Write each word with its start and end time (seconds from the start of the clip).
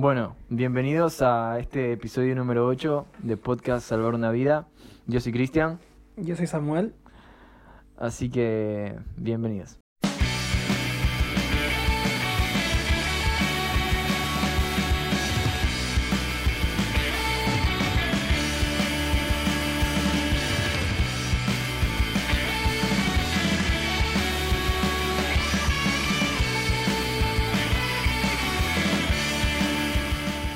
Bueno, 0.00 0.34
bienvenidos 0.48 1.20
a 1.20 1.58
este 1.58 1.92
episodio 1.92 2.34
número 2.34 2.66
8 2.66 3.04
de 3.18 3.36
Podcast 3.36 3.86
Salvar 3.86 4.14
una 4.14 4.30
Vida. 4.30 4.66
Yo 5.06 5.20
soy 5.20 5.30
Cristian, 5.30 5.78
Yo 6.16 6.36
soy 6.36 6.46
Samuel. 6.46 6.94
así 7.98 8.30
que 8.30 8.98
bienvenidos. 9.18 9.78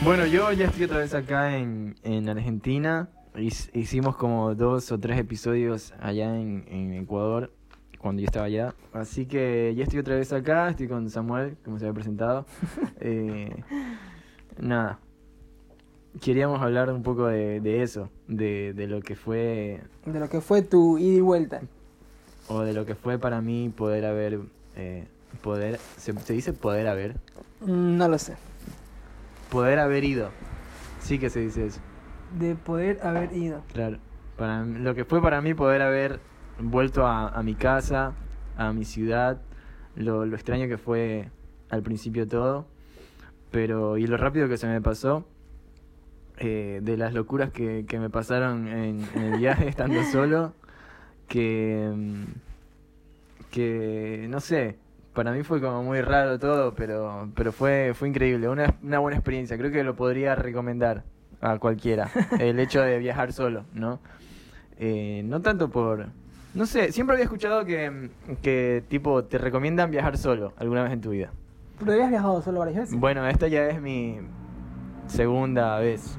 Bueno, 0.05 0.27
yo 0.27 0.53
ya 0.53 0.67
estoy 0.67 0.85
otra 0.85 0.99
vez 0.99 1.15
acá 1.15 1.57
en, 1.57 1.95
en 2.03 2.29
Argentina. 2.29 3.09
Hic- 3.35 3.71
Hicimos 3.75 4.17
como 4.17 4.55
dos 4.55 4.93
o 4.93 4.99
tres 4.99 5.19
episodios 5.19 5.93
allá 6.01 6.39
en, 6.39 6.65
en 6.69 6.93
Ecuador, 6.95 7.51
cuando 7.99 8.21
yo 8.21 8.27
estaba 8.27 8.47
allá. 8.47 8.75
Así 8.93 9.27
que 9.27 9.73
ya 9.77 9.85
estoy 9.85 10.01
otra 10.01 10.17
vez 10.17 10.33
acá, 10.33 10.69
estoy 10.69 10.89
con 10.89 11.09
Samuel, 11.11 11.57
como 11.65 11.79
se 11.79 11.87
había 11.87 11.95
presentado. 11.95 12.47
Eh, 13.07 13.55
nada, 14.59 14.99
queríamos 16.23 16.63
hablar 16.63 16.91
un 16.91 17.03
poco 17.03 17.27
de, 17.27 17.61
de 17.61 17.83
eso, 17.83 18.09
de, 18.29 18.73
de 18.75 18.87
lo 18.87 19.01
que 19.03 19.15
fue, 19.15 19.81
De 20.07 20.21
lo 20.21 20.29
que 20.31 20.41
fue 20.41 20.63
tu 20.63 20.97
ida 20.97 21.17
y 21.17 21.21
vuelta. 21.21 21.61
o 22.49 22.61
de 22.63 22.73
lo 22.73 22.87
que 22.87 22.95
fue 22.95 23.19
para 23.19 23.41
mí 23.43 23.71
poder 23.77 24.07
haber, 24.07 24.41
eh, 24.77 25.05
poder, 25.43 25.79
¿se, 25.99 26.13
se 26.21 26.33
dice 26.33 26.53
poder 26.55 26.87
haber? 26.87 27.17
Mm, 27.61 27.97
No 27.99 28.09
lo 28.09 28.19
sé. 28.19 28.35
Poder 29.51 29.79
haber 29.79 30.05
ido, 30.05 30.31
sí 31.01 31.19
que 31.19 31.31
se 31.31 31.41
dice 31.41 31.67
eso. 31.67 31.81
De 32.39 32.55
poder 32.57 32.99
haber 33.03 33.33
ido. 33.33 33.63
Claro, 33.73 33.99
para 34.37 34.65
lo 34.65 34.95
que 34.95 35.05
fue 35.05 35.23
para 35.23 35.41
mí 35.41 35.55
poder 35.55 35.83
haber 35.83 36.21
vuelto 36.59 37.07
a, 37.07 37.29
a 37.29 37.43
mi 37.43 37.55
casa, 37.55 38.13
a 38.57 38.73
mi 38.73 38.85
ciudad, 38.85 39.41
lo, 39.97 40.27
lo 40.27 40.35
extraño 40.35 40.67
que 40.69 40.79
fue 40.79 41.31
al 41.71 41.83
principio 41.83 42.27
todo, 42.27 42.67
pero 43.51 43.99
y 43.99 44.07
lo 44.07 44.17
rápido 44.17 44.49
que 44.49 44.57
se 44.57 44.67
me 44.67 44.81
pasó, 44.81 45.25
eh, 46.39 46.81
de 46.83 46.97
las 46.97 47.15
locuras 47.15 47.51
que, 47.51 47.85
que 47.87 48.01
me 48.01 48.11
pasaron 48.11 48.67
en, 48.67 49.07
en 49.15 49.23
el 49.23 49.39
viaje 49.39 49.69
estando 49.69 50.03
solo, 50.05 50.53
que, 51.29 51.93
mm, 51.95 52.25
que 53.51 54.27
no 54.29 54.41
sé, 54.41 54.77
para 55.15 55.33
mí 55.33 55.43
fue 55.43 55.61
como 55.61 55.83
muy 55.83 56.01
raro 56.03 56.39
todo, 56.39 56.75
pero, 56.75 57.31
pero 57.35 57.53
fue, 57.53 57.93
fue 57.95 58.09
increíble, 58.09 58.49
una, 58.49 58.75
una 58.83 58.99
buena 58.99 59.17
experiencia, 59.17 59.57
creo 59.57 59.71
que 59.71 59.85
lo 59.85 59.95
podría 59.95 60.35
recomendar 60.35 61.05
a 61.41 61.59
cualquiera, 61.59 62.11
el 62.39 62.59
hecho 62.59 62.83
de 62.83 62.99
viajar 62.99 63.33
solo, 63.33 63.65
¿no? 63.73 64.01
Eh, 64.79 65.23
no 65.25 65.41
tanto 65.41 65.71
por... 65.71 66.09
No 66.55 66.67
sé, 66.67 66.93
siempre 66.93 67.15
había 67.15 67.25
escuchado 67.25 67.65
que, 67.65 68.11
que 68.43 68.85
tipo 68.89 69.25
te 69.25 69.39
recomiendan 69.39 69.91
viajar 69.91 70.19
solo 70.19 70.53
alguna 70.57 70.85
vez 70.85 70.93
en 70.93 71.01
tu 71.01 71.11
vida. 71.11 71.31
¿Pero 71.79 71.93
habías 71.93 72.11
viajado 72.11 72.43
solo 72.43 72.61
varias 72.61 72.77
veces? 72.79 72.99
Bueno, 72.99 73.27
esta 73.27 73.49
ya 73.49 73.69
es 73.69 73.81
mi 73.81 74.19
segunda 75.07 75.79
vez. 75.79 76.17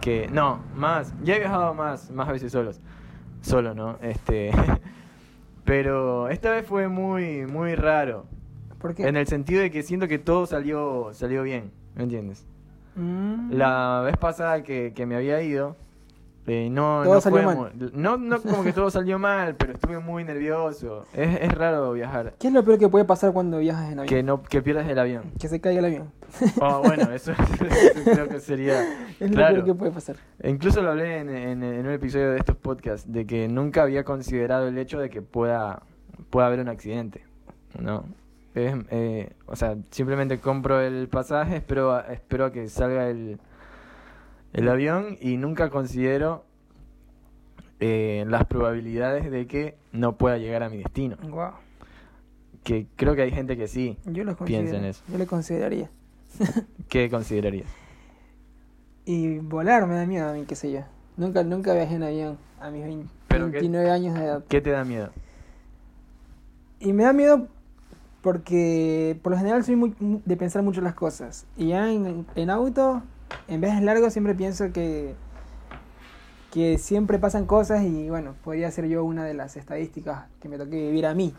Que 0.00 0.28
no, 0.32 0.60
más, 0.74 1.14
ya 1.22 1.36
he 1.36 1.38
viajado 1.38 1.72
más, 1.74 2.10
más 2.10 2.28
veces 2.28 2.50
solos. 2.50 2.80
Solo, 3.42 3.74
¿no? 3.74 3.98
Este 4.02 4.50
pero 5.66 6.28
esta 6.30 6.50
vez 6.52 6.64
fue 6.66 6.88
muy 6.88 7.44
muy 7.46 7.74
raro 7.74 8.24
¿Por 8.78 8.94
qué? 8.94 9.06
en 9.06 9.16
el 9.16 9.26
sentido 9.26 9.60
de 9.60 9.70
que 9.70 9.82
siento 9.82 10.08
que 10.08 10.18
todo 10.18 10.46
salió 10.46 11.10
salió 11.12 11.42
bien, 11.42 11.70
¿me 11.94 12.04
entiendes? 12.04 12.46
Mm, 12.94 13.52
La 13.52 14.00
vez 14.04 14.16
pasada 14.16 14.62
que, 14.62 14.92
que 14.94 15.04
me 15.04 15.16
había 15.16 15.42
ido, 15.42 15.76
eh, 16.46 16.68
no, 16.70 17.02
Todo 17.04 17.14
no 17.14 17.20
salió 17.20 17.42
fue 17.42 17.54
mal. 17.56 17.72
No, 17.94 18.16
no 18.16 18.40
como 18.42 18.62
que 18.64 18.72
todo 18.72 18.90
salió 18.90 19.18
mal, 19.18 19.56
pero 19.56 19.72
estuve 19.72 19.98
muy 19.98 20.22
nervioso. 20.24 21.04
Es, 21.12 21.40
es 21.40 21.52
raro 21.52 21.92
viajar. 21.92 22.34
¿Qué 22.38 22.48
es 22.48 22.52
lo 22.52 22.62
peor 22.64 22.78
que 22.78 22.88
puede 22.88 23.04
pasar 23.04 23.32
cuando 23.32 23.58
viajas 23.58 23.86
en 23.92 23.98
avión? 23.98 24.06
Que 24.06 24.22
no 24.22 24.42
que 24.42 24.62
pierdas 24.62 24.88
el 24.88 24.98
avión. 24.98 25.32
Que 25.40 25.48
se 25.48 25.60
caiga 25.60 25.80
el 25.80 25.84
avión. 25.86 26.12
Oh, 26.60 26.82
bueno, 26.84 27.10
eso, 27.12 27.32
eso 27.32 28.04
creo 28.04 28.28
que 28.28 28.40
sería. 28.40 28.80
Es 29.20 29.30
lo 29.30 29.36
Claro. 29.36 29.54
peor 29.54 29.64
que 29.66 29.74
puede 29.74 29.92
pasar. 29.92 30.16
Incluso 30.44 30.82
lo 30.82 30.90
hablé 30.90 31.18
en, 31.20 31.30
en- 31.30 31.62
en 31.62 31.86
un 31.86 31.92
episodio 31.92 32.32
de 32.32 32.38
estos 32.38 32.54
podcasts, 32.56 33.10
de 33.10 33.26
que 33.26 33.48
nunca 33.48 33.82
había 33.82 34.04
considerado 34.04 34.68
el 34.68 34.76
hecho 34.78 34.98
de 35.00 35.08
que 35.08 35.22
pueda, 35.22 35.82
pueda 36.30 36.46
haber 36.48 36.60
un 36.60 36.68
accidente. 36.68 37.24
¿no? 37.80 38.04
Es, 38.54 38.74
eh, 38.90 39.30
o 39.46 39.56
sea, 39.56 39.76
simplemente 39.90 40.38
compro 40.40 40.80
el 40.80 41.08
pasaje, 41.08 41.56
espero 41.56 41.98
espero 42.08 42.46
a 42.46 42.52
que 42.52 42.68
salga 42.68 43.08
el, 43.08 43.38
el 44.56 44.68
avión 44.68 45.16
y 45.20 45.36
nunca 45.36 45.70
considero 45.70 46.44
eh, 47.80 48.24
las 48.28 48.46
probabilidades 48.46 49.30
de 49.30 49.46
que 49.46 49.76
no 49.92 50.16
pueda 50.16 50.38
llegar 50.38 50.62
a 50.62 50.68
mi 50.70 50.78
destino. 50.78 51.16
Wow. 51.28 51.50
Que 52.64 52.86
creo 52.96 53.14
que 53.14 53.22
hay 53.22 53.30
gente 53.30 53.56
que 53.56 53.68
sí. 53.68 53.96
Yo 54.06 54.24
Piensa 54.44 54.76
en 54.76 54.84
eso. 54.86 55.02
Yo 55.10 55.18
lo 55.18 55.26
consideraría. 55.26 55.90
¿Qué 56.88 57.08
considerarías? 57.10 57.68
Y 59.04 59.38
volar 59.38 59.86
me 59.86 59.94
da 59.94 60.06
miedo 60.06 60.28
a 60.28 60.32
mí, 60.32 60.44
qué 60.46 60.56
sé 60.56 60.72
yo. 60.72 60.80
Nunca, 61.16 61.44
nunca 61.44 61.72
viajé 61.74 61.94
en 61.94 62.02
avión 62.02 62.38
a 62.60 62.70
mis 62.70 62.82
20 62.82 63.08
Pero 63.28 63.46
qué- 63.46 63.52
29 63.60 63.90
años 63.90 64.14
de 64.18 64.24
edad. 64.24 64.44
¿Qué 64.48 64.60
te 64.60 64.70
da 64.70 64.84
miedo? 64.84 65.10
Y 66.80 66.92
me 66.92 67.04
da 67.04 67.12
miedo 67.12 67.46
porque 68.22 69.18
por 69.22 69.32
lo 69.32 69.38
general 69.38 69.64
soy 69.64 69.76
muy 69.76 69.94
mu- 70.00 70.20
de 70.24 70.36
pensar 70.36 70.62
mucho 70.62 70.80
las 70.80 70.94
cosas. 70.94 71.46
Y 71.56 71.68
ya 71.68 71.90
en, 71.92 72.26
en 72.34 72.50
auto, 72.50 73.02
en 73.48 73.60
viajes 73.60 73.82
largos, 73.82 74.12
siempre 74.12 74.34
pienso 74.34 74.72
que, 74.72 75.14
que 76.52 76.78
siempre 76.78 77.18
pasan 77.18 77.46
cosas 77.46 77.82
y 77.84 78.08
bueno, 78.08 78.34
podría 78.44 78.70
ser 78.70 78.86
yo 78.86 79.04
una 79.04 79.24
de 79.24 79.34
las 79.34 79.56
estadísticas 79.56 80.24
que 80.40 80.48
me 80.48 80.58
toque 80.58 80.76
vivir 80.76 81.06
a 81.06 81.14
mí. 81.14 81.34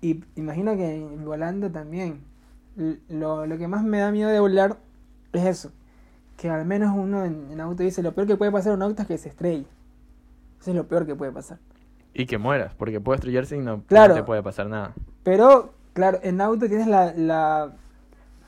Y 0.00 0.22
imagino 0.36 0.76
que 0.76 1.06
volando 1.24 1.70
también. 1.70 2.20
Lo, 3.08 3.46
lo 3.46 3.56
que 3.58 3.68
más 3.68 3.82
me 3.84 3.98
da 3.98 4.12
miedo 4.12 4.28
de 4.28 4.38
volar 4.38 4.76
es 5.32 5.44
eso. 5.46 5.72
Que 6.36 6.50
al 6.50 6.66
menos 6.66 6.94
uno 6.94 7.24
en, 7.24 7.50
en 7.50 7.60
auto 7.60 7.82
dice 7.82 8.02
lo 8.02 8.12
peor 8.12 8.26
que 8.26 8.36
puede 8.36 8.52
pasar 8.52 8.72
en 8.72 8.76
un 8.76 8.82
auto 8.82 9.02
es 9.02 9.08
que 9.08 9.18
se 9.18 9.30
estrelle. 9.30 9.66
Eso 10.60 10.70
es 10.70 10.76
lo 10.76 10.86
peor 10.86 11.06
que 11.06 11.14
puede 11.14 11.32
pasar. 11.32 11.58
Y 12.12 12.26
que 12.26 12.38
mueras, 12.38 12.74
porque 12.74 13.00
puede 13.00 13.16
estrellarse 13.16 13.56
y 13.56 13.60
no, 13.60 13.78
no 13.78 13.82
Claro. 13.84 14.14
te 14.14 14.22
puede 14.22 14.42
pasar 14.42 14.68
nada. 14.68 14.94
Pero, 15.22 15.72
claro, 15.94 16.18
en 16.22 16.40
auto 16.40 16.68
tienes 16.68 16.86
la, 16.86 17.12
la 17.14 17.72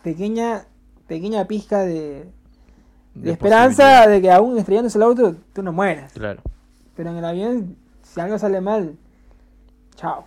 pequeña, 0.03 0.67
pequeña 1.09 1.45
pizca 1.47 1.81
de, 1.81 2.27
de 3.15 3.21
De 3.23 3.33
esperanza 3.33 4.07
de 4.07 4.21
que 4.21 4.31
aún 4.31 4.57
estrellándose 4.59 4.99
el 4.99 5.03
auto 5.03 5.35
tú 5.53 5.63
no 5.63 5.73
mueras. 5.73 6.13
Claro. 6.13 6.41
Pero 6.95 7.11
en 7.11 7.17
el 7.17 7.25
avión, 7.25 7.77
si 8.03 8.21
algo 8.21 8.39
sale 8.39 8.61
mal, 8.61 8.95
chao. 9.97 10.27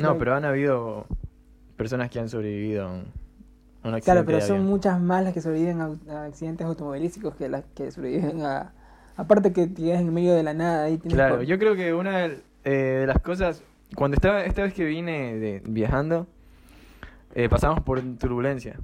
No, 0.00 0.18
pero 0.18 0.34
han 0.34 0.44
habido 0.44 1.06
personas 1.76 2.10
que 2.10 2.18
han 2.18 2.28
sobrevivido 2.28 2.86
a 2.86 2.90
un, 2.92 3.04
accidente 3.84 4.02
Claro, 4.02 4.24
pero 4.26 4.38
de 4.38 4.42
son 4.44 4.64
muchas 4.66 5.00
más 5.00 5.22
las 5.24 5.32
que 5.32 5.40
sobreviven 5.40 5.80
a, 5.80 5.90
a 6.10 6.24
accidentes 6.24 6.66
automovilísticos 6.66 7.34
que 7.36 7.48
las 7.48 7.64
que 7.74 7.90
sobreviven 7.90 8.42
a... 8.44 8.72
Aparte 9.16 9.52
que 9.52 9.72
quedas 9.72 10.00
en 10.00 10.12
medio 10.12 10.34
de 10.34 10.42
la 10.42 10.54
nada 10.54 10.84
ahí 10.84 10.98
tienes 10.98 11.14
Claro, 11.14 11.36
por- 11.36 11.44
yo 11.44 11.56
creo 11.58 11.76
que 11.76 11.94
una 11.94 12.18
de, 12.18 12.40
eh, 12.64 12.70
de 13.00 13.06
las 13.06 13.20
cosas, 13.20 13.62
cuando 13.94 14.16
estaba, 14.16 14.42
esta 14.44 14.62
vez 14.62 14.74
que 14.74 14.84
vine 14.84 15.36
de, 15.36 15.62
viajando, 15.64 16.26
eh, 17.36 17.48
pasamos 17.48 17.80
por 17.82 18.00
turbulencia. 18.18 18.76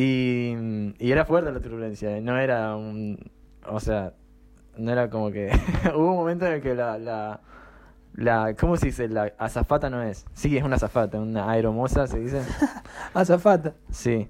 Y, 0.00 0.54
y 1.00 1.10
era 1.10 1.24
fuerte 1.24 1.50
la 1.50 1.58
turbulencia, 1.58 2.16
eh, 2.16 2.20
no 2.20 2.38
era 2.38 2.76
un, 2.76 3.18
o 3.66 3.80
sea, 3.80 4.12
no 4.76 4.92
era 4.92 5.10
como 5.10 5.32
que, 5.32 5.50
hubo 5.96 6.12
un 6.12 6.16
momento 6.16 6.46
en 6.46 6.52
el 6.52 6.62
que 6.62 6.76
la, 6.76 6.98
la, 6.98 7.40
la, 8.14 8.54
¿cómo 8.54 8.76
se 8.76 8.86
dice? 8.86 9.08
La 9.08 9.32
azafata 9.38 9.90
no 9.90 10.00
es, 10.00 10.24
sí, 10.34 10.56
es 10.56 10.62
una 10.62 10.76
azafata, 10.76 11.18
una 11.18 11.50
aeromoza 11.50 12.06
se 12.06 12.20
dice. 12.20 12.42
Azafata. 13.12 13.74
Sí. 13.90 14.28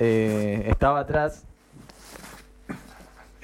Eh, 0.00 0.64
estaba 0.66 0.98
atrás. 0.98 1.46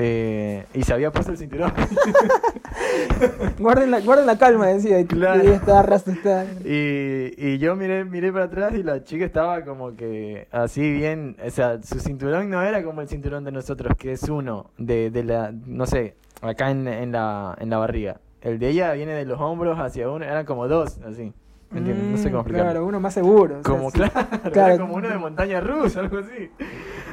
Eh, 0.03 0.65
y 0.73 0.83
se 0.83 0.95
había 0.95 1.11
puesto 1.13 1.31
el 1.33 1.37
cinturón. 1.37 1.73
Guarden 3.59 3.91
la, 3.91 4.01
guarden 4.01 4.27
la 4.27 4.39
calma, 4.39 4.67
decía. 4.69 4.99
Y, 4.99 5.05
Claro. 5.05 5.45
y 5.45 5.49
está 5.49 6.47
y, 6.65 7.35
y 7.37 7.59
yo 7.59 7.77
miré, 7.77 8.05
miré 8.07 8.33
para 8.33 8.47
atrás 8.47 8.73
y 8.75 8.83
la 8.83 9.05
chica 9.05 9.25
estaba 9.27 9.63
como 9.65 9.95
que 9.97 10.49
así 10.53 10.91
bien. 10.91 11.37
O 11.47 11.51
sea, 11.51 11.83
su 11.83 12.01
cinturón 12.01 12.49
no 12.49 12.63
era 12.63 12.83
como 12.83 13.03
el 13.03 13.09
cinturón 13.09 13.45
de 13.45 13.53
nosotros, 13.53 13.95
que 13.99 14.13
es 14.13 14.23
uno, 14.23 14.71
de, 14.79 15.11
de 15.11 15.23
la, 15.25 15.53
no 15.67 15.85
sé, 15.87 16.15
acá 16.41 16.71
en, 16.71 16.89
en, 16.89 17.13
la, 17.13 17.55
en 17.61 17.69
la 17.69 17.77
barriga. 17.79 18.21
El 18.41 18.59
de 18.59 18.69
ella 18.71 18.93
viene 18.95 19.13
de 19.13 19.27
los 19.27 19.39
hombros 19.39 19.79
hacia 19.79 20.09
uno, 20.09 20.25
eran 20.25 20.47
como 20.47 20.67
dos, 20.67 20.99
así. 21.07 21.33
¿Me 21.71 21.79
entiendes? 21.79 22.07
No 22.07 22.17
sé 22.17 22.31
cómo 22.31 22.39
Mm, 22.39 22.47
explicarlo. 22.47 22.71
Claro, 22.73 22.87
uno 22.87 23.01
más 23.01 23.15
seguro. 23.15 23.59
o 23.61 23.63
sea, 23.63 23.71
Como, 23.71 23.91
sí. 23.91 23.99
claro, 23.99 24.13
era 24.45 24.51
Claro. 24.51 24.79
como 24.79 24.95
uno 24.95 25.09
de 25.11 25.19
montaña 25.19 25.61
rusa, 25.61 26.01
algo 26.01 26.19
así. 26.19 26.51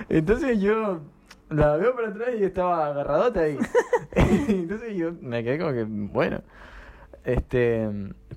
Entonces 0.10 0.60
yo 0.62 1.01
la 1.50 1.78
veo 1.78 1.96
para 1.96 2.10
atrás 2.10 2.30
y 2.40 2.44
estaba 2.44 2.88
agarradota 2.88 3.42
ahí. 3.42 3.58
Entonces 4.48 4.96
yo 4.96 5.12
me 5.22 5.44
quedé 5.44 5.58
como 5.60 5.72
que, 5.74 5.84
bueno. 5.86 6.42
Este, 7.24 7.86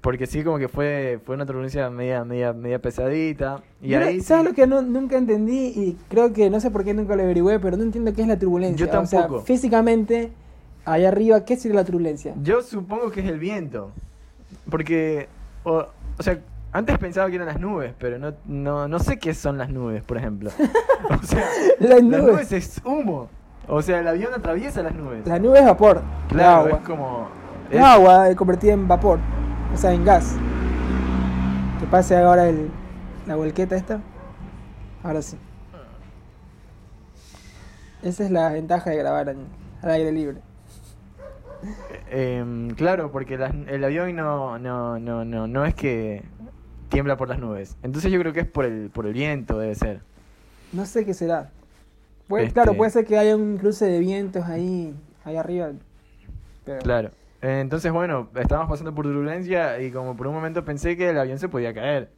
porque 0.01 0.27
sí, 0.27 0.43
como 0.43 0.59
que 0.59 0.67
fue, 0.67 1.21
fue 1.25 1.37
una 1.37 1.47
turbulencia 1.47 1.89
media, 1.91 2.25
media, 2.25 2.53
media 2.53 2.81
pesadita. 2.81 3.63
Y 3.81 3.95
ahí 3.95 4.21
¿Sabes 4.21 4.43
sí- 4.45 4.49
lo 4.49 4.55
que 4.55 4.67
no- 4.67 4.83
nunca 4.83 5.17
entendí? 5.17 5.69
Y 5.69 5.97
creo 6.09 6.33
que 6.33 6.51
no 6.51 6.59
sé 6.59 6.73
por 6.73 6.83
qué 6.83 6.93
nunca 6.93 7.15
lo 7.15 7.23
averigüé, 7.23 7.61
pero 7.61 7.77
no 7.77 7.85
entiendo 7.85 8.13
qué 8.13 8.23
es 8.23 8.29
la 8.29 8.39
turbulencia. 8.39 8.85
Yo 8.87 9.01
O 9.01 9.07
sea, 9.07 9.21
tampoco. 9.21 9.43
físicamente, 9.45 10.33
allá 10.85 11.07
arriba, 11.09 11.45
¿qué 11.45 11.57
sería 11.57 11.77
la 11.77 11.85
turbulencia? 11.85 12.35
Yo 12.43 12.63
supongo 12.63 13.13
que 13.13 13.21
es 13.21 13.27
el 13.29 13.39
viento. 13.39 13.93
Porque, 14.69 15.29
o, 15.63 15.87
o 16.19 16.23
sea, 16.25 16.41
antes 16.73 16.99
pensaba 16.99 17.29
que 17.29 17.35
eran 17.37 17.49
las 17.49 17.59
nubes, 17.61 17.95
pero 17.99 18.19
no, 18.19 18.35
no, 18.47 18.87
no 18.89 18.99
sé 18.99 19.19
qué 19.19 19.35
son 19.35 19.59
las 19.59 19.71
nubes, 19.71 20.03
por 20.03 20.17
ejemplo. 20.17 20.51
O 21.11 21.23
sea, 21.27 21.45
Las 21.81 22.03
las 22.03 22.23
nubes. 22.23 22.53
es 22.53 22.81
humo. 22.85 23.29
O 23.67 23.83
sea, 23.83 24.01
el 24.01 24.07
avión 24.09 24.33
atraviesa 24.35 24.83
las 24.83 24.95
nubes. 24.95 25.27
La 25.27 25.39
nube 25.39 25.59
es 25.59 25.65
vapor. 25.65 26.03
Claro, 26.29 26.67
agua. 26.67 26.79
es 26.79 26.85
como... 26.87 27.29
Es 27.71 27.77
es- 27.77 27.83
agua 27.85 28.31
eh, 28.31 28.37
convertida 28.37 28.73
en 28.75 28.87
vapor. 28.87 29.19
O 29.73 29.77
sea, 29.77 29.93
en 29.93 30.05
gas. 30.05 30.37
Que 31.81 31.87
pase 31.87 32.17
ahora 32.17 32.49
el, 32.49 32.71
la 33.27 33.37
volqueta 33.37 33.77
esta. 33.77 34.01
Ahora 35.03 35.23
sí. 35.23 35.37
Esa 38.03 38.25
es 38.25 38.31
la 38.31 38.49
ventaja 38.51 38.91
de 38.91 38.97
grabar 38.97 39.29
en- 39.31 39.47
al 39.83 39.91
aire 39.91 40.13
libre. 40.13 40.39
Em, 42.11 42.71
claro, 42.71 43.11
porque 43.13 43.37
las- 43.37 43.55
el 43.69 43.85
avión 43.85 44.15
no, 44.17 44.59
no, 44.59 44.99
no, 44.99 45.25
no, 45.25 45.47
no 45.47 45.65
es 45.65 45.75
que 45.75 46.23
tiembla 46.91 47.17
por 47.17 47.29
las 47.29 47.39
nubes. 47.39 47.77
Entonces 47.83 48.13
yo 48.13 48.21
creo 48.21 48.33
que 48.35 48.41
es 48.41 48.47
por 48.47 48.67
el, 48.67 48.91
por 48.91 49.07
el 49.07 49.15
viento, 49.15 49.59
debe 49.59 49.75
ser. 49.75 50.01
No 50.73 50.85
sé 50.85 51.05
qué 51.07 51.15
será. 51.15 51.51
Puede, 52.29 52.45
Este- 52.45 52.55
Claro, 52.55 52.75
puede 52.77 52.91
ser 52.91 53.07
que 53.07 53.17
haya 53.19 53.35
un 53.35 53.57
cruce 53.57 53.87
de 53.87 53.99
vientos 54.01 54.45
ahí, 54.45 54.95
ahí 55.25 55.37
arriba. 55.37 55.71
Pero 56.65 56.79
Claro. 56.81 57.11
Eh, 57.43 57.61
Entonces, 57.61 57.91
bueno, 57.91 58.29
estábamos 58.37 58.69
pasando 58.71 58.95
por 58.95 59.07
turbulencia 59.07 59.81
y 59.81 59.91
como 59.91 60.15
por 60.17 60.27
un 60.27 60.35
momento 60.35 60.65
pensé 60.65 60.97
que 60.97 61.09
el 61.09 61.19
avión 61.19 61.39
se 61.39 61.49
podía 61.49 61.73
caer. 61.73 62.11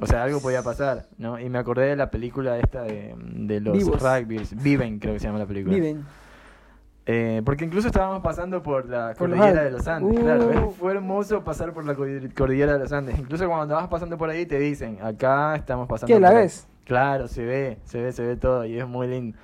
O 0.00 0.06
sea, 0.06 0.22
algo 0.22 0.40
podía 0.40 0.62
pasar, 0.62 1.06
¿no? 1.18 1.38
Y 1.40 1.48
me 1.50 1.58
acordé 1.58 1.86
de 1.86 1.96
la 1.96 2.08
película 2.10 2.56
esta 2.58 2.82
de, 2.84 3.14
de 3.18 3.60
los 3.60 3.76
Vivos. 3.76 4.00
rugbyers. 4.00 4.54
Viven, 4.62 5.00
creo 5.00 5.14
que 5.14 5.20
se 5.20 5.26
llama 5.26 5.40
la 5.40 5.46
película. 5.46 5.74
viven. 5.74 6.04
Eh, 7.10 7.40
porque 7.42 7.64
incluso 7.64 7.86
estábamos 7.88 8.20
pasando 8.22 8.62
por 8.62 8.86
la 8.86 9.14
Por 9.14 9.30
cordillera 9.30 9.64
de 9.64 9.70
los 9.70 9.88
Andes, 9.88 10.18
Uh. 10.18 10.20
claro. 10.22 10.50
es- 10.50 10.74
Fue 10.76 10.92
hermoso 10.92 11.42
pasar 11.42 11.72
por 11.72 11.86
la 11.86 11.94
cordi- 11.96 12.32
cordillera 12.34 12.74
de 12.74 12.78
los 12.80 12.92
Andes. 12.92 13.18
Incluso 13.18 13.48
cuando 13.48 13.74
vas 13.76 13.88
pasando 13.88 14.18
por 14.18 14.28
ahí 14.28 14.44
te 14.44 14.58
dicen, 14.58 14.98
acá 15.02 15.56
estamos 15.56 15.88
pasando 15.88 16.14
¿Qué, 16.14 16.20
la 16.20 16.30
por- 16.30 16.38
ves? 16.40 16.68
Claro, 16.84 17.26
se 17.26 17.44
ve, 17.46 17.78
se 17.84 18.02
ve, 18.02 18.12
se 18.12 18.22
ve 18.26 18.36
todo 18.36 18.64
y 18.66 18.78
es 18.78 18.86
muy 18.86 19.06
lindo. 19.08 19.38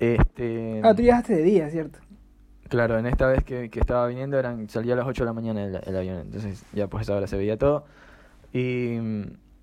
Este, 0.00 0.80
Ah, 0.82 0.92
tú 0.94 1.02
viajaste 1.02 1.36
de 1.36 1.42
día, 1.42 1.70
¿cierto? 1.70 2.00
claro, 2.68 2.98
en 2.98 3.06
esta 3.06 3.28
vez 3.28 3.44
que, 3.44 3.70
que 3.70 3.78
estaba 3.78 4.08
viniendo 4.08 4.36
eran 4.36 4.68
salía 4.68 4.94
a 4.94 4.96
las 4.96 5.06
8 5.06 5.22
de 5.22 5.26
la 5.26 5.32
mañana 5.32 5.62
el, 5.64 5.80
el 5.86 5.96
avión, 5.96 6.16
entonces 6.22 6.64
ya 6.72 6.88
pues 6.88 7.08
ahora 7.08 7.28
se 7.28 7.36
veía 7.36 7.56
todo. 7.56 7.84
Y, 8.52 8.98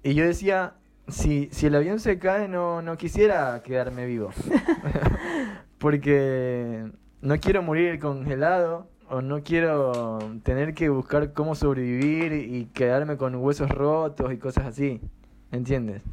y 0.04 0.14
yo 0.14 0.24
decía, 0.24 0.76
si, 1.10 1.50
si 1.52 1.66
el 1.66 1.76
avión 1.76 2.00
se 2.00 2.20
cae 2.20 2.48
no, 2.48 2.82
no 2.82 2.96
quisiera 2.96 3.62
quedarme 3.64 4.06
vivo. 4.06 4.30
Porque 5.82 6.86
no 7.22 7.40
quiero 7.40 7.64
morir 7.64 8.00
congelado 8.00 8.88
o 9.10 9.22
no 9.22 9.42
quiero 9.42 10.20
tener 10.44 10.76
que 10.76 10.90
buscar 10.90 11.34
cómo 11.34 11.56
sobrevivir 11.56 12.34
y 12.34 12.66
quedarme 12.66 13.18
con 13.18 13.34
huesos 13.36 13.70
rotos 13.72 14.32
y 14.32 14.38
cosas 14.38 14.68
así. 14.68 15.02
¿Entiendes? 15.52 16.04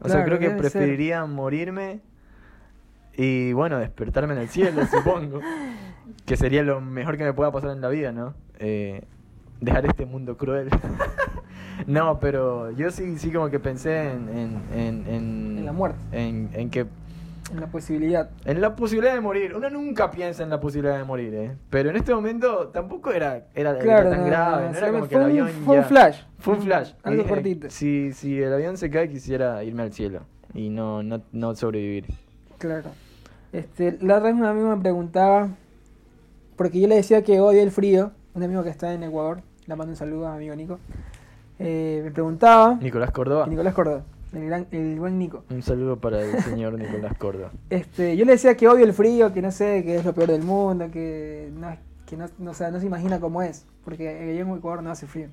O 0.00 0.08
sea, 0.08 0.24
creo 0.24 0.40
que 0.40 0.48
ser. 0.48 0.56
preferiría 0.58 1.24
morirme 1.26 2.00
y 3.16 3.52
bueno, 3.52 3.78
despertarme 3.78 4.34
en 4.34 4.40
el 4.40 4.48
cielo, 4.48 4.84
supongo. 4.90 5.40
Que 6.26 6.36
sería 6.36 6.64
lo 6.64 6.80
mejor 6.80 7.16
que 7.16 7.22
me 7.22 7.32
pueda 7.32 7.52
pasar 7.52 7.70
en 7.70 7.80
la 7.80 7.88
vida, 7.90 8.10
¿no? 8.10 8.34
Eh, 8.58 9.04
dejar 9.60 9.86
este 9.86 10.06
mundo 10.06 10.36
cruel. 10.36 10.70
no, 11.86 12.18
pero 12.18 12.72
yo 12.72 12.90
sí, 12.90 13.16
sí 13.18 13.30
como 13.30 13.48
que 13.48 13.60
pensé 13.60 14.10
en... 14.10 14.28
En, 14.28 14.62
en, 14.74 15.06
en, 15.06 15.58
En 15.58 15.64
la 15.66 15.72
muerte. 15.72 16.00
En, 16.10 16.50
en 16.52 16.68
que... 16.68 16.86
En 17.52 17.60
la 17.60 17.66
posibilidad. 17.66 18.30
En 18.44 18.60
la 18.60 18.74
posibilidad 18.74 19.14
de 19.14 19.20
morir. 19.20 19.54
Uno 19.54 19.68
nunca 19.70 20.10
piensa 20.10 20.42
en 20.42 20.50
la 20.50 20.60
posibilidad 20.60 20.96
de 20.96 21.04
morir, 21.04 21.34
¿eh? 21.34 21.56
Pero 21.70 21.90
en 21.90 21.96
este 21.96 22.14
momento 22.14 22.68
tampoco 22.68 23.12
era, 23.12 23.46
era, 23.54 23.78
tan 23.78 23.86
no, 23.86 24.26
grave. 24.26 24.70
no, 24.70 24.78
era 24.78 24.90
como 24.90 25.08
que 25.08 25.14
el 25.14 25.22
avión 25.22 25.48
fue 25.64 25.78
un 25.78 25.84
flash. 25.84 26.22
Fue 26.38 26.54
un 26.54 26.62
flash. 26.62 26.92
Algo 27.02 27.24
cortito. 27.24 27.68
Si, 27.70 28.12
si 28.12 28.40
el 28.40 28.52
avión 28.52 28.76
se 28.76 28.90
cae, 28.90 29.08
quisiera 29.08 29.62
irme 29.62 29.82
al 29.82 29.92
cielo. 29.92 30.20
Y 30.54 30.70
no, 30.70 31.02
no, 31.02 31.22
no 31.32 31.54
sobrevivir. 31.54 32.06
Claro. 32.58 32.90
Este, 33.54 33.98
la 34.00 34.16
otra 34.16 34.32
vez 34.32 34.34
un 34.34 34.46
amigo 34.46 34.74
me 34.74 34.82
preguntaba, 34.82 35.48
porque 36.56 36.80
yo 36.80 36.88
le 36.88 36.96
decía 36.96 37.22
que 37.22 37.38
odio 37.40 37.62
el 37.62 37.70
frío, 37.70 38.10
un 38.34 38.42
amigo 38.42 38.64
que 38.64 38.70
está 38.70 38.92
en 38.92 39.04
Ecuador, 39.04 39.42
le 39.66 39.76
mando 39.76 39.92
un 39.92 39.96
saludo 39.96 40.26
a 40.26 40.32
mi 40.32 40.36
amigo 40.38 40.56
Nico, 40.56 40.78
eh, 41.60 42.00
me 42.02 42.10
preguntaba, 42.10 42.74
Nicolás 42.74 43.12
Córdoba. 43.12 43.46
Nicolás 43.46 43.72
Córdoba, 43.74 44.02
el, 44.34 44.46
gran, 44.46 44.66
el 44.70 44.98
buen 44.98 45.18
Nico, 45.18 45.44
Un 45.50 45.62
saludo 45.62 45.98
para 45.98 46.22
el 46.22 46.42
señor 46.42 46.74
Nicolás 46.78 47.16
Córdoba. 47.18 47.52
este, 47.70 48.16
yo 48.16 48.24
le 48.24 48.32
decía 48.32 48.56
que 48.56 48.68
odio 48.68 48.84
el 48.84 48.92
frío, 48.92 49.32
que 49.32 49.42
no 49.42 49.50
sé, 49.50 49.82
que 49.84 49.96
es 49.96 50.04
lo 50.04 50.14
peor 50.14 50.30
del 50.30 50.42
mundo, 50.42 50.90
que 50.90 51.50
no, 51.54 51.76
que 52.06 52.16
no, 52.16 52.26
no, 52.38 52.50
o 52.50 52.54
sea, 52.54 52.70
no 52.70 52.80
se 52.80 52.86
imagina 52.86 53.20
cómo 53.20 53.42
es, 53.42 53.66
porque 53.84 54.08
allá 54.08 54.40
en 54.40 54.50
Ecuador 54.50 54.82
no 54.82 54.90
hace 54.90 55.06
frío. 55.06 55.28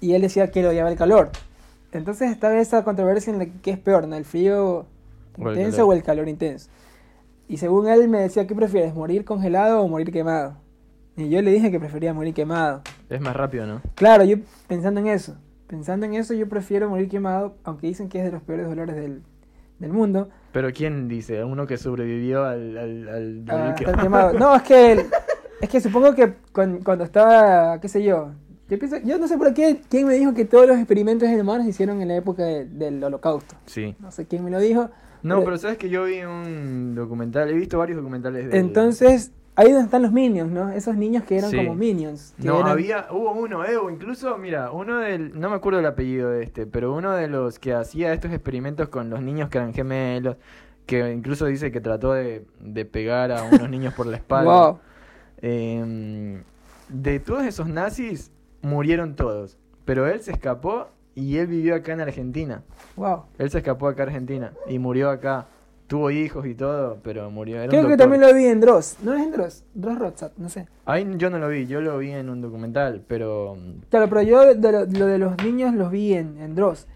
Y 0.00 0.14
él 0.14 0.22
decía 0.22 0.50
que 0.50 0.60
él 0.60 0.66
odiaba 0.66 0.90
el 0.90 0.96
calor. 0.96 1.30
Entonces 1.92 2.30
estaba 2.30 2.58
esa 2.58 2.84
controversia 2.84 3.32
en 3.32 3.38
la 3.38 3.46
que 3.46 3.70
es 3.70 3.78
peor, 3.78 4.06
¿no? 4.08 4.16
El 4.16 4.24
frío 4.24 4.86
O 5.38 5.50
el 5.50 5.58
intenso 5.58 5.86
o 5.86 5.92
el 5.92 6.02
calor 6.02 6.28
intenso. 6.28 6.70
Y 7.48 7.56
según 7.56 7.88
él 7.88 8.08
me 8.08 8.20
decía, 8.20 8.46
¿qué 8.46 8.54
prefieres? 8.54 8.94
¿Morir 8.94 9.24
congelado 9.24 9.82
o 9.82 9.88
morir 9.88 10.12
quemado? 10.12 10.56
Y 11.16 11.28
yo 11.28 11.42
le 11.42 11.50
dije 11.50 11.70
que 11.70 11.80
prefería 11.80 12.14
morir 12.14 12.32
quemado. 12.32 12.82
Es 13.10 13.20
más 13.20 13.34
rápido, 13.34 13.66
¿no? 13.66 13.82
Claro, 13.96 14.24
yo 14.24 14.36
pensando 14.68 15.00
en 15.00 15.08
eso, 15.08 15.36
pensando 15.70 16.04
en 16.04 16.14
eso 16.14 16.34
yo 16.34 16.48
prefiero 16.48 16.90
morir 16.90 17.08
quemado, 17.08 17.54
aunque 17.62 17.86
dicen 17.86 18.08
que 18.08 18.18
es 18.18 18.24
de 18.24 18.32
los 18.32 18.42
peores 18.42 18.66
dolores 18.66 18.96
del, 18.96 19.22
del 19.78 19.92
mundo. 19.92 20.28
Pero 20.52 20.72
¿quién 20.72 21.06
dice? 21.06 21.44
Uno 21.44 21.64
que 21.66 21.76
sobrevivió 21.78 22.44
al, 22.44 22.76
al, 22.76 23.08
al 23.08 23.44
a 23.48 23.56
morir 23.56 23.74
estar 23.78 23.96
quemado. 24.00 24.32
quemado. 24.32 24.38
No, 24.38 24.56
es 24.56 24.62
que 24.62 25.06
es 25.60 25.68
que 25.68 25.80
supongo 25.80 26.14
que 26.14 26.34
cuan- 26.52 26.80
cuando 26.82 27.04
estaba, 27.04 27.80
qué 27.80 27.88
sé 27.88 28.02
yo, 28.02 28.32
yo 28.68 28.78
pienso, 28.78 28.96
yo 28.98 29.18
no 29.18 29.28
sé 29.28 29.38
por 29.38 29.54
qué, 29.54 29.80
quién 29.88 30.06
me 30.08 30.14
dijo 30.14 30.34
que 30.34 30.44
todos 30.44 30.66
los 30.66 30.76
experimentos 30.76 31.28
en 31.28 31.40
humanos 31.40 31.64
se 31.64 31.70
hicieron 31.70 32.02
en 32.02 32.08
la 32.08 32.16
época 32.16 32.42
de- 32.44 32.64
del 32.64 33.02
holocausto. 33.04 33.54
Sí. 33.66 33.94
No 34.00 34.10
sé 34.10 34.26
quién 34.26 34.44
me 34.44 34.50
lo 34.50 34.58
dijo. 34.58 34.90
No, 35.22 35.44
pero 35.44 35.56
sabes 35.58 35.76
que 35.76 35.88
yo 35.90 36.04
vi 36.04 36.20
un 36.22 36.94
documental, 36.94 37.48
he 37.50 37.52
visto 37.52 37.76
varios 37.78 37.98
documentales 37.98 38.50
de... 38.50 38.58
Entonces, 38.58 39.32
ahí 39.60 39.72
donde 39.72 39.84
están 39.86 40.02
los 40.02 40.12
minions, 40.12 40.50
¿no? 40.50 40.70
Esos 40.70 40.96
niños 40.96 41.24
que 41.24 41.38
eran 41.38 41.50
Sí. 41.50 41.56
como 41.56 41.74
minions. 41.74 42.34
que 42.40 42.44
No, 42.46 42.60
eran- 42.60 42.68
había, 42.72 43.06
hubo 43.10 43.32
uno, 43.32 43.64
eh, 43.64 43.76
o 43.76 43.90
incluso, 43.90 44.36
mira, 44.38 44.70
uno 44.72 44.98
del, 44.98 45.38
no 45.38 45.50
me 45.50 45.56
acuerdo 45.56 45.80
el 45.80 45.86
apellido 45.86 46.30
de 46.30 46.42
este, 46.42 46.66
pero 46.66 46.94
uno 46.94 47.12
de 47.12 47.28
los 47.28 47.58
que 47.58 47.74
hacía 47.74 48.12
estos 48.12 48.32
experimentos 48.32 48.88
con 48.88 49.10
los 49.10 49.20
niños 49.22 49.48
que 49.50 49.58
eran 49.58 49.72
gemelos, 49.74 50.36
que 50.86 51.12
incluso 51.12 51.46
dice 51.46 51.70
que 51.70 51.80
trató 51.80 52.12
de, 52.12 52.44
de 52.60 52.84
pegar 52.84 53.30
a 53.32 53.42
unos 53.44 53.68
niños 53.70 53.94
por 53.94 54.06
la 54.06 54.16
espalda. 54.16 54.50
Wow. 54.70 54.78
Em, 55.42 56.42
de 56.88 57.20
todos 57.20 57.44
esos 57.44 57.68
nazis 57.68 58.30
murieron 58.62 59.14
todos, 59.16 59.58
pero 59.84 60.06
él 60.06 60.20
se 60.20 60.32
escapó 60.32 60.88
y 61.14 61.36
él 61.38 61.46
vivió 61.46 61.74
acá 61.74 61.92
en 61.92 62.00
Argentina. 62.00 62.62
Wow. 62.96 63.24
Él 63.38 63.50
se 63.50 63.58
escapó 63.58 63.88
acá 63.88 64.02
a 64.02 64.06
Argentina 64.06 64.52
y 64.68 64.78
murió 64.78 65.10
acá. 65.10 65.46
Tuvo 65.90 66.08
hijos 66.12 66.46
y 66.46 66.54
todo, 66.54 66.98
pero 67.02 67.32
murió. 67.32 67.56
Era 67.56 67.68
Creo 67.68 67.88
que 67.88 67.96
también 67.96 68.22
lo 68.22 68.32
vi 68.32 68.46
en 68.46 68.60
Dross. 68.60 68.98
No 69.02 69.12
es 69.12 69.22
en 69.22 69.32
Dross. 69.32 69.64
Dross 69.74 69.98
Rotzat, 69.98 70.32
no 70.36 70.48
sé. 70.48 70.68
Ahí 70.84 71.04
yo 71.16 71.30
no 71.30 71.40
lo 71.40 71.48
vi, 71.48 71.66
yo 71.66 71.80
lo 71.80 71.98
vi 71.98 72.12
en 72.12 72.30
un 72.30 72.40
documental, 72.40 73.02
pero 73.08 73.56
Claro, 73.88 74.08
pero 74.08 74.22
yo 74.22 74.54
de 74.54 74.70
lo, 74.70 74.86
lo 74.86 75.06
de 75.06 75.18
los 75.18 75.36
niños 75.42 75.74
los 75.74 75.90
vi 75.90 76.14
en, 76.14 76.38
en 76.38 76.54
Dross. 76.54 76.86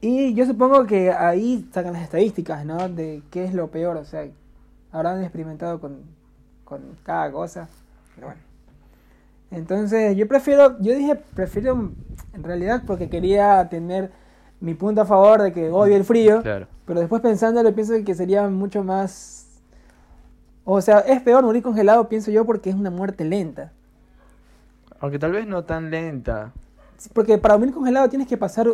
Y 0.00 0.34
yo 0.34 0.46
supongo 0.46 0.86
que 0.86 1.10
ahí 1.10 1.68
sacan 1.72 1.94
las 1.94 2.02
estadísticas, 2.02 2.64
¿no? 2.64 2.88
De 2.88 3.22
qué 3.32 3.44
es 3.44 3.54
lo 3.54 3.72
peor. 3.72 3.96
O 3.96 4.04
sea, 4.04 4.24
habrán 4.92 5.20
experimentado 5.20 5.80
con, 5.80 6.02
con 6.62 6.80
cada 7.02 7.32
cosa. 7.32 7.68
Pero 8.14 8.28
bueno. 8.28 8.40
Entonces, 9.50 10.16
yo 10.16 10.28
prefiero, 10.28 10.78
yo 10.78 10.94
dije, 10.94 11.16
prefiero 11.34 11.90
en 12.34 12.44
realidad 12.44 12.84
porque 12.86 13.08
quería 13.08 13.68
tener 13.68 14.12
mi 14.60 14.74
punto 14.74 15.00
a 15.00 15.04
favor 15.04 15.42
de 15.42 15.52
que 15.52 15.70
odio 15.70 15.96
el 15.96 16.04
frío. 16.04 16.42
claro. 16.42 16.66
Pero 16.84 17.00
después 17.00 17.20
pensándolo, 17.20 17.74
pienso 17.74 17.92
que 18.04 18.14
sería 18.14 18.48
mucho 18.48 18.82
más. 18.82 19.46
O 20.64 20.80
sea, 20.80 21.00
es 21.00 21.20
peor 21.20 21.44
morir 21.44 21.62
congelado, 21.62 22.08
pienso 22.08 22.30
yo, 22.30 22.44
porque 22.46 22.70
es 22.70 22.76
una 22.76 22.90
muerte 22.90 23.24
lenta. 23.24 23.72
Aunque 25.00 25.18
tal 25.18 25.32
vez 25.32 25.46
no 25.46 25.64
tan 25.64 25.90
lenta. 25.90 26.52
Porque 27.12 27.38
para 27.38 27.56
morir 27.58 27.74
congelado 27.74 28.08
tienes 28.08 28.26
que 28.26 28.36
pasar 28.36 28.68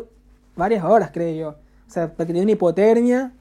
varias 0.57 0.85
horas, 0.85 1.11
creo 1.13 1.35
yo. 1.35 1.49
O 1.87 1.91
sea, 1.91 2.13
para 2.13 2.27
tener 2.27 2.43
una 2.43 2.53
hipotermia 2.53 3.33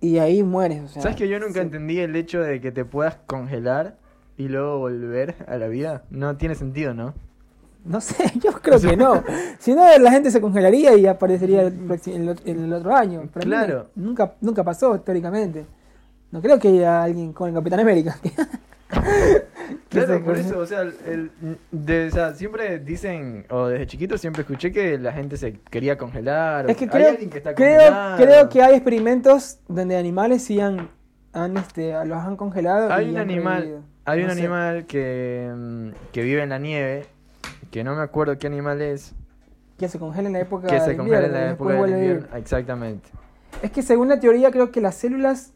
y 0.00 0.18
ahí 0.18 0.42
mueres. 0.42 0.82
O 0.84 0.88
sea, 0.88 1.02
¿Sabes 1.02 1.16
que 1.16 1.28
yo 1.28 1.38
nunca 1.38 1.54
sí. 1.54 1.60
entendí 1.60 1.98
el 1.98 2.14
hecho 2.16 2.40
de 2.40 2.60
que 2.60 2.72
te 2.72 2.84
puedas 2.84 3.16
congelar 3.26 3.96
y 4.36 4.48
luego 4.48 4.78
volver 4.78 5.34
a 5.48 5.56
la 5.56 5.68
vida? 5.68 6.04
No 6.10 6.36
tiene 6.36 6.54
sentido, 6.54 6.94
¿no? 6.94 7.14
No 7.88 8.00
sé, 8.00 8.16
yo 8.42 8.52
creo 8.52 8.78
que 8.80 8.96
no. 8.96 9.22
Si 9.58 9.72
no, 9.74 9.84
la 9.98 10.10
gente 10.10 10.30
se 10.30 10.40
congelaría 10.40 10.94
y 10.96 11.06
aparecería 11.06 11.62
el, 11.62 11.72
próximo- 11.72 12.16
el 12.16 12.28
ot- 12.28 12.42
el 12.44 12.72
otro 12.72 12.94
año. 12.94 13.22
Para 13.32 13.44
mí 13.44 13.50
Claro. 13.50 13.86
nunca, 13.96 14.34
nunca 14.40 14.62
pasó 14.62 14.94
históricamente. 14.94 15.64
No 16.30 16.42
creo 16.42 16.58
que 16.58 16.68
haya 16.68 17.02
alguien 17.04 17.32
con 17.32 17.48
el 17.48 17.54
Capitán 17.54 17.80
América. 17.80 18.16
Claro, 19.90 20.22
por 20.24 20.36
eso, 20.36 20.58
o 20.58 20.66
sea, 20.66 20.82
el, 20.82 21.30
de- 21.70 22.08
o 22.08 22.10
sea, 22.10 22.34
siempre 22.34 22.78
dicen, 22.78 23.44
o 23.50 23.66
desde 23.66 23.86
chiquito 23.86 24.16
siempre 24.18 24.42
escuché 24.42 24.70
que 24.72 24.98
la 24.98 25.12
gente 25.12 25.36
se 25.36 25.54
quería 25.70 25.96
congelar. 25.98 26.70
Es 26.70 26.76
que 26.76 26.88
creo, 26.88 27.16
que 27.16 27.24
está 27.38 27.54
creo, 27.54 28.16
creo 28.16 28.48
que 28.48 28.62
hay 28.62 28.74
experimentos 28.74 29.58
donde 29.68 29.96
animales 29.96 30.42
sí 30.44 30.60
han, 30.60 30.88
han, 31.32 31.56
este, 31.56 31.92
los 32.06 32.18
han 32.18 32.36
congelado. 32.36 32.92
Hay 32.92 33.06
y 33.06 33.10
un 33.10 33.16
han 33.16 33.22
animal, 33.30 33.56
revivido. 33.60 33.82
hay 34.04 34.22
un 34.22 34.30
sé. 34.30 34.38
animal 34.38 34.86
que, 34.86 35.52
mm, 35.54 35.88
que 36.12 36.22
vive 36.22 36.42
en 36.42 36.48
la 36.50 36.58
nieve, 36.58 37.06
que 37.70 37.84
no 37.84 37.94
me 37.94 38.02
acuerdo 38.02 38.38
qué 38.38 38.46
animal 38.46 38.80
es, 38.80 39.14
que 39.78 39.88
se 39.88 39.98
congela 39.98 40.26
en 40.26 40.32
la 40.32 40.40
época 40.40 40.66
que 40.66 40.80
se 40.80 40.96
congela 40.96 41.18
en 41.18 41.24
invierno 41.26 41.38
la 41.38 41.50
época 41.52 41.72
del 41.74 41.90
invierno. 41.90 42.36
Exactamente. 42.36 43.10
Es 43.62 43.70
que 43.70 43.82
según 43.82 44.08
la 44.08 44.20
teoría 44.20 44.50
creo 44.50 44.70
que 44.72 44.80
las 44.80 44.96
células, 44.96 45.54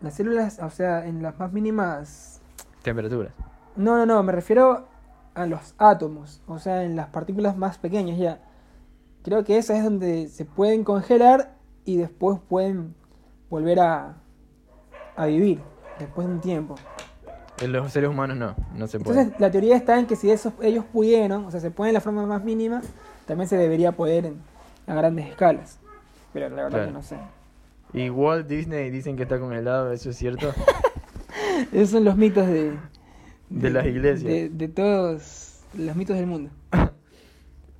las 0.00 0.14
células, 0.14 0.60
o 0.60 0.70
sea, 0.70 1.06
en 1.06 1.22
las 1.22 1.38
más 1.38 1.52
mínimas... 1.52 2.40
Temperaturas. 2.82 3.32
No, 3.76 3.96
no, 3.96 4.06
no, 4.06 4.22
me 4.22 4.32
refiero 4.32 4.86
a 5.34 5.46
los 5.46 5.74
átomos, 5.78 6.40
o 6.46 6.58
sea, 6.58 6.84
en 6.84 6.94
las 6.94 7.08
partículas 7.08 7.56
más 7.56 7.78
pequeñas 7.78 8.18
ya. 8.18 8.40
Creo 9.24 9.42
que 9.42 9.58
esa 9.58 9.76
es 9.76 9.82
donde 9.82 10.28
se 10.28 10.44
pueden 10.44 10.84
congelar 10.84 11.56
y 11.84 11.96
después 11.96 12.38
pueden 12.48 12.94
volver 13.50 13.80
a, 13.80 14.16
a 15.16 15.26
vivir, 15.26 15.60
después 15.98 16.28
de 16.28 16.34
un 16.34 16.40
tiempo. 16.40 16.76
En 17.60 17.72
los 17.72 17.92
seres 17.92 18.10
humanos 18.10 18.36
no, 18.36 18.54
no 18.76 18.86
se 18.88 18.98
puede. 18.98 19.20
Entonces 19.20 19.40
la 19.40 19.50
teoría 19.50 19.76
está 19.76 19.98
en 19.98 20.06
que 20.06 20.16
si 20.16 20.30
esos, 20.30 20.52
ellos 20.60 20.84
pudieron, 20.92 21.44
o 21.44 21.50
sea, 21.50 21.60
se 21.60 21.70
puede 21.70 21.90
en 21.90 21.94
la 21.94 22.00
forma 22.00 22.26
más 22.26 22.42
mínima, 22.44 22.82
también 23.26 23.48
se 23.48 23.56
debería 23.56 23.92
poder 23.92 24.26
en, 24.26 24.36
a 24.86 24.94
grandes 24.94 25.26
escalas. 25.28 25.78
Pero 26.32 26.48
la 26.48 26.56
verdad 26.64 26.70
Claro. 26.70 26.86
que 26.86 26.92
no 26.92 27.02
sé. 27.02 27.16
Y 27.92 28.10
Walt 28.10 28.48
Disney 28.48 28.90
dicen 28.90 29.16
que 29.16 29.22
está 29.22 29.38
congelado, 29.38 29.92
¿eso 29.92 30.10
es 30.10 30.16
cierto? 30.16 30.52
Esos 31.72 31.90
son 31.90 32.04
los 32.04 32.16
mitos 32.16 32.46
de... 32.46 32.72
De 33.50 33.70
las 33.70 33.86
iglesias. 33.86 34.24
De, 34.24 34.48
de 34.48 34.68
todos 34.68 35.60
los 35.74 35.94
mitos 35.94 36.16
del 36.16 36.26
mundo. 36.26 36.50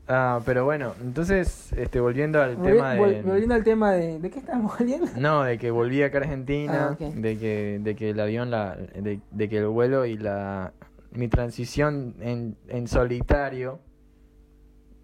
Ah, 0.07 0.41
pero 0.45 0.65
bueno, 0.65 0.95
entonces, 1.01 1.73
este, 1.73 1.99
volviendo 1.99 2.43
al 2.43 2.59
Volvi- 2.59 2.63
tema 2.65 2.93
de... 2.93 3.01
vol- 3.01 3.27
volviendo 3.27 3.55
al 3.55 3.65
tema 3.65 3.93
de... 3.93 4.19
¿De 4.19 4.31
qué 4.31 4.39
estábamos 4.41 4.77
volviendo? 4.79 5.07
No, 5.17 5.45
de 5.45 5.57
que 5.59 5.71
volví 5.71 6.03
acá 6.03 6.19
a 6.19 6.21
Argentina, 6.23 6.97
Ah, 7.01 7.05
de 7.15 7.39
que 7.39 7.79
de 7.83 7.95
que 7.97 8.11
el 8.11 8.21
avión, 8.21 8.51
la, 8.51 8.77
de, 8.77 9.21
de 9.31 9.49
que 9.49 9.59
el 9.59 9.67
vuelo 9.69 10.05
y 10.05 10.19
la 10.19 10.73
mi 11.13 11.29
transición 11.29 12.17
en, 12.21 12.57
en 12.69 12.89
solitario 12.89 13.79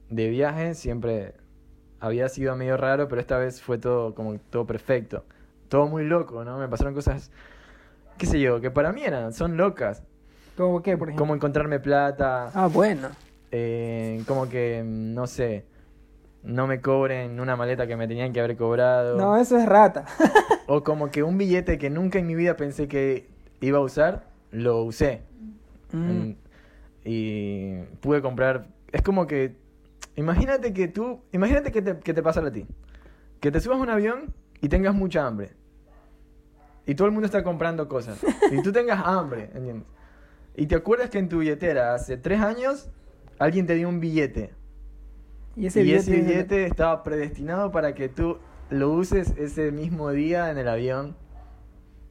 de 0.08 0.28
viaje 0.28 0.74
siempre 0.74 1.34
había 2.00 2.28
sido 2.28 2.56
medio 2.56 2.76
raro, 2.76 3.06
pero 3.08 3.20
esta 3.20 3.38
vez 3.38 3.62
fue 3.62 3.78
todo 3.78 4.14
como 4.14 4.36
todo 4.50 4.66
perfecto, 4.66 5.24
todo 5.68 5.86
muy 5.86 6.04
loco, 6.04 6.44
¿no? 6.44 6.58
Me 6.58 6.66
pasaron 6.68 6.94
cosas, 6.94 7.30
qué 8.18 8.26
sé 8.26 8.40
yo, 8.40 8.60
que 8.60 8.70
para 8.72 8.92
mí 8.92 9.04
eran, 9.04 9.32
son 9.32 9.56
locas, 9.56 10.02
¿Cómo 10.56 10.82
qué, 10.82 10.96
por 10.98 11.08
ejemplo? 11.08 11.22
como 11.24 11.34
encontrarme 11.36 11.78
plata, 11.78 12.50
Ah, 12.54 12.66
bueno. 12.66 13.08
Eh, 13.52 14.22
como 14.26 14.48
que 14.48 14.82
no 14.84 15.26
sé, 15.26 15.64
no 16.42 16.66
me 16.66 16.80
cobren 16.80 17.40
una 17.40 17.56
maleta 17.56 17.86
que 17.86 17.96
me 17.96 18.08
tenían 18.08 18.32
que 18.32 18.40
haber 18.40 18.56
cobrado. 18.56 19.16
No, 19.18 19.36
eso 19.36 19.58
es 19.58 19.66
rata. 19.66 20.04
O 20.72 20.84
como 20.84 21.10
que 21.10 21.24
un 21.24 21.36
billete 21.36 21.78
que 21.78 21.90
nunca 21.90 22.20
en 22.20 22.28
mi 22.28 22.36
vida 22.36 22.56
pensé 22.56 22.86
que 22.86 23.26
iba 23.60 23.78
a 23.78 23.80
usar, 23.80 24.28
lo 24.52 24.84
usé. 24.84 25.22
Mm. 25.90 26.10
Mm, 26.10 26.36
Y 27.04 27.82
pude 28.00 28.22
comprar. 28.22 28.68
Es 28.92 29.02
como 29.02 29.26
que. 29.26 29.56
Imagínate 30.14 30.72
que 30.72 30.86
tú. 30.86 31.22
Imagínate 31.32 31.72
que 31.72 31.82
te, 31.82 31.98
que 31.98 32.14
te 32.14 32.22
pasa 32.22 32.40
a 32.40 32.52
ti. 32.52 32.68
Que 33.40 33.50
te 33.50 33.60
subas 33.60 33.78
a 33.78 33.82
un 33.82 33.90
avión 33.90 34.32
y 34.60 34.68
tengas 34.68 34.94
mucha 34.94 35.26
hambre. 35.26 35.50
Y 36.86 36.94
todo 36.94 37.08
el 37.08 37.12
mundo 37.12 37.26
está 37.26 37.42
comprando 37.42 37.88
cosas. 37.88 38.24
Y 38.52 38.62
tú 38.62 38.70
tengas 38.70 39.04
hambre, 39.04 39.50
¿entiendes? 39.54 39.88
Y 40.54 40.66
te 40.66 40.76
acuerdas 40.76 41.10
que 41.10 41.18
en 41.18 41.28
tu 41.28 41.38
billetera 41.38 41.94
hace 41.94 42.16
tres 42.16 42.40
años 42.40 42.90
alguien 43.40 43.66
te 43.66 43.74
dio 43.74 43.88
un 43.88 43.98
billete. 43.98 44.52
Y 45.56 45.66
ese 45.66 45.80
y 45.80 45.84
billete, 45.84 46.00
ese 46.02 46.10
billete 46.20 46.66
estaba 46.66 47.02
predestinado 47.02 47.72
para 47.72 47.94
que 47.94 48.08
tú 48.08 48.38
lo 48.70 48.90
uses 48.90 49.34
ese 49.36 49.72
mismo 49.72 50.10
día 50.10 50.50
en 50.52 50.58
el 50.58 50.68
avión. 50.68 51.16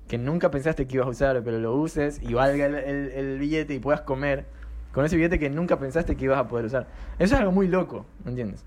Que 0.09 0.17
nunca 0.17 0.49
pensaste 0.51 0.87
que 0.87 0.95
ibas 0.95 1.07
a 1.07 1.11
usar, 1.11 1.41
pero 1.43 1.59
lo 1.59 1.75
uses 1.75 2.19
y 2.21 2.33
valga 2.33 2.65
el, 2.65 2.75
el- 2.75 3.11
el 3.11 3.39
billete 3.39 3.75
y 3.75 3.79
puedas 3.79 4.01
comer 4.01 4.45
con 4.91 5.05
ese 5.05 5.15
billete 5.15 5.37
que 5.39 5.49
nunca 5.51 5.77
pensaste 5.79 6.15
que 6.17 6.25
ibas 6.25 6.39
a 6.39 6.47
poder 6.47 6.65
usar. 6.65 6.87
Eso 7.19 7.35
es 7.35 7.39
algo 7.39 7.51
muy 7.51 7.67
loco, 7.67 8.05
¿me 8.25 8.31
entiendes? 8.31 8.65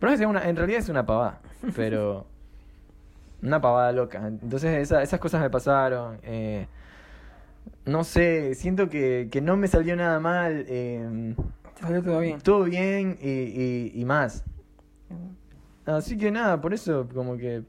Pero 0.00 0.12
es 0.12 0.20
una, 0.22 0.48
en 0.48 0.56
realidad 0.56 0.80
es 0.80 0.88
una 0.88 1.04
pavada, 1.04 1.40
pero 1.76 2.26
una 3.42 3.60
pavada 3.60 3.92
loca. 3.92 4.26
Entonces 4.26 4.70
esa- 4.82 5.02
esas 5.02 5.20
cosas 5.20 5.42
me 5.42 5.50
pasaron. 5.50 6.18
eh, 6.22 6.66
no 7.84 8.02
sé, 8.04 8.54
siento 8.54 8.88
que, 8.88 9.28
que 9.30 9.40
no 9.42 9.56
me 9.56 9.68
salió 9.68 9.94
nada 9.94 10.18
mal. 10.20 10.64
eh, 10.68 11.34
salió 11.82 12.02
todo 12.02 12.20
bien. 12.20 12.40
todo 12.40 12.64
bien 12.64 13.18
y, 13.20 13.28
y- 13.28 13.92
y 13.94 14.04
más. 14.04 14.44
Así 15.84 16.16
que 16.16 16.30
nada, 16.30 16.60
por 16.60 16.72
eso 16.72 17.08
como 17.12 17.36
que 17.36 17.62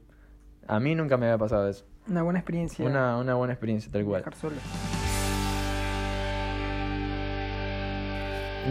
a 0.66 0.78
mí 0.80 0.94
nunca 0.94 1.16
me 1.16 1.26
había 1.26 1.38
pasado 1.38 1.68
eso. 1.68 1.84
Una 2.08 2.22
buena 2.22 2.38
experiencia. 2.38 2.84
Una, 2.86 3.18
una 3.18 3.34
buena 3.34 3.52
experiencia, 3.54 3.90
tal 3.90 4.04
cual. 4.04 4.24
solo. 4.40 4.56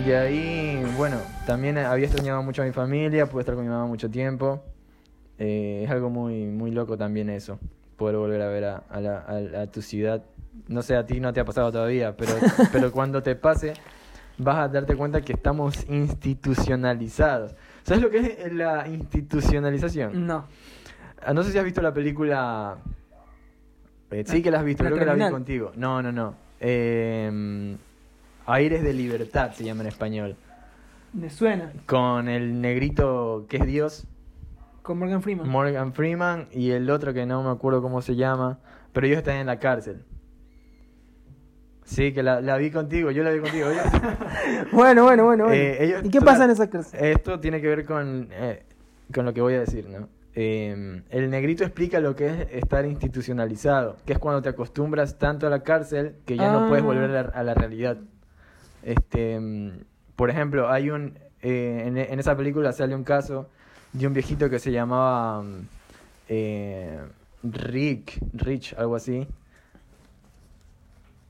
Y 0.06 0.12
ahí, 0.12 0.84
bueno, 0.98 1.18
también 1.46 1.78
había 1.78 2.06
extrañado 2.08 2.42
mucho 2.42 2.64
a 2.64 2.66
mi 2.66 2.72
familia, 2.72 3.28
pude 3.28 3.42
estar 3.42 3.54
con 3.56 3.64
mi 3.64 3.70
mamá 3.70 3.86
mucho 3.86 4.10
tiempo. 4.10 4.64
Eh, 5.38 5.82
es 5.86 5.92
algo 5.92 6.10
muy, 6.10 6.46
muy 6.46 6.72
loco 6.72 6.98
también 6.98 7.30
eso, 7.30 7.60
poder 7.98 8.18
volver 8.18 8.42
a 8.42 8.48
ver 8.48 8.66
a, 8.66 8.78
a 8.90 9.02
la- 9.02 9.20
a- 9.20 9.62
a 9.64 9.68
tu 9.68 9.82
ciudad. 9.82 10.24
No 10.68 10.82
sé, 10.82 10.96
a 10.96 11.06
ti 11.06 11.20
no 11.20 11.32
te 11.34 11.40
ha 11.40 11.46
pasado 11.46 11.72
todavía, 11.72 12.16
pero, 12.18 12.34
pero 12.72 12.92
cuando 12.92 13.22
te 13.22 13.36
pase 13.36 13.74
vas 14.38 14.58
a 14.58 14.68
darte 14.68 14.96
cuenta 14.96 15.22
que 15.22 15.34
estamos 15.34 15.88
institucionalizados. 15.90 17.56
¿Sabes 17.84 18.02
lo 18.04 18.10
que 18.10 18.18
es 18.46 18.54
la 18.54 18.88
institucionalización? 18.88 20.26
No. 20.26 20.46
Ah, 21.26 21.34
No 21.34 21.44
sé 21.44 21.52
si 21.52 21.58
has 21.58 21.64
visto 21.66 21.82
la 21.82 21.94
película. 21.94 22.78
Eh, 24.12 24.24
sí 24.26 24.42
que 24.42 24.52
la 24.52 24.60
has 24.60 24.66
visto, 24.66 24.84
La 24.84 24.90
creo 24.90 25.00
que 25.00 25.06
la 25.06 25.14
vi 25.14 25.20
Terminal. 25.20 25.32
contigo. 25.32 25.72
No, 25.76 26.02
no, 26.02 26.12
no. 26.12 26.36
Eh, 26.60 27.76
Aires 28.46 28.84
de 28.84 28.94
Libertad 28.94 29.52
se 29.54 29.64
llama 29.64 29.82
en 29.82 29.88
español. 29.88 30.36
Me 31.14 31.30
suena. 31.30 31.72
Con 31.86 32.28
el 32.28 32.60
negrito 32.62 33.46
que 33.50 33.58
es 33.58 33.66
Dios, 33.66 34.06
Con 34.82 35.00
Morgan 35.00 35.22
Freeman. 35.22 35.48
Morgan 35.48 35.94
Freeman, 35.94 36.48
y 36.52 36.72
el 36.72 36.90
otro 36.90 37.14
que 37.14 37.26
no 37.26 37.42
me 37.44 37.50
acuerdo 37.52 37.82
cómo 37.82 38.02
se 38.02 38.16
llama, 38.16 38.60
pero 38.92 39.08
ellos 39.08 39.20
están 39.20 39.36
en 39.38 39.48
la 39.48 39.60
cárcel. 39.60 40.04
Sí, 41.86 42.14
que 42.14 42.24
la, 42.24 42.40
la 42.42 42.58
vi 42.58 42.72
contigo, 42.72 43.12
yo 43.12 43.24
la 43.24 43.32
vi 43.32 43.40
contigo. 43.40 43.68
Bueno, 44.72 45.04
bueno, 45.04 45.26
bueno. 45.26 45.46
bueno. 45.46 45.52
Eh, 45.52 45.84
ellos 45.84 46.02
¿Y 46.04 46.10
qué 46.10 46.22
pasa 46.22 46.46
en 46.46 46.52
esa 46.52 46.70
clase? 46.70 47.12
Esto 47.12 47.40
tiene 47.40 47.62
que 47.62 47.68
ver 47.68 47.86
con, 47.86 48.28
eh, 48.32 48.64
con 49.14 49.26
lo 49.26 49.34
que 49.34 49.42
voy 49.42 49.54
a 49.56 49.60
decir, 49.60 49.88
¿no? 49.90 50.08
Eh, 50.36 51.02
el 51.12 51.30
negrito 51.30 51.64
explica 51.64 52.00
lo 52.00 52.16
que 52.16 52.28
es 52.28 52.48
estar 52.52 52.86
institucionalizado, 52.86 53.98
que 54.06 54.14
es 54.14 54.20
cuando 54.20 54.42
te 54.42 54.50
acostumbras 54.50 55.20
tanto 55.20 55.46
a 55.46 55.50
la 55.50 55.62
cárcel 55.62 56.16
que 56.26 56.36
ya 56.38 56.52
no 56.52 56.68
puedes 56.68 56.84
Ah. 56.84 56.88
volver 56.88 57.10
a 57.12 57.24
la, 57.24 57.30
a 57.30 57.44
la 57.44 57.54
realidad. 57.54 57.98
Este, 58.82 59.40
mm, 59.40 59.72
por 60.16 60.30
ejemplo, 60.32 60.70
hay 60.72 60.90
un 60.90 61.20
eh, 61.42 61.84
en, 61.86 61.98
en 61.98 62.20
esa 62.20 62.36
película 62.38 62.72
sale 62.72 62.96
un 62.96 63.04
caso 63.04 63.50
de 63.92 64.08
un 64.08 64.14
viejito 64.14 64.50
que 64.50 64.58
se 64.60 64.72
llamaba 64.72 65.44
eh, 66.30 66.98
Rick, 67.44 68.20
Rich, 68.34 68.74
algo 68.78 68.96
así. 68.96 69.28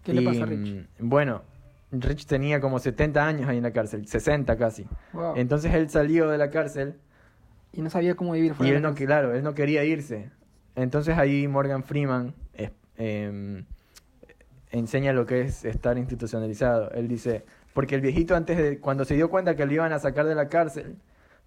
¿Qué 0.04 0.14
le 0.14 0.22
Y, 0.22 0.26
pasa 0.26 0.44
a 0.44 0.46
Rich? 0.48 0.78
mm, 1.00 1.10
Bueno, 1.10 1.42
Rich 1.92 2.26
tenía 2.26 2.60
como 2.60 2.80
70 2.80 3.26
años 3.26 3.50
ahí 3.50 3.58
en 3.58 3.64
la 3.64 3.72
cárcel, 3.72 4.08
60 4.08 4.58
casi. 4.58 4.86
Wow. 5.14 5.36
Entonces 5.38 5.74
él 5.74 5.90
salió 5.90 6.30
de 6.30 6.38
la 6.38 6.50
cárcel 6.50 6.96
Y 7.72 7.82
no 7.82 7.90
sabía 7.90 8.16
cómo 8.16 8.34
vivir 8.34 8.52
y 8.52 8.54
fuera 8.54 8.72
de 8.72 8.78
él 8.78 8.84
no, 8.84 8.94
claro, 8.94 9.34
él 9.34 9.44
no 9.44 9.54
quería 9.56 9.84
irse. 9.84 10.30
Entonces 10.76 11.18
ahí 11.18 11.48
Morgan 11.48 11.84
Freeman 11.84 12.34
em, 12.98 13.66
enseña 14.72 15.14
lo 15.14 15.26
que 15.26 15.42
es 15.42 15.66
estar 15.66 15.98
institucionalizado. 15.98 16.92
Él 16.92 17.08
dice, 17.08 17.44
porque 17.74 17.96
el 17.96 18.02
viejito 18.02 18.36
antes 18.36 18.58
de, 18.58 18.80
cuando 18.80 19.06
se 19.06 19.16
dio 19.16 19.30
cuenta 19.30 19.56
que 19.56 19.66
lo 19.66 19.74
iban 19.74 19.92
a 19.94 20.00
sacar 20.00 20.26
de 20.26 20.36
la 20.36 20.50
cárcel, 20.50 20.98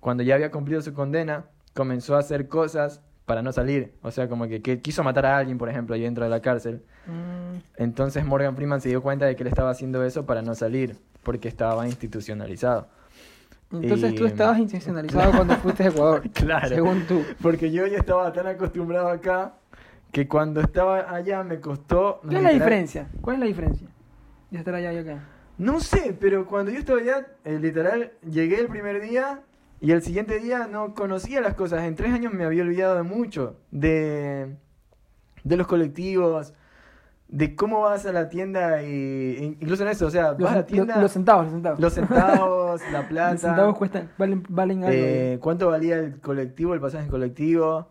cuando 0.00 0.22
ya 0.22 0.34
había 0.34 0.50
cumplido 0.50 0.82
su 0.82 0.92
condena, 0.94 1.46
comenzó 1.74 2.16
a 2.16 2.20
hacer 2.20 2.48
cosas 2.48 3.02
para 3.26 3.42
no 3.42 3.52
salir. 3.52 3.92
O 4.02 4.10
sea, 4.10 4.28
como 4.28 4.46
que, 4.48 4.62
que 4.62 4.80
quiso 4.80 5.02
matar 5.02 5.26
a 5.26 5.36
alguien, 5.38 5.58
por 5.58 5.68
ejemplo, 5.68 5.94
ahí 5.94 6.02
dentro 6.02 6.24
de 6.24 6.30
la 6.30 6.40
cárcel. 6.40 6.82
Mm, 7.06 7.56
Entonces 7.76 8.24
Morgan 8.24 8.54
Freeman 8.56 8.80
se 8.80 8.88
dio 8.88 9.02
cuenta 9.02 9.26
de 9.26 9.36
que 9.36 9.42
él 9.42 9.48
estaba 9.48 9.70
haciendo 9.70 10.04
eso 10.04 10.24
para 10.26 10.42
no 10.42 10.54
salir, 10.54 10.96
porque 11.22 11.48
estaba 11.48 11.86
institucionalizado. 11.86 12.88
Entonces 13.72 14.14
tú 14.14 14.24
Y- 14.24 14.28
estabas 14.28 14.58
institucionalizado 14.58 15.32
cuando 15.32 15.56
fuiste 15.56 15.82
a 15.82 15.88
Ecuador. 15.88 16.22
Claro. 16.30 16.68
Según 16.68 17.06
tú. 17.06 17.22
Porque 17.42 17.70
yo 17.72 17.86
ya 17.86 17.98
estaba 17.98 18.32
tan 18.32 18.46
acostumbrado 18.46 19.08
acá 19.08 19.54
que 20.12 20.28
cuando 20.28 20.60
estaba 20.60 21.12
allá 21.14 21.42
me 21.42 21.58
costó... 21.60 22.20
¿Qué 22.28 22.36
es 22.36 22.42
la 22.42 22.50
diferencia? 22.50 23.08
¿Cuál 23.20 23.34
es 23.36 23.40
la 23.40 23.46
diferencia? 23.46 23.88
De 24.50 24.58
estar 24.58 24.72
allá 24.74 24.92
y 24.92 24.98
acá. 24.98 25.18
No 25.58 25.80
sé, 25.80 26.16
pero 26.18 26.46
cuando 26.46 26.70
yo 26.70 26.78
estaba 26.78 27.00
allá, 27.00 27.26
eh, 27.44 27.58
literal, 27.60 28.12
llegué 28.30 28.60
el 28.60 28.68
primer 28.68 29.00
día 29.02 29.40
y 29.80 29.92
el 29.92 30.02
siguiente 30.02 30.38
día 30.40 30.66
no 30.66 30.94
conocía 30.94 31.40
las 31.40 31.54
cosas. 31.54 31.84
En 31.84 31.94
tres 31.96 32.12
años 32.12 32.32
me 32.32 32.44
había 32.44 32.62
olvidado 32.62 32.96
de 32.96 33.02
mucho. 33.02 33.56
De, 33.70 34.56
de 35.44 35.56
los 35.56 35.66
colectivos, 35.66 36.54
de 37.28 37.54
cómo 37.56 37.80
vas 37.82 38.06
a 38.06 38.12
la 38.12 38.28
tienda 38.28 38.82
y 38.82 39.56
incluso 39.60 39.82
en 39.82 39.90
eso, 39.90 40.06
o 40.06 40.10
sea, 40.10 40.34
Los, 40.38 40.38
vas 40.38 40.52
a 40.52 40.56
la 40.56 40.66
tienda, 40.66 41.00
los 41.00 41.12
centavos, 41.12 41.44
los 41.46 41.52
centavos. 41.54 41.80
los 41.80 41.92
centavos, 41.94 42.82
la 42.92 43.08
plata, 43.08 43.32
Los 43.32 43.40
centavos 43.40 43.76
cuestan, 43.78 44.10
valen, 44.16 44.44
valen 44.48 44.84
algo. 44.84 44.94
eh, 44.94 45.38
cuánto 45.40 45.68
valía 45.68 45.98
el 45.98 46.20
colectivo, 46.20 46.74
el 46.74 46.80
pasaje 46.80 47.04
en 47.04 47.10
colectivo, 47.10 47.88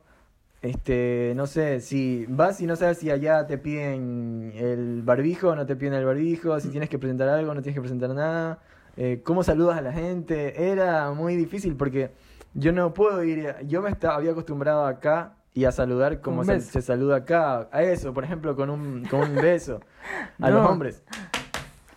este, 0.61 1.33
no 1.35 1.47
sé, 1.47 1.79
si 1.81 2.25
vas 2.29 2.59
y 2.61 2.65
no 2.67 2.75
sabes 2.75 2.97
si 2.99 3.11
allá 3.11 3.45
te 3.45 3.57
piden 3.57 4.51
el 4.55 5.03
barbijo 5.03 5.49
o 5.49 5.55
no 5.55 5.65
te 5.65 5.75
piden 5.75 5.93
el 5.95 6.05
barbijo, 6.05 6.59
si 6.59 6.69
tienes 6.69 6.89
que 6.89 6.97
presentar 6.97 7.29
algo 7.29 7.53
no 7.53 7.61
tienes 7.61 7.75
que 7.75 7.81
presentar 7.81 8.09
nada, 8.11 8.59
eh, 8.97 9.21
cómo 9.23 9.43
saludas 9.43 9.77
a 9.77 9.81
la 9.81 9.91
gente, 9.93 10.71
era 10.71 11.11
muy 11.11 11.35
difícil 11.35 11.75
porque 11.75 12.11
yo 12.53 12.71
no 12.71 12.93
puedo 12.93 13.23
ir, 13.23 13.55
yo 13.67 13.81
me 13.81 13.89
estaba, 13.89 14.15
había 14.15 14.31
acostumbrado 14.31 14.85
acá 14.85 15.33
y 15.53 15.65
a 15.65 15.71
saludar 15.71 16.21
como 16.21 16.43
se, 16.43 16.59
saluda 16.81 17.17
acá, 17.17 17.69
a 17.71 17.83
eso, 17.83 18.13
por 18.13 18.23
ejemplo, 18.23 18.55
con 18.55 18.69
un, 18.69 19.05
con 19.05 19.21
un 19.21 19.35
beso 19.35 19.79
a 20.41 20.49
No. 20.49 20.57
los 20.61 20.69
hombres. 20.69 21.03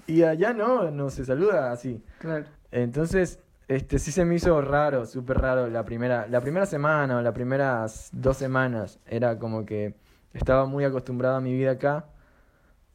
Y 0.06 0.22
allá 0.22 0.52
no, 0.52 0.90
no 0.90 1.10
se 1.10 1.24
saluda 1.24 1.70
así. 1.72 2.02
Claro. 2.18 2.46
Entonces, 2.70 3.40
este 3.68 3.98
sí 3.98 4.10
se 4.12 4.24
me 4.24 4.36
hizo 4.36 4.60
raro, 4.62 5.04
súper 5.06 5.38
raro 5.38 5.66
la 5.68 5.84
primera, 5.84 6.26
la 6.28 6.40
primera 6.40 6.66
semana 6.66 7.18
o 7.18 7.20
las 7.20 7.34
primeras 7.34 8.08
dos 8.12 8.36
semanas. 8.36 8.98
Era 9.06 9.38
como 9.38 9.66
que 9.66 9.94
estaba 10.32 10.64
muy 10.66 10.84
acostumbrado 10.84 11.36
a 11.36 11.40
mi 11.40 11.52
vida 11.52 11.72
acá, 11.72 12.06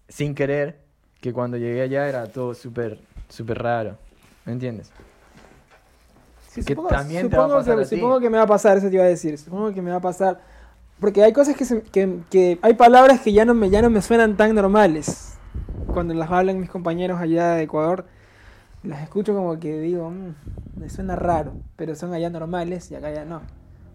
sin 0.08 0.34
querer, 0.34 0.80
que 1.22 1.32
cuando 1.34 1.58
llegué 1.58 1.82
allá 1.82 2.08
era 2.08 2.26
todo 2.28 2.54
súper, 2.54 3.00
súper 3.30 3.62
raro. 3.62 3.98
¿Me 4.46 4.54
entiendes? 4.54 4.92
Sí, 6.50 6.62
Que 6.64 6.74
supongo, 6.74 6.90
también 6.90 7.30
te 7.30 7.38
va 7.38 7.44
a 7.44 7.48
supongo 7.48 7.60
pasar 7.62 7.76
que, 7.78 7.82
a 7.82 7.86
supongo 7.86 8.20
que 8.20 8.30
me 8.30 8.38
va 8.38 8.44
a 8.44 8.48
pasar, 8.48 8.78
eso 8.78 8.88
te 8.90 8.96
iba 8.96 9.04
a 9.04 9.08
decir. 9.08 9.38
Supongo 9.38 9.74
que 9.74 9.82
me 9.82 9.90
va 9.92 9.98
a 9.98 10.02
pasar. 10.02 10.40
Porque 11.00 11.24
hay 11.24 11.34
cosas 11.34 11.56
que, 11.56 11.66
se- 11.66 11.82
que, 11.82 12.20
que 12.30 12.60
hay 12.62 12.74
palabras 12.76 13.22
que 13.22 13.34
ya 13.34 13.44
no 13.46 13.54
me 13.54 13.70
ya 13.70 13.82
no 13.82 13.90
me 13.90 14.02
suenan 14.02 14.38
tan 14.38 14.54
normales. 14.54 15.38
Cuando 15.88 16.14
las 16.14 16.30
hablan 16.32 16.60
mis 16.60 16.70
compañeros 16.70 17.20
allá 17.20 17.54
de 17.56 17.64
Ecuador, 17.64 18.06
las 18.84 19.02
escucho 19.02 19.34
como 19.34 19.60
que 19.60 19.80
digo, 19.80 20.10
"Mm, 20.12 20.36
me 20.80 20.90
suena 20.90 21.16
raro, 21.16 21.54
pero 21.76 21.96
son 21.96 22.14
allá 22.14 22.30
normales 22.30 22.90
y 22.92 22.96
acá 22.96 23.12
ya 23.12 23.26
no. 23.26 23.42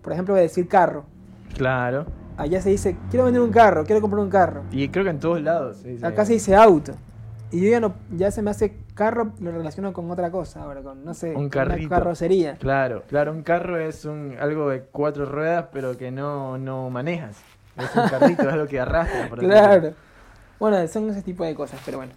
Por 0.02 0.12
ejemplo, 0.12 0.34
decir 0.34 0.66
carro. 0.68 1.04
Claro. 1.56 2.06
Allá 2.36 2.60
se 2.60 2.70
dice, 2.70 2.96
quiero 3.10 3.24
vender 3.24 3.42
un 3.42 3.50
carro, 3.50 3.84
quiero 3.84 4.00
comprar 4.00 4.22
un 4.22 4.30
carro. 4.30 4.62
Y 4.70 4.88
creo 4.88 5.04
que 5.04 5.10
en 5.10 5.18
todos 5.20 5.40
lados. 5.40 5.78
se 5.78 5.88
dice- 5.90 6.06
Acá 6.06 6.24
se 6.24 6.34
dice 6.34 6.54
auto. 6.56 6.92
Y 7.50 7.60
yo 7.62 7.70
ya 7.70 7.80
no, 7.80 7.94
ya 8.16 8.30
se 8.30 8.42
me 8.42 8.50
hace 8.50 8.76
carro, 8.98 9.32
lo 9.40 9.52
relaciono 9.52 9.92
con 9.92 10.10
otra 10.10 10.28
cosa 10.28 10.62
ahora, 10.62 10.82
con, 10.82 11.04
no 11.04 11.14
sé, 11.14 11.30
Un 11.30 11.44
una 11.44 11.88
carrocería. 11.88 12.56
Claro, 12.56 13.04
claro, 13.08 13.30
un 13.30 13.44
carro 13.44 13.78
es 13.78 14.04
un 14.04 14.36
algo 14.40 14.70
de 14.70 14.82
cuatro 14.82 15.24
ruedas, 15.24 15.66
pero 15.72 15.96
que 15.96 16.10
no, 16.10 16.58
no 16.58 16.90
manejas. 16.90 17.36
Es 17.76 17.94
un 17.94 18.08
carrito, 18.08 18.42
es 18.42 18.52
algo 18.52 18.66
que 18.66 18.80
arrastras. 18.80 19.28
por. 19.28 19.38
Claro. 19.44 19.94
Bueno, 20.58 20.88
son 20.88 21.08
ese 21.10 21.22
tipo 21.22 21.44
de 21.44 21.54
cosas, 21.54 21.80
pero 21.84 21.98
bueno. 21.98 22.12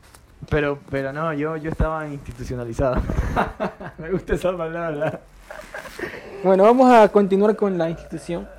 Pero, 0.49 0.79
pero 0.89 1.13
no, 1.13 1.31
yo, 1.33 1.55
yo 1.57 1.69
estaba 1.69 2.07
institucionalizado. 2.07 2.99
Me 3.99 4.09
gusta 4.09 4.33
esa 4.33 4.57
palabra. 4.57 5.19
Bueno, 6.43 6.63
vamos 6.63 6.91
a 6.91 7.07
continuar 7.09 7.55
con 7.55 7.77
la 7.77 7.91
institución. 7.91 8.49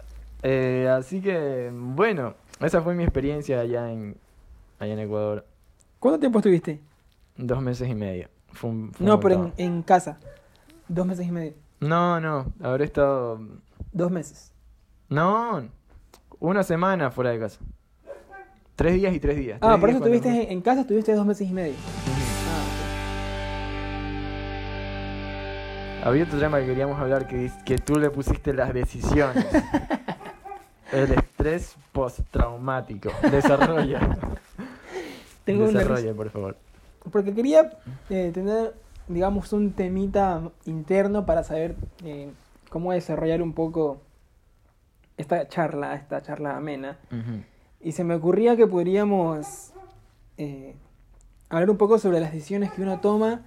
Eh, 0.44 0.88
así 0.96 1.20
que, 1.20 1.72
bueno, 1.74 2.34
esa 2.60 2.80
fue 2.82 2.94
mi 2.94 3.02
experiencia 3.02 3.58
allá 3.58 3.90
en, 3.90 4.16
allá 4.78 4.92
en 4.92 5.00
Ecuador. 5.00 5.44
¿Cuánto 5.98 6.20
tiempo 6.20 6.38
estuviste? 6.38 6.91
Dos 7.36 7.60
meses 7.62 7.88
y 7.88 7.94
medio. 7.94 8.28
Fue 8.52 8.70
un- 8.70 8.92
fue 8.92 9.04
un 9.04 9.08
No, 9.10 9.20
pero 9.20 9.52
en, 9.56 9.64
en 9.74 9.82
casa. 9.82 10.18
Dos 10.88 11.06
meses 11.06 11.26
y 11.26 11.32
medio. 11.32 11.54
No, 11.80 12.20
no, 12.20 12.52
habré 12.62 12.84
estado... 12.84 13.40
Dos 13.92 14.10
meses. 14.10 14.52
No, 15.08 15.62
una 16.38 16.62
semana 16.62 17.10
fuera 17.10 17.30
de 17.30 17.38
casa. 17.40 17.58
Tres 18.76 18.94
días 18.94 19.14
y 19.14 19.20
tres 19.20 19.36
días. 19.36 19.58
Ah, 19.60 19.70
Tres 19.70 19.80
por 19.80 19.88
eso 19.90 19.98
estuviste 19.98 20.28
en, 20.28 20.52
en 20.52 20.60
casa, 20.62 20.80
estuviste 20.82 21.14
dos 21.14 21.26
meses 21.26 21.48
y 21.48 21.52
medio. 21.52 21.74
Había 26.04 26.24
otro 26.24 26.38
tema 26.38 26.58
que 26.58 26.66
queríamos 26.66 26.98
hablar 27.00 27.28
que, 27.28 27.50
que 27.64 27.78
tú 27.78 27.94
le 27.98 28.10
pusiste 28.10 28.52
las 28.52 28.72
decisiones. 28.74 29.46
El 30.92 31.12
estrés 31.12 31.76
postraumático. 31.92 33.10
Desarrolla. 33.30 34.00
Tengo 35.44 35.64
una 35.68 35.78
Desarrolla, 35.78 36.12
por 36.14 36.30
favor. 36.30 36.56
Porque 37.10 37.34
quería 37.34 37.78
eh, 38.10 38.30
tener, 38.32 38.74
digamos, 39.08 39.52
un 39.52 39.72
temita 39.72 40.50
interno 40.66 41.26
para 41.26 41.42
saber 41.42 41.76
eh, 42.04 42.30
cómo 42.68 42.92
desarrollar 42.92 43.42
un 43.42 43.52
poco 43.52 44.00
esta 45.16 45.48
charla, 45.48 45.94
esta 45.94 46.22
charla 46.22 46.56
amena. 46.56 46.98
Y 47.80 47.92
se 47.92 48.04
me 48.04 48.14
ocurría 48.14 48.56
que 48.56 48.66
podríamos 48.66 49.72
eh, 50.38 50.74
hablar 51.48 51.70
un 51.70 51.76
poco 51.76 51.98
sobre 51.98 52.20
las 52.20 52.32
decisiones 52.32 52.72
que 52.72 52.82
uno 52.82 53.00
toma 53.00 53.42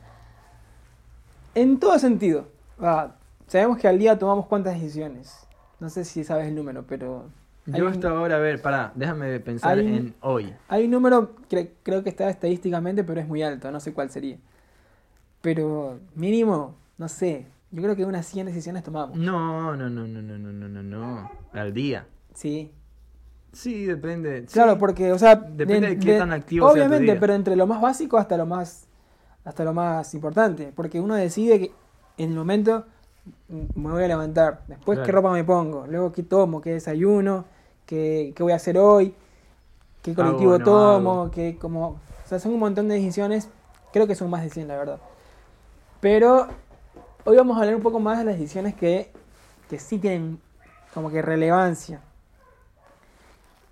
en 1.55 1.79
todo 1.79 1.97
sentido. 1.97 2.47
Ah, 2.79 3.15
sabemos 3.47 3.77
que 3.77 3.87
al 3.87 3.97
día 3.97 4.19
tomamos 4.19 4.45
cuántas 4.47 4.75
decisiones. 4.75 5.47
No 5.79 5.89
sé 5.89 6.05
si 6.05 6.23
sabes 6.23 6.47
el 6.47 6.55
número, 6.55 6.85
pero 6.87 7.29
Yo 7.67 7.86
un- 7.86 7.91
hasta 7.91 8.10
ahora, 8.10 8.36
a 8.36 8.39
ver, 8.39 8.62
pará, 8.62 8.91
déjame 8.95 9.39
pensar 9.39 9.78
Hay 9.80 9.88
en 9.88 10.15
hoy. 10.21 10.54
hay 10.67 10.86
un 10.86 10.91
número 10.91 11.36
que 11.49 11.73
creo 11.84 12.04
que 12.04 12.10
está 12.10 12.30
estadísticamente, 12.30 13.04
pero 13.04 13.19
es 13.19 13.28
muy 13.28 13.41
alto, 13.43 13.71
no 13.71 13.80
sé 13.80 13.93
cuál 13.93 14.10
sería. 14.12 14.38
Pero 15.41 15.99
mínimo, 16.15 16.75
no 16.97 17.08
sé, 17.08 17.45
yo 17.71 17.82
creo 17.84 17.95
que 17.95 18.06
unas 18.06 18.25
100 18.25 18.47
decisiones 18.47 18.84
tomamos. 18.84 19.17
No, 19.17 19.75
no, 19.75 19.89
no, 19.89 20.08
no, 20.08 20.21
no, 20.21 20.38
no, 20.38 20.51
no, 20.51 20.67
no, 20.69 20.84
no. 20.84 21.30
Al 21.54 21.73
día. 21.73 22.06
Sí. 22.34 22.71
Sí, 23.51 23.86
depende. 23.86 24.41
Sí. 24.47 24.54
Claro, 24.54 24.78
porque, 24.78 25.12
o 25.12 25.17
sea, 25.17 25.36
Depende 25.36 25.88
de 25.89 25.99
qué 25.99 26.17
tan 26.17 26.32
activo 26.32 26.67
sea 26.67 26.73
tu 26.73 26.80
Obviamente, 26.80 27.12
día. 27.13 27.19
pero 27.19 27.34
entre 27.34 27.56
lo 27.56 27.65
más 27.67 27.82
básico 27.82 28.17
hasta 28.17 28.38
lo 28.38 28.45
más 28.45 28.88
hasta 29.43 29.63
lo 29.63 29.73
más 29.75 30.12
importante, 30.15 30.73
porque 30.75 30.99
uno 30.99 31.13
decide 31.13 31.60
que 31.60 31.71
en 32.17 32.32
el 32.32 32.36
momento 32.36 32.86
me 33.47 33.91
voy 33.91 34.04
a 34.04 34.08
levantar, 34.08 34.63
después 34.67 34.97
qué 35.06 35.12
ropa 35.12 35.32
me 35.32 35.43
pongo, 35.43 35.86
luego 35.88 36.12
qué 36.12 36.23
tomo, 36.23 36.62
qué 36.62 36.71
desayuno, 36.71 37.45
qué, 37.85 38.33
qué 38.35 38.43
voy 38.43 38.51
a 38.53 38.55
hacer 38.57 38.77
hoy, 38.77 39.13
qué 40.01 40.13
colectivo 40.13 40.53
Hago 40.53 40.59
no 40.59 40.65
tomo, 40.65 41.11
hago. 41.21 41.31
qué 41.31 41.57
como, 41.59 41.87
o 41.89 42.27
sea, 42.27 42.39
son 42.39 42.53
un 42.53 42.59
montón 42.59 42.87
de 42.87 42.95
decisiones, 42.95 43.49
creo 43.93 44.07
que 44.07 44.15
son 44.15 44.29
más 44.29 44.43
de 44.43 44.49
100 44.49 44.67
la 44.67 44.77
verdad. 44.77 44.99
Pero 45.99 46.47
hoy 47.23 47.37
vamos 47.37 47.57
a 47.57 47.61
hablar 47.61 47.75
un 47.75 47.81
poco 47.81 47.99
más 47.99 48.17
de 48.19 48.25
las 48.25 48.37
decisiones 48.37 48.75
que, 48.75 49.11
que 49.69 49.79
sí 49.79 49.97
tienen 49.97 50.39
como 50.93 51.09
que 51.09 51.21
relevancia 51.21 52.01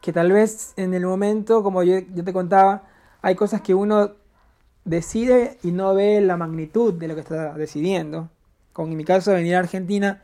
que 0.04 0.12
tal 0.12 0.34
vez 0.34 0.74
en 0.76 0.94
el 0.94 1.06
momento, 1.06 1.64
como 1.64 1.82
yo, 1.82 2.00
yo 2.14 2.26
te 2.26 2.34
contaba, 2.34 2.84
hay 3.22 3.36
cosas 3.36 3.62
que 3.62 3.74
uno 3.74 4.12
decide 4.84 5.58
y 5.64 5.72
no 5.72 5.94
ve 5.94 6.20
la 6.20 6.36
magnitud 6.36 6.94
de 6.94 7.08
lo 7.08 7.16
que 7.16 7.22
está 7.22 7.54
decidiendo. 7.54 8.28
Como 8.74 8.90
en 8.92 8.98
mi 8.98 9.06
caso, 9.06 9.32
venir 9.32 9.56
a 9.56 9.60
Argentina, 9.60 10.22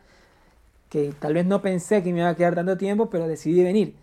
que 0.90 1.14
tal 1.20 1.34
vez 1.36 1.46
no 1.46 1.62
pensé 1.62 2.04
que 2.04 2.12
me 2.12 2.20
iba 2.20 2.30
a 2.30 2.36
quedar 2.36 2.56
tanto 2.56 2.78
tiempo, 2.78 3.10
pero 3.10 3.28
decidí 3.28 3.64
venir. 3.64 3.96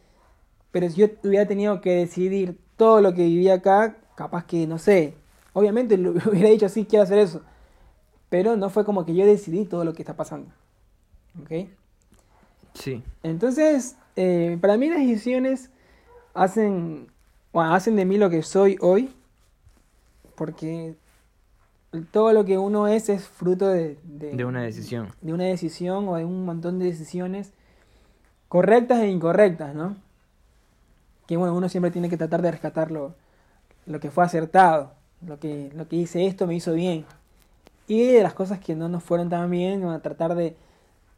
Pero 0.71 0.89
si 0.89 0.97
yo 0.97 1.09
hubiera 1.25 1.47
tenido 1.47 1.81
que 1.81 1.97
decidir 1.97 2.59
todo 2.77 3.01
lo 3.01 3.13
que 3.13 3.25
vivía 3.25 3.55
acá, 3.55 3.97
capaz 4.15 4.47
que, 4.47 4.67
no 4.67 4.79
sé, 4.79 5.15
obviamente 5.53 5.97
lo 5.97 6.11
hubiera 6.31 6.49
dicho, 6.49 6.69
sí, 6.69 6.87
quiero 6.87 7.03
hacer 7.03 7.19
eso. 7.19 7.43
Pero 8.29 8.57
no 8.57 8.71
fue 8.71 8.85
como 8.85 9.05
que 9.05 9.15
yo 9.15 9.27
decidí 9.27 9.65
todo 9.65 9.85
lo 9.85 9.93
que 9.93 10.03
está 10.03 10.15
pasando. 10.17 10.51
¿Ok? 11.43 11.69
Sí. 12.75 13.03
Entonces, 13.23 13.97
eh, 14.17 14.59
para 14.61 14.77
mí 14.77 14.89
las 14.89 14.99
decisiones 14.99 15.71
hacen, 16.35 17.09
bueno, 17.53 17.75
hacen 17.75 17.97
de 17.97 18.05
mí 18.05 18.19
lo 18.19 18.31
que 18.31 18.43
soy 18.43 18.77
hoy, 18.81 19.15
porque 20.35 20.95
todo 22.05 22.33
lo 22.33 22.45
que 22.45 22.59
uno 22.59 22.87
es 22.89 23.09
es 23.09 23.25
fruto 23.27 23.69
de, 23.69 23.99
De 24.05 24.45
una 24.45 24.63
decisión. 24.63 25.09
de 25.21 25.33
una 25.33 25.45
decisión 25.45 26.09
o 26.09 26.17
de 26.17 26.25
un 26.25 26.45
montón 26.45 26.79
de 26.79 26.87
decisiones 26.87 27.53
correctas 28.49 29.01
e 29.01 29.09
incorrectas, 29.09 29.75
¿no? 29.75 29.97
Que 31.27 31.37
bueno, 31.37 31.55
uno 31.55 31.69
siempre 31.69 31.91
tiene 31.91 32.09
que 32.09 32.17
tratar 32.17 32.43
de 32.43 32.53
rescatar 32.53 32.91
lo, 32.91 33.15
lo 33.87 33.99
que 34.01 34.11
fue 34.11 34.25
acertado, 34.25 34.93
lo 35.27 35.39
que, 35.41 35.71
lo 35.75 35.89
que 35.89 35.97
hice 35.97 36.27
esto 36.27 36.47
me 36.47 36.55
hizo 36.55 36.73
bien. 36.73 37.05
Y 37.89 38.07
de 38.13 38.23
las 38.23 38.35
cosas 38.35 38.59
que 38.61 38.75
no 38.75 38.89
nos 38.89 39.03
fueron 39.03 39.29
tan 39.29 39.51
bien, 39.51 39.85
a 39.85 40.01
tratar 40.01 40.35
de, 40.35 40.57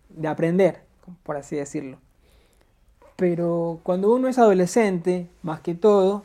de 0.09 0.29
aprender, 0.29 0.83
por 1.23 1.37
así 1.37 1.57
decirlo. 1.57 1.99
Pero 3.17 3.81
cuando 3.83 4.13
uno 4.15 4.29
es 4.29 4.39
adolescente, 4.39 5.27
más 5.43 5.61
que 5.61 5.75
todo, 5.75 6.23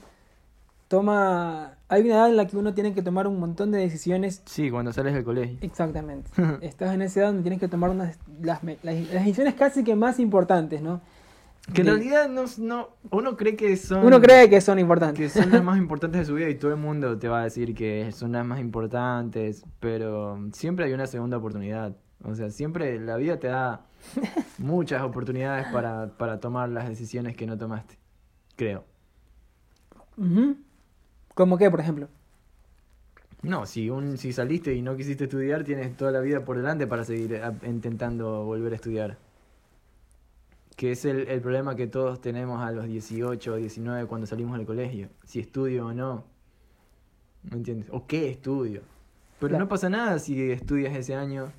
toma... 0.88 1.74
Hay 1.94 2.02
una 2.04 2.16
edad 2.16 2.30
en 2.30 2.38
la 2.38 2.48
que 2.48 2.58
uno 2.58 2.74
tiene 2.74 2.94
que 2.94 3.02
tomar 3.02 3.28
un 3.28 3.40
montón 3.40 3.72
de 3.72 3.78
decisiones 3.80 4.42
Sí, 4.46 4.72
cuando 4.72 4.92
sales 4.92 5.14
del 5.14 5.24
colegio. 5.24 5.58
Exactamente. 5.62 6.30
Estás 6.62 6.94
en 6.94 7.02
esa 7.04 7.20
edad 7.20 7.28
donde 7.28 7.44
tienes 7.44 7.60
que 7.60 7.68
tomar 7.68 7.90
unas, 7.92 8.18
las, 8.42 8.64
las, 8.64 8.84
las 8.84 9.10
decisiones 9.12 9.54
casi 9.54 9.84
que 9.84 9.96
más 9.96 10.20
importantes, 10.20 10.82
¿no? 10.82 11.02
Que 11.74 11.82
en 11.82 11.86
De- 11.88 11.94
realidad 11.94 12.28
no, 12.30 12.44
no, 12.58 12.90
uno 13.12 13.38
cree 13.38 13.56
que 13.56 13.78
son... 13.78 14.06
Uno 14.06 14.20
cree 14.20 14.50
que 14.50 14.60
son 14.60 14.76
que 14.76 14.82
importantes. 14.82 15.32
son 15.32 15.52
las 15.52 15.64
más 15.64 15.78
importantes 15.86 16.20
de 16.22 16.26
su 16.26 16.34
vida 16.34 16.50
y 16.50 16.56
todo 16.56 16.72
el 16.72 16.78
mundo 16.78 17.18
te 17.20 17.28
va 17.30 17.42
a 17.42 17.44
decir 17.44 17.74
que 17.76 18.12
son 18.12 18.32
las 18.34 18.46
más 18.46 18.60
importantes, 18.60 19.64
pero 19.80 20.40
siempre 20.52 20.86
hay 20.86 20.94
una 20.94 21.08
segunda 21.08 21.38
oportunidad. 21.38 21.96
O 22.24 22.36
sea, 22.36 22.50
siempre 22.50 23.00
la 23.00 23.16
vida 23.18 23.38
te 23.40 23.48
da 23.48 23.86
muchas 24.58 25.04
oportunidades 25.04 25.68
para, 25.72 26.08
para 26.18 26.40
tomar 26.40 26.70
las 26.70 26.90
decisiones 26.90 27.36
que 27.36 27.46
no 27.46 27.58
tomaste. 27.58 27.98
Creo. 28.56 28.84
Ujú. 30.18 30.58
¿Cómo 31.34 31.58
qué, 31.58 31.70
por 31.72 31.80
ejemplo? 31.80 32.08
No, 33.42 33.66
si, 33.66 33.90
un, 33.90 34.18
si 34.18 34.32
saliste 34.32 34.74
y 34.74 34.82
no 34.82 34.96
quisiste 34.96 35.26
estudiar, 35.26 35.64
tienes 35.64 35.96
toda 35.98 36.12
la 36.12 36.22
vida 36.22 36.46
por 36.46 36.56
delante 36.58 36.88
para 36.88 37.04
seguir 37.04 37.36
a- 37.44 37.54
intentando 37.68 38.46
volver 38.46 38.72
a 38.74 38.76
estudiar. 38.76 39.18
Que 40.78 40.92
es 40.94 41.06
el, 41.06 41.28
el 41.28 41.42
problema 41.42 41.76
que 41.76 41.88
todos 41.88 42.22
tenemos 42.22 42.62
a 42.64 42.72
los 42.72 42.86
18 42.88 43.54
o 43.54 43.56
19 43.58 44.08
cuando 44.08 44.28
salimos 44.28 44.58
del 44.58 44.66
colegio. 44.66 45.10
Si 45.26 45.40
estudio 45.40 45.88
o 45.88 45.94
no. 45.94 46.24
¿Me 47.44 47.58
entiendes? 47.58 47.90
¿O 47.92 48.08
qué 48.08 48.30
estudio? 48.30 48.82
Pero 49.40 49.50
Claro. 49.50 49.66
no 49.66 49.70
pasa 49.70 49.90
nada 49.90 50.20
si 50.20 50.52
estudias 50.52 50.96
ese 50.96 51.16
año 51.16 51.52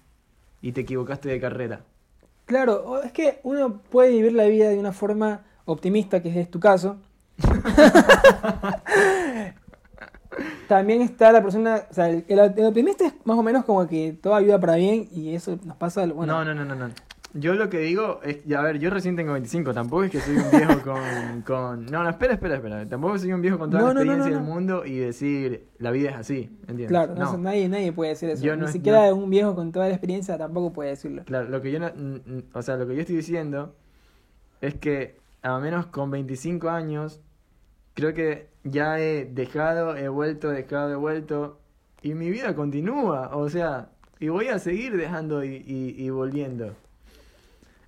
y 0.63 0.73
te 0.73 0.81
equivocaste 0.81 1.29
de 1.29 1.39
carrera. 1.41 1.83
Claro, 2.47 3.03
es 3.03 3.13
que 3.13 3.41
uno 3.43 3.79
puede 3.91 4.11
vivir 4.11 4.33
la 4.33 4.45
vida 4.47 4.71
de 4.71 4.79
una 4.79 4.93
forma 4.93 5.45
optimista, 5.67 6.23
que 6.23 6.41
es 6.41 6.51
tu 6.51 6.59
caso. 6.61 6.97
También 10.69 11.03
está 11.03 11.33
la 11.33 11.43
persona, 11.43 11.83
o 11.91 11.95
sea, 11.95 12.09
el, 12.09 12.25
el 12.29 12.67
optimista 12.67 13.07
es 13.07 13.15
más 13.25 13.39
o 13.39 13.43
menos 13.43 13.65
como 13.65 13.87
que 13.87 14.17
todo 14.21 14.35
ayuda 14.35 14.59
para 14.59 14.77
bien 14.77 15.09
y 15.13 15.35
eso 15.35 15.59
nos 15.65 15.77
pasa, 15.77 16.07
bueno, 16.07 16.33
No, 16.33 16.45
no, 16.45 16.55
no, 16.55 16.65
no, 16.65 16.75
no. 16.75 16.95
Yo 17.37 17.55
lo 17.55 17.69
que 17.69 17.79
digo 17.79 18.21
es, 18.23 18.39
a 18.55 18.63
ver, 18.63 18.79
yo 18.79 18.91
recién 18.91 19.17
tengo 19.17 19.33
25, 19.33 19.75
tampoco 19.75 20.05
es 20.05 20.13
que 20.13 20.21
soy 20.21 20.37
un 20.37 20.51
viejo 20.53 20.81
con, 20.83 21.43
con... 21.45 21.87
No, 21.87 22.05
no, 22.05 22.09
espera, 22.09 22.35
espera, 22.35 22.55
espera. 22.55 22.89
Tampoco 22.89 23.19
soy 23.19 23.33
un 23.33 23.43
viejo 23.43 23.59
con 23.59 23.71
toda 23.71 23.83
No, 23.83 23.89
la 23.89 23.95
no, 23.95 24.01
experiencia 24.03 24.31
no, 24.31 24.37
del 24.37 24.55
mundo 24.55 24.87
y 24.87 24.99
decir, 24.99 25.67
la 25.79 25.91
vida 25.91 26.11
es 26.11 26.17
así, 26.17 26.57
¿entiendes? 26.61 26.87
claro, 26.89 27.17
no, 27.17 27.37
nadie, 27.39 27.69
nadie 27.69 27.93
puede 27.93 28.11
decir 28.11 28.31
eso. 28.31 28.45
Yo 28.45 28.55
Ni 28.55 28.69
siquiera 28.69 29.13
un 29.13 29.29
viejo 29.31 29.57
con 29.57 29.73
toda 29.73 29.89
la 29.89 29.95
experiencia 29.95 30.39
tampoco 30.39 30.73
puede 30.73 30.91
decirlo. 30.91 31.25
Claro, 31.25 31.49
lo 31.49 31.61
que 31.61 31.73
yo 31.73 31.81
o 32.53 32.63
sea, 32.63 32.77
lo 32.77 32.87
que 32.87 32.95
yo 32.95 33.01
estoy 33.01 33.17
diciendo 33.17 33.75
es 34.61 34.77
que 34.77 35.17
a 35.43 35.59
menos 35.59 35.87
con 35.87 36.13
25 36.13 36.71
años 36.71 37.21
creo 37.95 38.13
que 38.15 38.49
ya 38.65 38.99
he 39.01 39.25
dejado, 39.25 39.97
he 39.97 40.09
vuelto, 40.09 40.51
dejado, 40.51 40.93
he 40.93 40.97
vuelto 40.97 41.59
y 42.03 42.15
mi 42.15 42.31
vida 42.31 42.55
continúa, 42.55 43.35
o 43.37 43.49
sea, 43.49 43.89
y 44.21 44.29
voy 44.29 44.49
a 44.49 44.59
seguir 44.59 44.97
dejando 44.97 45.45
y, 45.45 45.57
y- 45.67 45.95
y 46.05 46.11
volviendo. 46.11 46.75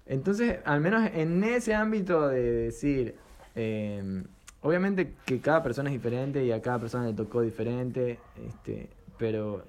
Entonces, 0.06 0.58
al 0.64 0.80
menos 0.80 1.10
en 1.14 1.42
ese 1.44 1.74
ámbito 1.74 2.28
de 2.28 2.42
decir, 2.52 3.16
eh, 3.56 4.22
obviamente 4.62 5.14
que 5.24 5.40
cada 5.40 5.62
persona 5.62 5.90
es 5.90 5.94
diferente 5.94 6.44
y 6.44 6.52
a 6.52 6.62
cada 6.62 6.78
persona 6.78 7.06
le 7.06 7.12
tocó 7.14 7.40
diferente, 7.42 8.18
este, 8.46 8.88
pero, 9.18 9.64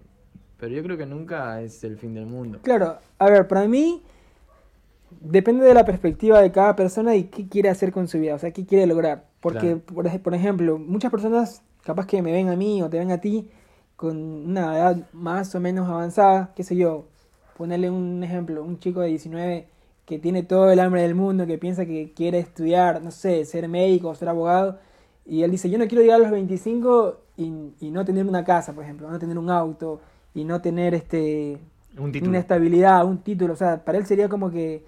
pero 0.60 0.74
yo 0.76 0.84
creo 0.84 0.98
que 0.98 1.06
nunca 1.08 1.62
es 1.62 1.84
el 1.84 1.98
fin 1.98 2.14
del 2.14 2.28
mundo. 2.28 2.60
Claro, 2.62 3.00
a 3.18 3.30
ver, 3.30 3.48
para 3.48 3.68
mí 3.68 4.04
depende 5.22 5.66
de 5.66 5.74
la 5.74 5.86
perspectiva 5.86 6.42
de 6.42 6.52
cada 6.52 6.76
persona 6.76 7.16
y 7.16 7.26
qué 7.26 7.48
quiere 7.48 7.70
hacer 7.70 7.92
con 7.92 8.08
su 8.08 8.20
vida, 8.20 8.36
o 8.36 8.40
sea, 8.40 8.52
qué 8.52 8.66
quiere 8.66 8.88
lograr. 8.88 9.26
Porque, 9.42 9.78
Claro. 9.78 9.82
por, 9.96 10.08
ej- 10.08 10.20
por 10.22 10.34
ejemplo, 10.36 10.78
muchas 10.78 11.12
personas 11.12 11.62
capaz 11.84 12.06
que 12.08 12.22
me 12.22 12.32
ven 12.32 12.50
a 12.50 12.56
mí 12.56 12.82
o 12.82 12.90
te 12.90 13.00
ven 13.00 13.12
a 13.12 13.20
ti 13.22 13.50
con 13.96 14.18
una 14.18 14.76
edad 14.78 14.98
más 15.14 15.54
o 15.56 15.60
menos 15.60 15.88
avanzada, 15.90 16.54
qué 16.56 16.64
sé 16.64 16.76
yo, 16.76 17.06
ponerle 17.56 17.90
un 17.90 18.24
ejemplo, 18.24 18.64
un 18.64 18.80
chico 18.80 19.02
de 19.02 19.08
19 19.10 19.68
que 20.06 20.20
tiene 20.20 20.44
todo 20.44 20.72
el 20.72 20.80
hambre 20.80 21.02
del 21.02 21.16
mundo, 21.16 21.46
que 21.48 21.58
piensa 21.58 21.86
que 21.86 22.14
quiere 22.16 22.40
estudiar, 22.40 23.02
no 23.04 23.12
sé, 23.12 23.44
ser 23.46 23.68
médico 23.68 24.14
ser 24.16 24.30
abogado, 24.30 24.80
y 25.26 25.44
él 25.44 25.52
dice, 25.52 25.70
yo 25.70 25.78
no 25.78 25.88
quiero 25.88 26.02
llegar 26.04 26.18
a 26.18 26.24
los 26.24 26.32
25 26.32 27.18
y, 27.36 27.52
y 27.82 27.92
no 27.92 28.06
tener 28.06 28.26
una 28.26 28.44
casa, 28.46 28.74
por 28.74 28.84
ejemplo, 28.84 29.10
no 29.10 29.20
tener 29.20 29.38
un 29.38 29.50
auto 29.50 30.00
y 30.34 30.44
no 30.46 30.62
tener 30.62 30.94
este 30.94 31.58
Un 31.98 32.12
una 32.28 32.40
estabilidad, 32.40 33.06
un 33.06 33.18
título, 33.20 33.54
o 33.54 33.56
sea, 33.58 33.84
para 33.84 33.98
él 33.98 34.06
sería 34.06 34.30
como 34.30 34.50
que, 34.52 34.86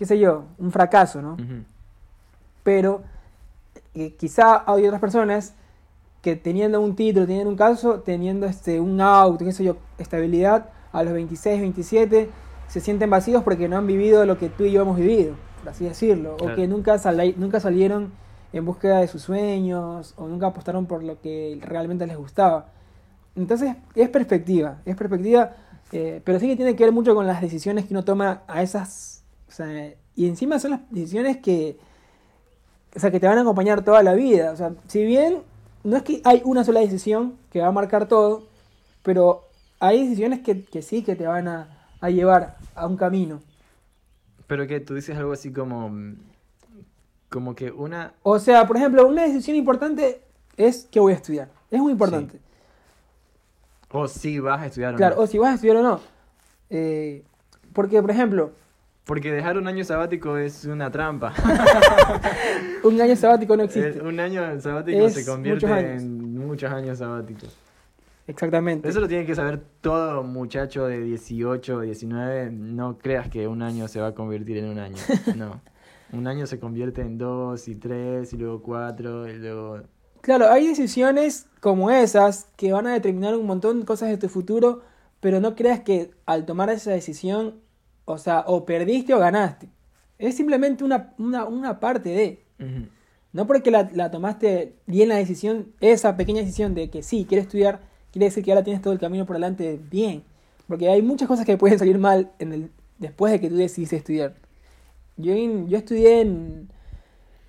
qué 0.00 0.06
sé 0.06 0.18
yo, 0.18 0.44
un 0.58 0.72
fracaso, 0.72 1.20
¿no? 1.20 1.36
Pero 2.62 3.02
eh, 3.94 4.14
quizá 4.18 4.64
hay 4.66 4.86
otras 4.86 4.98
personas 4.98 5.52
que 6.22 6.36
teniendo 6.36 6.80
un 6.80 6.96
título, 6.96 7.26
teniendo 7.26 7.50
un 7.50 7.56
caso, 7.56 8.00
teniendo 8.00 8.46
este 8.46 8.80
un 8.80 8.98
auto, 9.02 9.44
qué 9.44 9.52
sé 9.52 9.62
yo, 9.62 9.76
estabilidad, 9.98 10.70
a 10.92 11.02
los 11.02 11.12
26, 11.12 11.60
27, 11.60 12.30
se 12.66 12.80
sienten 12.80 13.10
vacíos 13.10 13.42
porque 13.42 13.68
no 13.68 13.76
han 13.76 13.86
vivido 13.86 14.24
lo 14.24 14.38
que 14.38 14.48
tú 14.48 14.64
y 14.64 14.72
yo 14.72 14.80
hemos 14.82 14.96
vivido, 14.96 15.34
por 15.60 15.68
así 15.68 15.84
decirlo, 15.84 16.36
Claro. 16.38 16.54
o 16.54 16.56
que 16.56 16.66
nunca, 16.66 16.96
sali- 16.98 17.34
nunca 17.36 17.60
salieron 17.60 18.10
en 18.54 18.64
búsqueda 18.64 19.00
de 19.00 19.06
sus 19.08 19.20
sueños, 19.20 20.14
o 20.16 20.26
nunca 20.28 20.46
apostaron 20.46 20.86
por 20.86 21.02
lo 21.04 21.20
que 21.20 21.58
realmente 21.62 22.06
les 22.06 22.16
gustaba. 22.16 22.68
Entonces, 23.36 23.76
es 23.94 24.08
perspectiva, 24.08 24.78
es 24.86 24.96
perspectiva, 24.96 25.52
eh, 25.92 26.22
pero 26.24 26.40
sí 26.40 26.48
que 26.48 26.56
tiene 26.56 26.74
que 26.74 26.84
ver 26.84 26.92
mucho 26.94 27.14
con 27.14 27.26
las 27.26 27.42
decisiones 27.42 27.84
que 27.84 27.92
uno 27.94 28.02
toma 28.04 28.42
a 28.48 28.62
esas, 28.62 29.19
o 29.50 29.52
sea, 29.52 29.94
y 30.14 30.28
encima 30.28 30.60
son 30.60 30.70
las 30.70 30.90
decisiones 30.90 31.38
que, 31.38 31.76
o 32.94 33.00
sea, 33.00 33.10
que 33.10 33.18
te 33.18 33.26
van 33.26 33.38
a 33.38 33.40
acompañar 33.40 33.84
toda 33.84 34.02
la 34.02 34.14
vida. 34.14 34.52
O 34.52 34.56
sea, 34.56 34.72
si 34.86 35.04
bien 35.04 35.42
no 35.82 35.96
es 35.96 36.04
que 36.04 36.22
hay 36.24 36.40
una 36.44 36.62
sola 36.62 36.78
decisión 36.80 37.36
que 37.50 37.60
va 37.60 37.66
a 37.66 37.72
marcar 37.72 38.06
todo, 38.06 38.44
pero 39.02 39.48
hay 39.80 40.04
decisiones 40.04 40.40
que, 40.40 40.64
que 40.64 40.82
sí 40.82 41.02
que 41.02 41.16
te 41.16 41.26
van 41.26 41.48
a, 41.48 41.68
a 42.00 42.10
llevar 42.10 42.58
a 42.76 42.86
un 42.86 42.96
camino. 42.96 43.40
Pero 44.46 44.66
que 44.68 44.78
tú 44.80 44.94
dices 44.94 45.16
algo 45.16 45.32
así 45.32 45.52
como. 45.52 45.90
Como 47.28 47.54
que 47.54 47.70
una. 47.70 48.14
O 48.22 48.38
sea, 48.38 48.66
por 48.66 48.76
ejemplo, 48.76 49.06
una 49.06 49.22
decisión 49.22 49.56
importante 49.56 50.20
es 50.56 50.86
que 50.90 51.00
voy 51.00 51.12
a 51.12 51.16
estudiar. 51.16 51.48
Es 51.70 51.80
muy 51.80 51.92
importante. 51.92 52.40
O 53.90 54.06
si 54.06 54.38
vas 54.38 54.60
a 54.60 54.66
estudiar 54.66 54.94
o 54.94 54.96
Claro, 54.96 55.16
no. 55.16 55.22
o 55.22 55.26
si 55.26 55.38
vas 55.38 55.50
a 55.50 55.54
estudiar 55.54 55.76
o 55.78 55.82
no. 55.82 56.00
Eh, 56.68 57.24
porque, 57.72 58.00
por 58.00 58.10
ejemplo, 58.10 58.52
Porque 59.04 59.32
dejar 59.32 59.56
un 59.58 59.66
año 59.66 59.84
sabático 59.84 60.36
es 60.36 60.64
una 60.66 60.90
trampa. 60.90 61.32
un 62.84 63.00
año 63.00 63.16
sabático 63.16 63.56
no 63.56 63.64
existe. 63.64 63.88
El- 63.98 64.02
un 64.02 64.20
año 64.20 64.60
sabático 64.60 64.98
Es 65.06 65.14
se 65.14 65.24
convierte 65.24 65.66
muchos 65.66 65.82
en 66.02 66.38
muchos 66.46 66.72
años 66.72 66.98
sabáticos. 66.98 67.56
Exactamente. 68.26 68.88
Eso 68.88 69.00
lo 69.00 69.08
tiene 69.08 69.26
que 69.26 69.34
saber 69.34 69.60
todo 69.80 70.22
muchacho 70.22 70.86
de 70.86 71.00
18 71.02 71.76
o 71.76 71.80
19. 71.80 72.50
No 72.52 72.98
creas 72.98 73.28
que 73.28 73.48
un 73.48 73.62
año 73.62 73.88
se 73.88 74.00
va 74.00 74.08
a 74.08 74.14
convertir 74.14 74.58
en 74.58 74.66
un 74.66 74.78
año. 74.78 74.96
No. 75.36 75.60
Un 76.12 76.26
año 76.26 76.44
se 76.46 76.58
convierte 76.58 77.02
en 77.02 77.18
dos 77.18 77.68
y 77.68 77.76
tres 77.76 78.32
y 78.32 78.36
luego 78.36 78.62
cuatro 78.62 79.28
y 79.28 79.38
luego... 79.38 79.82
Claro, 80.22 80.48
hay 80.50 80.66
decisiones 80.66 81.46
como 81.60 81.90
esas 81.92 82.48
que 82.56 82.72
van 82.72 82.88
a 82.88 82.92
determinar 82.92 83.36
un 83.36 83.46
montón 83.46 83.78
de 83.80 83.86
cosas 83.86 84.08
de 84.08 84.16
tu 84.18 84.28
futuro, 84.28 84.82
pero 85.20 85.38
no 85.40 85.54
creas 85.54 85.80
que 85.80 86.10
al 86.26 86.46
tomar 86.46 86.68
esa 86.68 86.90
decisión, 86.90 87.60
o 88.10 88.18
sea, 88.18 88.44
o 88.46 88.64
perdiste 88.64 89.14
o 89.14 89.18
ganaste. 89.18 89.68
Es 90.18 90.36
simplemente 90.36 90.84
una, 90.84 91.14
una, 91.18 91.44
una 91.44 91.80
parte 91.80 92.10
de... 92.10 92.44
No 93.32 93.46
porque 93.46 93.70
la, 93.70 93.88
la 93.94 94.10
tomaste 94.10 94.74
bien 94.86 95.08
la 95.08 95.14
decisión, 95.14 95.68
esa 95.80 96.16
pequeña 96.16 96.40
decisión 96.40 96.74
de 96.74 96.90
que 96.90 97.02
sí, 97.02 97.26
quieres 97.28 97.46
estudiar, 97.46 97.80
quiere 98.10 98.26
decir 98.26 98.44
que 98.44 98.50
ahora 98.50 98.64
tienes 98.64 98.82
todo 98.82 98.92
el 98.92 98.98
camino 98.98 99.24
por 99.24 99.36
delante 99.36 99.80
bien. 99.90 100.24
Porque 100.66 100.88
hay 100.88 101.00
muchas 101.00 101.28
cosas 101.28 101.46
que 101.46 101.56
pueden 101.56 101.78
salir 101.78 101.98
mal 101.98 102.32
en 102.38 102.52
el, 102.52 102.70
después 102.98 103.32
de 103.32 103.40
que 103.40 103.48
tú 103.48 103.56
decidiste 103.56 103.96
estudiar. 103.96 104.34
Yo, 105.16 105.34
yo 105.34 105.78
estudié 105.78 106.20
en, 106.20 106.68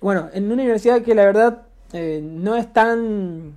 bueno, 0.00 0.28
en 0.32 0.44
una 0.44 0.54
universidad 0.54 1.02
que 1.02 1.14
la 1.14 1.24
verdad 1.24 1.62
eh, 1.92 2.20
no 2.22 2.56
es 2.56 2.72
tan, 2.72 3.56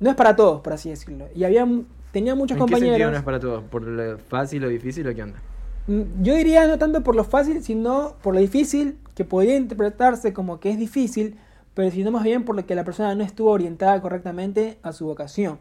no 0.00 0.10
es 0.10 0.16
para 0.16 0.36
todos, 0.36 0.60
por 0.60 0.72
así 0.72 0.90
decirlo. 0.90 1.28
Y 1.34 1.44
había, 1.44 1.66
tenía 2.12 2.34
muchos 2.34 2.56
¿En 2.56 2.66
qué 2.66 2.72
sentido 2.74 2.92
compañeros. 2.92 3.12
no 3.12 3.18
es 3.18 3.24
para 3.24 3.40
todos? 3.40 3.64
¿Por 3.64 3.82
lo 3.82 4.18
fácil 4.18 4.64
o 4.64 4.68
difícil 4.68 5.06
o 5.08 5.14
qué 5.14 5.22
onda? 5.22 5.40
Mm, 5.88 6.22
Yo 6.22 6.34
diría 6.34 6.66
no 6.68 6.78
tanto 6.78 7.02
por 7.02 7.16
lo 7.16 7.24
fácil, 7.24 7.62
sino 7.64 8.14
por 8.22 8.34
lo 8.34 8.40
difícil, 8.40 8.98
que 9.16 9.24
podría 9.24 9.56
interpretarse 9.56 10.32
como 10.32 10.60
que 10.60 10.70
es 10.70 10.78
difícil, 10.78 11.36
pero 11.74 11.90
sino 11.90 12.10
más 12.12 12.24
bien 12.24 12.44
por 12.44 12.56
lo 12.56 12.66
que 12.66 12.74
la 12.76 12.84
persona 12.84 13.14
no 13.16 13.24
estuvo 13.24 13.50
orientada 13.50 14.00
correctamente 14.02 14.78
a 14.82 14.92
su 14.92 15.06
vocación. 15.06 15.58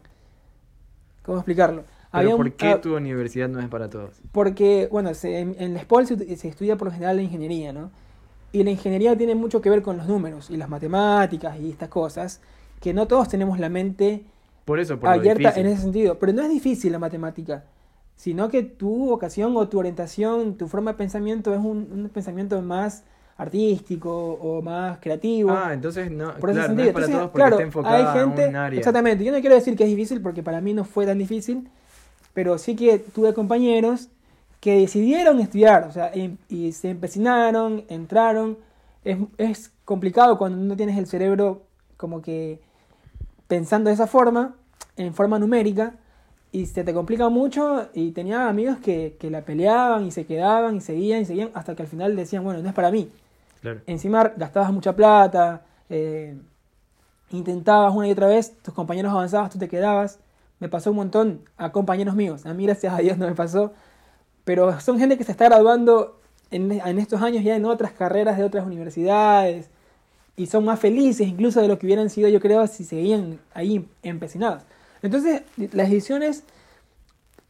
¿Cómo 1.23 1.37
explicarlo? 1.39 1.83
¿Pero 2.13 2.31
Había 2.31 2.35
un- 2.35 2.43
por 2.43 2.53
qué 2.53 2.73
ah, 2.73 2.81
tu 2.81 2.95
universidad 2.95 3.49
no 3.49 3.59
es 3.61 3.69
para 3.69 3.89
todos? 3.89 4.23
Porque, 4.31 4.87
bueno, 4.91 5.13
se- 5.13 5.39
en, 5.39 5.55
en 5.59 5.73
la 5.73 5.81
SPOL 5.81 6.05
se, 6.07 6.37
se 6.37 6.47
estudia 6.47 6.77
por 6.77 6.87
lo 6.87 6.93
general 6.93 7.17
la 7.17 7.23
ingeniería, 7.23 7.73
¿no? 7.73 7.91
Y 8.51 8.63
la 8.63 8.71
ingeniería 8.71 9.17
tiene 9.17 9.35
mucho 9.35 9.61
que 9.61 9.69
ver 9.69 9.81
con 9.81 9.97
los 9.97 10.07
números 10.07 10.49
y 10.49 10.57
las 10.57 10.69
matemáticas 10.69 11.59
y 11.59 11.71
estas 11.71 11.89
cosas, 11.89 12.41
que 12.81 12.93
no 12.93 13.07
todos 13.07 13.29
tenemos 13.29 13.59
la 13.59 13.69
mente 13.69 14.25
Por 14.65 14.79
eso, 14.79 14.99
por 14.99 15.11
lo 15.11 15.15
abierta 15.15 15.49
en 15.61 15.67
ese 15.67 15.81
sentido. 15.83 16.19
Pero 16.19 16.33
no 16.33 16.43
es 16.43 16.49
difícil 16.49 16.91
la 16.91 16.99
matemática, 16.99 17.65
sino 18.17 18.49
que 18.49 18.63
tu 18.63 19.07
vocación 19.07 19.55
o 19.57 19.69
tu 19.69 19.79
orientación, 19.79 20.57
tu 20.57 20.67
forma 20.67 20.93
de 20.93 20.97
pensamiento 20.97 21.53
es 21.53 21.59
un, 21.59 21.89
un 21.93 22.09
pensamiento 22.09 22.61
más 22.61 23.05
artístico 23.37 24.11
o 24.33 24.61
más 24.63 24.97
creativo. 24.99 25.51
Ah, 25.51 25.71
entonces 25.73 26.11
no, 26.11 26.33
por 26.39 26.49
ese 26.49 26.59
claro, 26.59 26.73
no 26.73 26.83
es 26.83 26.91
para 26.91 27.05
Entonces, 27.05 27.15
todos 27.15 27.29
porque 27.31 27.41
claro, 27.43 27.55
está 27.57 27.63
enfocada 27.63 28.13
hay 28.13 28.19
gente, 28.19 28.45
a 28.45 28.49
un 28.49 28.55
área. 28.57 28.77
exactamente. 28.79 29.23
Yo 29.23 29.31
no 29.31 29.39
quiero 29.41 29.55
decir 29.55 29.77
que 29.77 29.83
es 29.85 29.89
difícil 29.89 30.21
porque 30.21 30.43
para 30.43 30.61
mí 30.61 30.73
no 30.73 30.83
fue 30.83 31.05
tan 31.05 31.19
difícil, 31.19 31.69
pero 32.33 32.57
sí 32.57 32.75
que 32.75 32.99
tuve 32.99 33.33
compañeros 33.33 34.09
que 34.59 34.79
decidieron 34.79 35.39
estudiar, 35.39 35.85
o 35.85 35.91
sea, 35.91 36.11
y, 36.15 36.37
y 36.49 36.71
se 36.73 36.89
empecinaron, 36.89 37.85
entraron. 37.89 38.57
Es, 39.05 39.17
es 39.37 39.71
complicado 39.85 40.37
cuando 40.39 40.57
no 40.57 40.75
tienes 40.75 40.97
el 40.97 41.07
cerebro 41.07 41.63
como 41.97 42.21
que 42.21 42.59
pensando 43.47 43.89
de 43.89 43.93
esa 43.93 44.07
forma, 44.07 44.55
en 44.97 45.13
forma 45.13 45.39
numérica, 45.39 45.95
y 46.51 46.65
se 46.65 46.83
te 46.83 46.93
complica 46.93 47.29
mucho. 47.29 47.89
Y 47.93 48.11
tenía 48.11 48.47
amigos 48.47 48.77
que, 48.77 49.17
que 49.19 49.29
la 49.29 49.41
peleaban 49.41 50.05
y 50.05 50.11
se 50.11 50.25
quedaban 50.25 50.77
y 50.77 50.81
seguían 50.81 51.21
y 51.21 51.25
seguían 51.25 51.51
hasta 51.53 51.75
que 51.75 51.83
al 51.83 51.87
final 51.87 52.15
decían, 52.15 52.43
bueno, 52.43 52.61
no 52.61 52.69
es 52.69 52.75
para 52.75 52.91
mí. 52.91 53.09
Claro. 53.61 53.81
Encima 53.87 54.33
gastabas 54.35 54.71
mucha 54.71 54.95
plata, 54.95 55.63
eh, 55.89 56.37
intentabas 57.31 57.93
una 57.93 58.07
y 58.07 58.11
otra 58.11 58.27
vez, 58.27 58.53
tus 58.61 58.73
compañeros 58.73 59.11
avanzabas, 59.11 59.51
tú 59.51 59.59
te 59.59 59.67
quedabas. 59.67 60.19
Me 60.59 60.69
pasó 60.69 60.89
un 60.89 60.97
montón 60.97 61.41
a 61.57 61.71
compañeros 61.71 62.15
míos. 62.15 62.45
A 62.45 62.53
mí, 62.53 62.65
gracias 62.65 62.93
a 62.93 62.97
Dios, 62.97 63.17
no 63.17 63.27
me 63.27 63.35
pasó. 63.35 63.73
Pero 64.43 64.79
son 64.79 64.97
gente 64.97 65.17
que 65.17 65.23
se 65.23 65.31
está 65.31 65.45
graduando 65.45 66.19
en, 66.49 66.71
en 66.71 66.99
estos 66.99 67.21
años 67.21 67.43
ya 67.43 67.55
en 67.55 67.65
otras 67.65 67.91
carreras 67.91 68.37
de 68.37 68.43
otras 68.43 68.65
universidades. 68.65 69.69
Y 70.35 70.47
son 70.47 70.65
más 70.65 70.79
felices 70.79 71.27
incluso 71.27 71.61
de 71.61 71.67
lo 71.67 71.77
que 71.77 71.87
hubieran 71.87 72.09
sido, 72.09 72.29
yo 72.29 72.39
creo, 72.39 72.65
si 72.67 72.83
seguían 72.83 73.39
ahí 73.53 73.87
empecinados. 74.03 74.63
Entonces, 75.01 75.41
las 75.57 75.89
decisiones, 75.89 76.43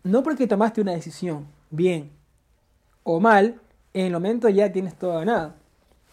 no 0.03 0.23
porque 0.23 0.47
tomaste 0.47 0.81
una 0.81 0.93
decisión 0.93 1.47
bien 1.69 2.11
o 3.03 3.19
mal, 3.19 3.59
en 3.93 4.05
el 4.07 4.13
momento 4.13 4.49
ya 4.49 4.71
tienes 4.71 4.95
todo 4.95 5.19
ganado. 5.19 5.53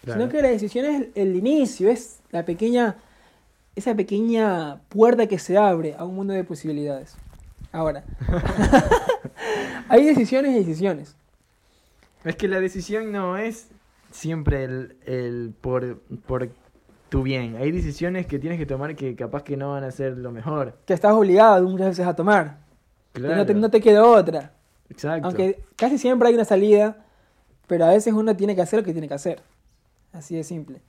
Claro. 0.03 0.21
Sino 0.21 0.33
que 0.33 0.43
la 0.43 0.49
decisión 0.49 0.87
es 0.87 1.01
el, 1.01 1.13
el 1.15 1.37
inicio, 1.37 1.91
es 1.91 2.21
la 2.31 2.45
pequeña, 2.45 2.97
esa 3.75 3.95
pequeña 3.95 4.81
puerta 4.89 5.27
que 5.27 5.39
se 5.39 5.57
abre 5.57 5.95
a 5.99 6.05
un 6.05 6.15
mundo 6.15 6.35
de 6.35 6.45
posibilidades. 6.45 7.17
Ahora, 7.73 8.05
hay 9.89 10.05
decisiones 10.05 10.53
y 10.53 10.59
decisiones. 10.61 11.17
Es 12.25 12.37
que 12.37 12.49
la 12.49 12.61
decisión 12.61 13.13
no 13.13 13.37
es 13.37 13.69
siempre 14.11 14.65
el, 14.65 14.97
el 15.05 15.55
por, 15.61 15.99
por 16.27 16.49
tu 17.15 17.23
bien. 17.23 17.55
Hay 17.55 17.71
decisiones 17.71 18.27
que 18.27 18.41
tienes 18.41 18.59
que 18.59 18.67
tomar 18.67 18.97
que 18.97 19.15
capaz 19.15 19.45
que 19.45 19.57
no 19.57 19.71
van 19.71 19.85
a 19.85 19.93
ser 19.93 20.19
lo 20.19 20.33
mejor. 20.33 20.75
Que 20.85 20.95
estás 20.95 21.13
obligado 21.13 21.63
muchas 21.69 21.91
veces 21.91 22.05
a 22.09 22.17
tomar. 22.17 22.59
Claro. 23.13 23.37
no 23.37 23.47
te, 23.47 23.55
no 23.55 23.71
te 23.71 23.81
queda 23.81 24.05
otra. 24.05 24.51
Exacto. 24.91 25.29
Aunque 25.29 25.61
casi 25.77 25.97
siempre 25.97 26.27
hay 26.27 26.35
una 26.35 26.45
salida, 26.45 27.05
pero 27.69 27.85
a 27.85 27.91
veces 27.91 28.13
uno 28.13 28.35
tiene 28.35 28.57
que 28.57 28.63
hacer 28.63 28.81
lo 28.81 28.85
que 28.85 28.91
tiene 28.91 29.07
que 29.07 29.15
hacer. 29.15 29.41
Así 30.13 30.35
de 30.35 30.43
simple. 30.43 30.81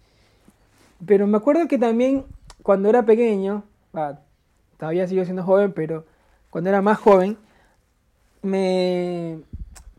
Pero 1.06 1.28
me 1.28 1.38
acuerdo 1.38 1.68
que 1.68 1.78
también 1.78 2.26
cuando 2.64 2.90
era 2.90 3.06
pequeño, 3.06 3.64
ah, 3.94 4.18
todavía 4.80 5.08
sigo 5.08 5.24
siendo 5.26 5.44
joven, 5.44 5.74
pero 5.74 6.06
cuando 6.50 6.72
era 6.72 6.82
más 6.82 6.98
joven, 6.98 7.38
me 8.42 9.42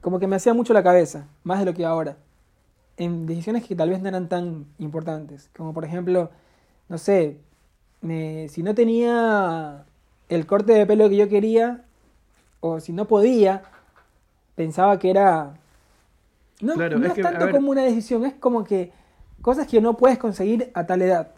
como 0.01 0.19
que 0.19 0.27
me 0.27 0.35
hacía 0.35 0.55
mucho 0.55 0.73
la 0.73 0.83
cabeza, 0.83 1.29
más 1.45 1.61
de 1.61 1.67
lo 1.67 1.75
que 1.75 1.85
ahora, 1.85 2.17
en 2.97 3.27
decisiones 3.27 3.65
que 3.67 3.77
tal 3.77 3.91
vez 3.91 4.01
no 4.03 4.09
eran 4.09 4.29
tan 4.29 4.67
importantes, 4.79 5.51
como 5.57 5.75
por 5.75 5.85
ejemplo, 5.85 6.31
no 6.89 6.99
sé, 6.99 7.39
me, 8.03 8.49
si 8.49 8.63
no 8.63 8.75
tenía 8.75 9.85
el 10.29 10.47
corte 10.47 10.73
de 10.75 10.87
pelo 10.87 11.09
que 11.09 11.17
yo 11.17 11.29
quería, 11.29 11.85
o 12.61 12.81
si 12.81 12.93
no 12.93 13.07
podía, 13.09 13.63
pensaba 14.57 14.99
que 14.99 15.11
era... 15.11 15.55
No, 16.61 16.75
Claro, 16.75 16.99
no 16.99 17.05
es 17.07 17.11
es, 17.11 17.15
que, 17.15 17.21
a 17.23 17.25
tanto 17.25 17.45
ver- 17.47 17.55
como 17.55 17.71
una 17.71 17.83
decisión, 17.83 18.25
es 18.25 18.35
como 18.35 18.65
que 18.65 18.93
cosas 19.43 19.67
que 19.69 19.81
no 19.81 19.97
puedes 19.97 20.19
conseguir 20.19 20.71
a 20.75 20.87
tal 20.87 21.03
edad, 21.03 21.33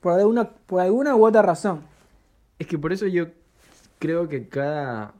por 0.00 0.12
alguna, 0.12 0.50
por 0.50 0.80
alguna 0.80 1.16
u 1.16 1.26
otra 1.26 1.42
razón. 1.42 1.82
Es 2.58 2.66
que 2.66 2.78
por 2.78 2.92
eso 2.92 3.06
yo 3.06 3.26
creo 3.98 4.28
que 4.28 4.48
cada, 4.48 5.14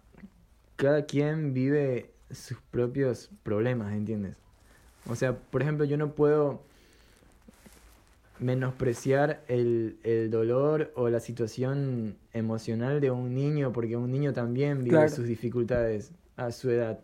cada 0.76 1.06
quien 1.06 1.54
vive 1.54 2.12
sus 2.30 2.58
propios 2.70 3.30
problemas, 3.42 3.94
¿entiendes? 3.94 4.36
O 5.08 5.14
sea, 5.16 5.36
por 5.36 5.62
ejemplo, 5.62 5.84
yo 5.84 5.96
no 5.96 6.12
puedo 6.12 6.62
menospreciar 8.40 9.42
el, 9.48 9.96
el 10.02 10.30
dolor 10.30 10.92
o 10.96 11.08
la 11.08 11.20
situación 11.20 12.16
emocional 12.32 13.00
de 13.00 13.10
un 13.10 13.34
niño, 13.34 13.72
porque 13.72 13.96
un 13.96 14.10
niño 14.10 14.32
también 14.32 14.78
vive 14.78 14.90
Claro. 14.96 15.08
sus 15.10 15.26
dificultades 15.26 16.10
a 16.36 16.50
su 16.50 16.70
edad. 16.70 17.00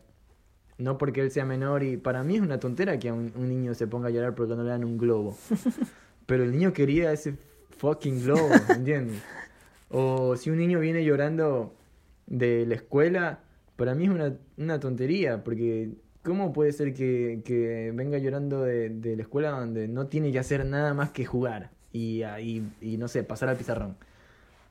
No 0.79 0.99
porque 0.99 1.21
él 1.21 1.31
sea 1.31 1.45
menor 1.45 1.83
y 1.83 1.97
para 1.99 2.25
mí 2.25 2.37
es 2.37 2.41
una 2.43 2.59
tontera 2.59 2.99
que 2.99 3.13
un, 3.13 3.33
un 3.37 3.49
niño 3.49 3.75
se 3.75 3.87
ponga 3.87 4.09
a 4.09 4.11
llorar 4.11 4.35
porque 4.35 4.55
no 4.57 4.63
le 4.65 4.71
dan 4.71 4.85
un 4.85 4.99
globo. 4.99 5.37
Pero 6.27 6.43
el 6.45 6.53
niño 6.53 6.73
quería 6.73 7.13
ese 7.13 7.35
fucking 7.79 8.25
globo, 8.25 8.49
¿entiendes? 8.75 9.23
O 9.91 10.37
si 10.37 10.51
un 10.51 10.59
niño 10.59 10.81
viene 10.81 11.05
llorando 11.05 11.75
de 12.27 12.65
la 12.67 12.75
escuela, 12.77 13.41
para 13.77 13.95
mí 13.95 14.05
es 14.05 14.11
una, 14.11 14.35
una 14.57 14.81
tontería, 14.81 15.43
porque 15.45 15.91
¿cómo 16.23 16.53
puede 16.53 16.73
ser 16.73 16.95
que, 16.95 17.43
que 17.45 17.93
venga 17.95 18.19
llorando 18.19 18.63
de, 18.63 18.91
de 18.91 19.17
la 19.17 19.23
escuela 19.23 19.51
donde 19.51 19.89
no 19.89 20.07
tiene 20.09 20.33
que 20.33 20.39
hacer 20.39 20.65
nada 20.67 20.95
más 20.95 21.11
que 21.11 21.25
jugar 21.25 21.71
y, 21.93 22.23
ah, 22.23 22.41
y, 22.41 22.63
y, 22.81 22.97
no 22.99 23.09
sé, 23.09 23.25
pasar 23.25 23.49
al 23.49 23.57
pizarrón? 23.57 23.97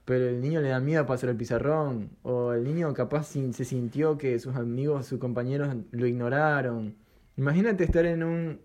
Pero 0.06 0.28
el 0.28 0.42
niño 0.42 0.62
le 0.62 0.70
da 0.70 0.80
miedo 0.80 1.02
a 1.04 1.06
pasar 1.06 1.30
al 1.30 1.38
pizarrón, 1.38 2.10
o 2.24 2.54
el 2.54 2.64
niño 2.64 2.94
capaz 2.94 3.26
se 3.28 3.66
sintió 3.66 4.18
que 4.18 4.40
sus 4.40 4.56
amigos, 4.56 5.06
sus 5.06 5.20
compañeros 5.20 5.76
lo 5.92 6.08
ignoraron. 6.08 6.96
Imagínate 7.38 7.84
estar 7.84 8.06
en 8.06 8.24
un 8.24 8.62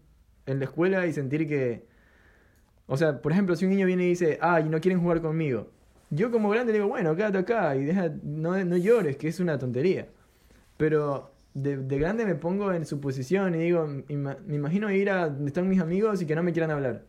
en 0.46 0.58
la 0.58 0.64
escuela 0.66 1.06
y 1.06 1.12
sentir 1.12 1.48
que, 1.48 1.86
o 2.86 2.96
sea, 2.96 3.20
por 3.22 3.32
ejemplo, 3.32 3.56
si 3.56 3.64
un 3.64 3.70
niño 3.72 3.86
viene 3.86 4.04
y 4.04 4.08
dice, 4.10 4.38
ay, 4.40 4.64
no 4.68 4.80
quieren 4.80 5.00
jugar 5.00 5.20
conmigo. 5.22 5.70
Yo 6.10 6.30
como 6.30 6.50
grande 6.50 6.72
le 6.72 6.78
digo, 6.78 6.88
bueno, 6.88 7.16
quédate 7.16 7.38
acá 7.38 7.76
y 7.76 7.84
deja, 7.84 8.10
no, 8.22 8.62
no 8.64 8.76
llores, 8.76 9.16
que 9.16 9.28
es 9.28 9.40
una 9.40 9.58
tontería. 9.58 10.08
Pero 10.76 11.33
de, 11.54 11.76
de 11.78 11.98
grande 11.98 12.24
me 12.26 12.34
pongo 12.34 12.72
en 12.72 12.84
su 12.84 13.00
posición 13.00 13.54
y 13.54 13.58
digo, 13.58 13.86
ima- 14.08 14.36
me 14.46 14.56
imagino 14.56 14.90
ir 14.90 15.08
a 15.10 15.28
donde 15.28 15.46
están 15.46 15.68
mis 15.68 15.80
amigos 15.80 16.20
y 16.20 16.26
que 16.26 16.34
no 16.34 16.42
me 16.42 16.52
quieran 16.52 16.70
hablar. 16.70 17.02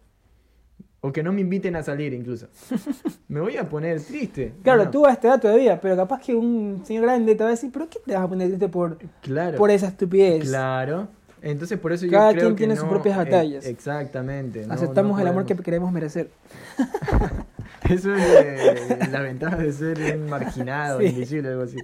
O 1.01 1.11
que 1.11 1.21
no 1.21 1.31
me 1.33 1.41
inviten 1.41 1.75
a 1.75 1.83
salir 1.83 2.13
incluso. 2.13 2.47
Me 3.27 3.39
voy 3.39 3.57
a 3.57 3.69
poner 3.69 4.01
triste. 4.01 4.53
Claro, 4.63 4.85
¿no? 4.85 4.89
tú 4.91 5.05
a 5.05 5.11
esta 5.11 5.27
edad 5.27 5.39
todavía, 5.41 5.79
pero 5.79 5.95
capaz 5.95 6.19
que 6.21 6.33
un 6.33 6.81
señor 6.83 7.03
grande 7.03 7.35
te 7.35 7.43
va 7.43 7.49
a 7.49 7.51
decir, 7.51 7.69
¿pero 7.71 7.87
qué 7.89 7.99
te 8.03 8.13
vas 8.15 8.23
a 8.23 8.27
poner 8.27 8.47
triste 8.47 8.69
por, 8.69 8.97
Claro. 9.21 9.55
por 9.57 9.69
esa 9.69 9.87
estupidez? 9.89 10.45
Claro. 10.45 11.07
Entonces 11.43 11.77
por 11.77 11.93
eso 11.93 12.07
Cada 12.09 12.31
yo 12.31 12.37
creo 12.37 12.43
quien 12.47 12.55
que 12.55 12.57
tiene 12.57 12.75
sus 12.75 12.85
no- 12.85 12.89
propias 12.89 13.15
eh, 13.17 13.19
batallas. 13.23 13.65
exactamente. 13.67 14.65
Aceptamos 14.67 15.15
no 15.17 15.21
el 15.21 15.27
amor 15.27 15.45
que 15.45 15.55
queremos 15.55 15.91
merecer. 15.91 16.31
Eso 17.89 18.13
es 18.15 18.21
eh, 18.23 18.99
la 19.11 19.21
ventaja 19.21 19.57
de 19.57 19.71
ser 19.71 19.99
un 20.17 20.29
marginado, 20.29 20.99
Sí. 20.99 21.07
invisible, 21.07 21.49
algo 21.49 21.63
así. 21.63 21.77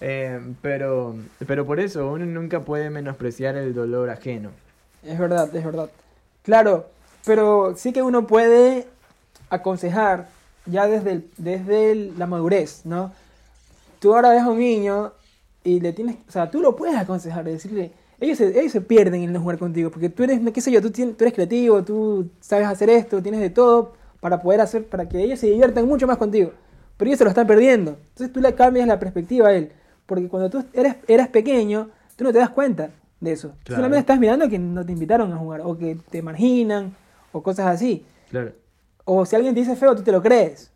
Eh, 0.00 0.40
pero, 0.62 1.14
pero 1.46 1.66
por 1.66 1.78
eso 1.80 2.10
uno 2.10 2.24
nunca 2.26 2.60
puede 2.60 2.90
menospreciar 2.90 3.56
el 3.56 3.74
dolor 3.74 4.10
ajeno. 4.10 4.50
Es 5.04 5.18
verdad, 5.18 5.54
es 5.54 5.64
verdad. 5.64 5.90
Claro, 6.42 6.86
pero 7.24 7.74
sí 7.76 7.92
que 7.92 8.02
uno 8.02 8.26
puede 8.26 8.86
aconsejar 9.50 10.28
ya 10.66 10.86
desde, 10.86 11.12
el- 11.12 11.30
desde 11.38 11.92
el- 11.92 12.18
la 12.18 12.26
madurez, 12.26 12.82
¿no? 12.84 13.12
Tú 13.98 14.14
ahora 14.14 14.30
ves 14.30 14.42
a 14.42 14.48
un 14.48 14.58
niño 14.58 15.12
y 15.64 15.80
le 15.80 15.92
tienes, 15.92 16.16
o 16.28 16.32
sea, 16.32 16.50
tú 16.50 16.60
lo 16.60 16.74
puedes 16.76 16.96
aconsejar, 16.96 17.44
decirle, 17.44 17.92
ellos 18.20 18.38
se, 18.38 18.58
ellos 18.58 18.72
se 18.72 18.80
pierden 18.80 19.22
en 19.22 19.32
no 19.32 19.40
jugar 19.40 19.58
contigo, 19.58 19.90
porque 19.90 20.08
tú 20.08 20.24
eres, 20.24 20.40
qué 20.52 20.60
sé 20.60 20.70
yo, 20.72 20.80
tú, 20.80 20.90
tienes, 20.90 21.16
tú 21.16 21.24
eres 21.24 21.34
creativo, 21.34 21.82
tú 21.82 22.28
sabes 22.40 22.66
hacer 22.66 22.88
esto, 22.90 23.22
tienes 23.22 23.40
de 23.40 23.50
todo 23.50 23.92
para 24.20 24.40
poder 24.40 24.60
hacer, 24.60 24.86
para 24.86 25.08
que 25.08 25.22
ellos 25.22 25.38
se 25.40 25.46
diviertan 25.48 25.86
mucho 25.86 26.06
más 26.06 26.16
contigo, 26.18 26.52
pero 26.96 27.08
ellos 27.08 27.18
se 27.18 27.24
lo 27.24 27.30
están 27.30 27.46
perdiendo. 27.46 27.92
Entonces 28.10 28.32
tú 28.32 28.40
le 28.40 28.54
cambias 28.54 28.86
la 28.86 28.98
perspectiva 28.98 29.48
a 29.48 29.54
él, 29.54 29.72
porque 30.06 30.28
cuando 30.28 30.50
tú 30.50 30.64
eres, 30.72 30.96
eras 31.08 31.28
pequeño, 31.28 31.88
tú 32.16 32.24
no 32.24 32.32
te 32.32 32.38
das 32.38 32.50
cuenta 32.50 32.90
de 33.20 33.32
eso. 33.32 33.52
Claro. 33.64 33.76
solamente 33.76 34.00
estás 34.00 34.18
mirando 34.18 34.48
que 34.48 34.58
no 34.58 34.84
te 34.84 34.92
invitaron 34.92 35.32
a 35.32 35.36
jugar, 35.36 35.60
o 35.64 35.76
que 35.76 35.96
te 36.10 36.22
marginan, 36.22 36.94
o 37.32 37.42
cosas 37.42 37.66
así. 37.66 38.04
Claro, 38.30 38.52
O 39.04 39.24
si 39.26 39.36
alguien 39.36 39.54
te 39.54 39.60
dice 39.60 39.76
feo, 39.76 39.94
tú 39.96 40.02
te 40.02 40.12
lo 40.12 40.22
crees. 40.22 40.70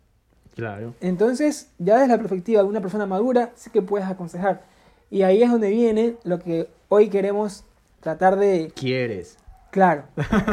claro. 0.55 0.93
Entonces, 1.01 1.69
ya 1.77 1.95
desde 1.95 2.07
la 2.09 2.17
perspectiva 2.17 2.61
de 2.63 2.67
una 2.67 2.81
persona 2.81 3.05
madura, 3.05 3.51
sí 3.55 3.69
que 3.69 3.81
puedes 3.81 4.07
aconsejar. 4.07 4.63
Y 5.11 5.21
ahí 5.21 5.43
es 5.43 5.51
donde 5.51 5.69
viene 5.69 6.15
lo 6.23 6.39
que 6.39 6.67
hoy 6.89 7.09
queremos 7.09 7.63
tratar 8.01 8.37
de... 8.37 8.71
¿Quieres? 8.75 9.37
Claro, 9.75 10.05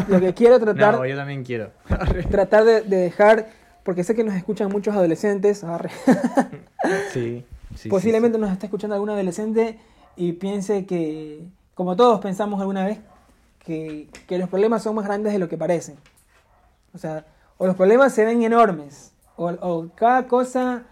lo 0.09 0.19
que 0.19 0.35
quiero 0.35 0.59
tratar, 0.65 0.95
No, 0.97 1.07
yo 1.07 1.15
también 1.15 1.45
quiero. 1.45 1.71
tratar 2.33 2.65
de, 2.65 2.81
de 2.81 2.97
dejar, 2.97 3.51
porque 3.85 4.03
sé 4.03 4.17
que 4.17 4.25
nos 4.25 4.35
escuchan 4.35 4.69
muchos 4.69 4.97
adolescentes, 4.97 5.61
sí, 7.13 7.13
sí, 7.13 7.45
sí, 7.77 7.89
posiblemente 7.89 8.37
nos 8.37 8.51
está 8.51 8.67
escuchando 8.67 8.95
algún 8.97 9.11
adolescente 9.11 9.79
y 10.17 10.33
piense 10.33 10.87
que, 10.87 11.45
como 11.77 11.95
todos 11.95 12.19
pensamos 12.19 12.61
alguna 12.61 12.85
vez, 12.85 12.99
que, 13.61 14.09
que 14.27 14.39
los 14.39 14.49
problemas 14.49 14.83
son 14.83 14.97
más 14.97 15.05
grandes 15.05 15.33
de 15.33 15.39
lo 15.39 15.49
que 15.49 15.57
parecen. 15.57 15.95
O 16.93 16.99
sea, 16.99 17.25
o 17.59 17.69
los 17.69 17.77
problemas 17.77 18.13
se 18.13 18.25
ven 18.25 18.43
enormes, 18.43 19.13
o, 19.37 19.51
o 19.51 19.89
cada 19.95 20.27
cosa 20.27 20.83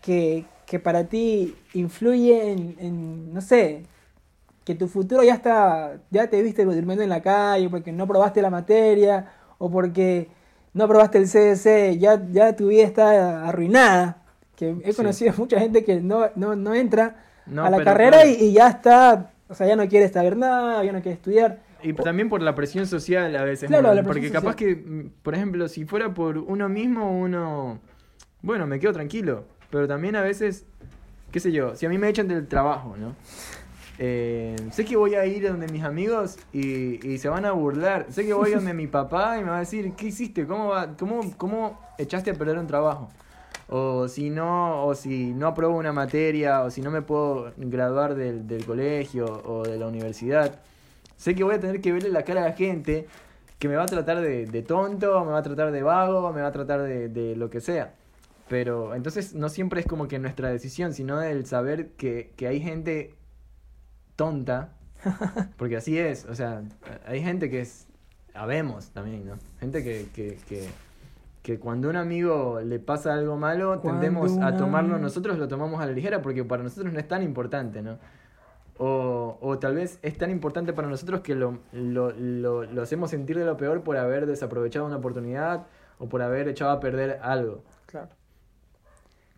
que, 0.00 0.44
que 0.64 0.78
para 0.78 1.02
ti 1.08 1.56
influye 1.72 2.52
en, 2.52 2.76
en, 2.78 3.34
no 3.34 3.40
sé, 3.40 3.82
que 4.64 4.74
tu 4.74 4.88
futuro 4.88 5.22
ya 5.22 5.34
está, 5.34 5.98
ya 6.10 6.28
te 6.28 6.42
viste 6.42 6.64
durmiendo 6.64 7.02
en 7.02 7.10
la 7.10 7.20
calle 7.22 7.68
porque 7.68 7.92
no 7.92 8.06
probaste 8.06 8.40
la 8.42 8.50
materia, 8.50 9.26
o 9.58 9.70
porque 9.70 10.28
no 10.72 10.88
probaste 10.88 11.18
el 11.18 11.26
CDC, 11.28 11.98
ya, 11.98 12.20
ya 12.30 12.56
tu 12.56 12.68
vida 12.68 12.82
está 12.84 13.46
arruinada. 13.46 14.18
Que 14.56 14.74
he 14.84 14.92
Sí. 14.92 14.96
conocido 14.96 15.32
mucha 15.38 15.58
gente 15.60 15.84
que 15.84 16.00
no, 16.00 16.30
no, 16.36 16.56
no 16.56 16.74
entra 16.74 17.16
No, 17.46 17.64
a 17.64 17.70
la 17.70 17.82
carrera 17.84 18.22
claro. 18.22 18.30
y, 18.30 18.44
y 18.44 18.52
ya 18.54 18.68
está, 18.68 19.30
o 19.48 19.54
sea, 19.54 19.66
ya 19.66 19.76
no 19.76 19.86
quiere 19.88 20.08
saber 20.08 20.36
nada, 20.36 20.82
ya 20.84 20.92
no 20.92 21.02
quiere 21.02 21.16
estudiar. 21.16 21.58
Y 21.82 21.92
también 21.92 22.30
por 22.30 22.40
la 22.40 22.54
presión 22.54 22.86
social 22.86 23.36
a 23.36 23.44
veces. 23.44 23.68
Claro, 23.68 23.94
¿no? 23.94 24.02
Porque 24.04 24.30
capaz 24.30 24.56
que, 24.56 25.10
por 25.22 25.34
ejemplo, 25.34 25.68
si 25.68 25.84
fuera 25.84 26.14
por 26.14 26.38
uno 26.38 26.66
mismo, 26.70 27.20
uno, 27.20 27.78
bueno, 28.40 28.66
me 28.66 28.80
quedo 28.80 28.94
tranquilo. 28.94 29.44
Pero 29.70 29.86
también 29.86 30.16
a 30.16 30.22
veces, 30.22 30.64
qué 31.30 31.40
sé 31.40 31.52
yo, 31.52 31.76
si 31.76 31.84
a 31.84 31.90
mí 31.90 31.98
me 31.98 32.08
echan 32.08 32.26
del 32.26 32.46
trabajo, 32.48 32.94
¿no? 32.98 33.14
Eh, 33.98 34.56
sé 34.72 34.84
que 34.84 34.96
voy 34.96 35.14
a 35.14 35.24
ir 35.26 35.46
donde 35.48 35.68
mis 35.68 35.84
amigos 35.84 36.36
y, 36.52 37.06
y 37.06 37.18
se 37.18 37.28
van 37.28 37.44
a 37.44 37.52
burlar. 37.52 38.06
Sé 38.10 38.26
que 38.26 38.32
voy 38.32 38.52
donde 38.52 38.74
mi 38.74 38.86
papá 38.88 39.38
y 39.38 39.44
me 39.44 39.50
va 39.50 39.56
a 39.58 39.60
decir, 39.60 39.92
¿qué 39.94 40.06
hiciste? 40.06 40.46
¿Cómo, 40.46 40.68
va, 40.68 40.96
cómo, 40.96 41.32
cómo 41.36 41.80
echaste 41.98 42.30
a 42.30 42.34
perder 42.34 42.58
un 42.58 42.66
trabajo? 42.66 43.08
O 43.68 44.08
si 44.08 44.30
no, 44.30 44.84
o 44.84 44.94
si 44.94 45.32
no 45.32 45.46
apruebo 45.46 45.76
una 45.76 45.92
materia, 45.92 46.62
o 46.62 46.70
si 46.70 46.80
no 46.80 46.90
me 46.90 47.02
puedo 47.02 47.52
graduar 47.56 48.14
del, 48.14 48.46
del 48.46 48.66
colegio 48.66 49.24
o 49.24 49.62
de 49.62 49.78
la 49.78 49.86
universidad. 49.86 50.60
Sé 51.16 51.34
que 51.34 51.44
voy 51.44 51.54
a 51.54 51.60
tener 51.60 51.80
que 51.80 51.92
verle 51.92 52.10
la 52.10 52.24
cara 52.24 52.42
a 52.44 52.48
la 52.48 52.52
gente 52.54 53.06
que 53.58 53.68
me 53.68 53.76
va 53.76 53.84
a 53.84 53.86
tratar 53.86 54.20
de, 54.20 54.46
de 54.46 54.62
tonto, 54.62 55.24
me 55.24 55.32
va 55.32 55.38
a 55.38 55.42
tratar 55.42 55.72
de 55.72 55.82
vago, 55.82 56.32
me 56.32 56.42
va 56.42 56.48
a 56.48 56.52
tratar 56.52 56.82
de, 56.82 57.08
de 57.08 57.36
lo 57.36 57.48
que 57.48 57.60
sea. 57.60 57.94
Pero 58.48 58.94
entonces 58.94 59.34
no 59.34 59.48
siempre 59.48 59.80
es 59.80 59.86
como 59.86 60.06
que 60.08 60.18
nuestra 60.18 60.50
decisión, 60.50 60.92
sino 60.92 61.22
el 61.22 61.46
saber 61.46 61.90
que, 61.92 62.32
que 62.36 62.46
hay 62.46 62.60
gente 62.60 63.14
tonta, 64.16 64.70
porque 65.56 65.76
así 65.76 65.98
es, 65.98 66.24
o 66.26 66.34
sea, 66.34 66.62
hay 67.06 67.22
gente 67.22 67.50
que 67.50 67.60
es, 67.60 67.86
habemos 68.34 68.88
también, 68.90 69.26
¿no? 69.26 69.34
Gente 69.60 69.82
que, 69.84 70.08
que, 70.14 70.38
que, 70.48 70.68
que 71.42 71.58
cuando 71.58 71.88
a 71.88 71.90
un 71.90 71.96
amigo 71.96 72.60
le 72.64 72.78
pasa 72.78 73.14
algo 73.14 73.36
malo, 73.36 73.80
Cuando 73.82 74.00
tendemos 74.00 74.38
a 74.38 74.56
tomarlo, 74.56 74.98
nosotros 74.98 75.38
lo 75.38 75.46
tomamos 75.48 75.80
a 75.80 75.86
la 75.86 75.92
ligera 75.92 76.22
porque 76.22 76.42
para 76.44 76.62
nosotros 76.62 76.92
no 76.92 76.98
es 76.98 77.06
tan 77.08 77.22
importante, 77.22 77.82
¿no? 77.82 77.98
O, 78.76 79.38
o 79.40 79.58
tal 79.58 79.76
vez 79.76 79.98
es 80.02 80.18
tan 80.18 80.30
importante 80.32 80.72
para 80.72 80.88
nosotros 80.88 81.20
que 81.20 81.34
lo, 81.36 81.58
lo, 81.72 82.10
lo, 82.12 82.64
lo 82.64 82.82
hacemos 82.82 83.10
sentir 83.10 83.38
de 83.38 83.44
lo 83.44 83.56
peor 83.56 83.82
por 83.82 83.96
haber 83.96 84.26
desaprovechado 84.26 84.84
una 84.86 84.96
oportunidad 84.96 85.66
o 85.98 86.08
por 86.08 86.22
haber 86.22 86.48
echado 86.48 86.72
a 86.72 86.80
perder 86.80 87.20
algo. 87.22 87.62
Claro. 87.86 88.08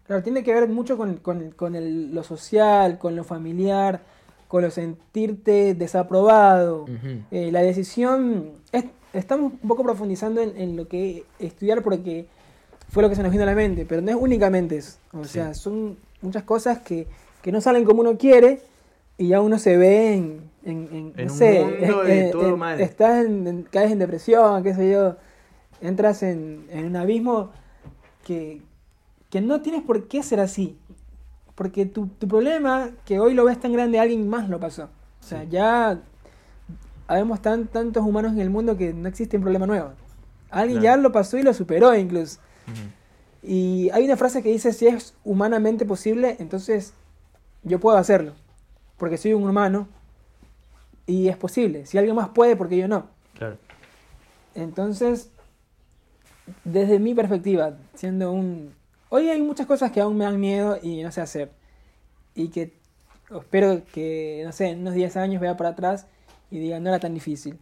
Claro, 0.07 0.23
tiene 0.23 0.43
que 0.43 0.55
ver 0.55 0.69
mucho 0.69 0.97
con, 0.97 1.17
con- 1.17 1.51
con 1.51 1.75
el- 1.75 2.15
lo 2.15 2.23
social, 2.23 2.99
con 2.99 3.15
lo 3.17 3.25
familiar, 3.25 4.01
con 4.49 4.63
lo 4.63 4.71
sentirte 4.71 5.75
desaprobado. 5.75 6.87
Eh, 7.31 7.51
la 7.53 7.63
decisión, 7.63 8.53
es- 8.73 8.85
estamos 9.13 9.53
un 9.61 9.69
poco 9.69 9.83
profundizando 9.83 10.41
en, 10.41 10.57
en 10.57 10.77
lo 10.77 10.89
que 10.89 11.25
estudiar 11.39 11.83
porque 11.83 12.27
fue 12.91 13.03
lo 13.03 13.09
que 13.09 13.17
se 13.17 13.23
nos 13.23 13.33
vino 13.33 13.43
a 13.43 13.47
la 13.47 13.55
mente, 13.55 13.85
pero 13.85 14.01
no 14.03 14.11
es 14.11 14.17
únicamente 14.17 14.77
eso. 14.77 14.99
O 15.13 15.25
Sí. 15.25 15.31
sea, 15.35 15.55
son 15.55 15.97
muchas 16.23 16.45
cosas 16.45 16.79
que, 16.79 17.07
que 17.43 17.51
no 17.53 17.61
salen 17.61 17.85
como 17.85 18.01
uno 18.01 18.17
quiere 18.17 18.61
y 19.19 19.29
ya 19.29 19.41
uno 19.41 19.59
se 19.59 19.77
ve 19.77 20.15
en, 20.15 20.41
en, 20.65 20.89
en, 20.93 21.13
no 21.27 21.33
un 21.33 21.39
sé, 21.39 21.65
mundo 21.65 22.03
en- 22.03 22.09
de 22.09 22.25
en- 22.27 22.31
todo 22.33 22.49
en- 22.53 22.59
mal. 22.59 22.81
estás 22.81 23.25
en, 23.25 23.67
caes 23.71 23.91
en 23.93 23.99
depresión, 23.99 24.63
qué 24.63 24.75
sé 24.75 24.91
yo, 24.93 25.17
entras 25.81 26.23
en, 26.23 26.67
en 26.71 26.87
un 26.87 26.97
abismo 26.97 27.51
que, 28.25 28.61
que 29.31 29.41
no 29.41 29.61
tienes 29.63 29.83
por 29.83 30.07
qué 30.09 30.23
ser 30.23 30.39
así. 30.41 30.77
Porque 31.57 31.87
tu, 31.87 32.07
tu 32.07 32.29
problema, 32.29 32.91
que 33.05 33.19
hoy 33.19 33.35
lo 33.35 33.45
ves 33.45 33.59
tan 33.59 33.73
grande, 33.73 33.99
alguien 33.99 34.29
más 34.29 34.49
lo 34.49 34.61
pasó. 34.61 34.85
O 35.21 35.25
sea, 35.25 35.41
Sí. 35.43 35.49
ya 35.51 35.99
habemos 37.09 37.41
tan, 37.43 37.67
tantos 37.67 38.05
humanos 38.05 38.33
en 38.35 38.41
el 38.41 38.51
mundo 38.51 38.77
que 38.77 38.93
no 38.93 39.09
existe 39.09 39.37
un 39.37 39.43
problema 39.43 39.67
nuevo. 39.67 39.91
Alguien 40.51 40.81
Claro. 40.81 40.97
ya 40.97 41.03
lo 41.03 41.11
pasó 41.13 41.37
y 41.39 41.43
lo 41.43 41.53
superó 41.55 41.95
incluso. 41.97 42.39
Y 43.43 43.91
hay 43.91 44.05
una 44.05 44.17
frase 44.17 44.43
que 44.43 44.51
dice, 44.51 44.73
si 44.73 44.87
es 44.87 45.15
humanamente 45.25 45.85
posible, 45.87 46.37
entonces 46.41 46.93
yo 47.63 47.81
puedo 47.81 47.97
hacerlo. 47.97 48.33
Porque 48.99 49.17
soy 49.19 49.33
un 49.35 49.49
humano 49.49 49.89
y 51.07 51.29
es 51.29 51.37
posible. 51.37 51.87
Si 51.87 51.97
alguien 51.97 52.17
más 52.17 52.29
puede, 52.31 52.57
porque 52.57 52.77
yo 52.77 52.89
no. 52.89 53.07
Claro. 53.35 53.57
Entonces, 54.55 55.31
desde 56.65 56.99
mi 56.99 57.15
perspectiva, 57.15 57.75
siendo 57.95 58.33
un... 58.33 58.73
Hoy 59.09 59.29
hay 59.29 59.41
muchas 59.41 59.67
cosas 59.67 59.93
que 59.93 60.01
aún 60.01 60.17
me 60.17 60.25
dan 60.25 60.41
miedo 60.41 60.79
y 60.83 61.03
no 61.03 61.13
sé 61.13 61.21
hacer. 61.21 61.51
Y 62.35 62.49
que 62.49 62.75
espero 63.31 63.83
que, 63.93 64.43
no 64.45 64.53
sé, 64.53 64.69
en 64.71 64.81
unos 64.81 64.95
10 64.95 65.17
años 65.17 65.41
vea 65.41 65.57
para 65.57 65.71
atrás 65.71 66.07
y 66.51 66.59
diga, 66.59 66.81
no 66.81 66.89
era 66.89 66.99
tan 66.99 67.15
difícil. 67.15 67.59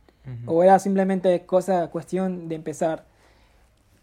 O 0.46 0.62
era 0.62 0.78
simplemente 0.78 1.44
cosa, 1.44 1.88
cuestión 1.88 2.48
de 2.48 2.54
empezar. 2.54 3.04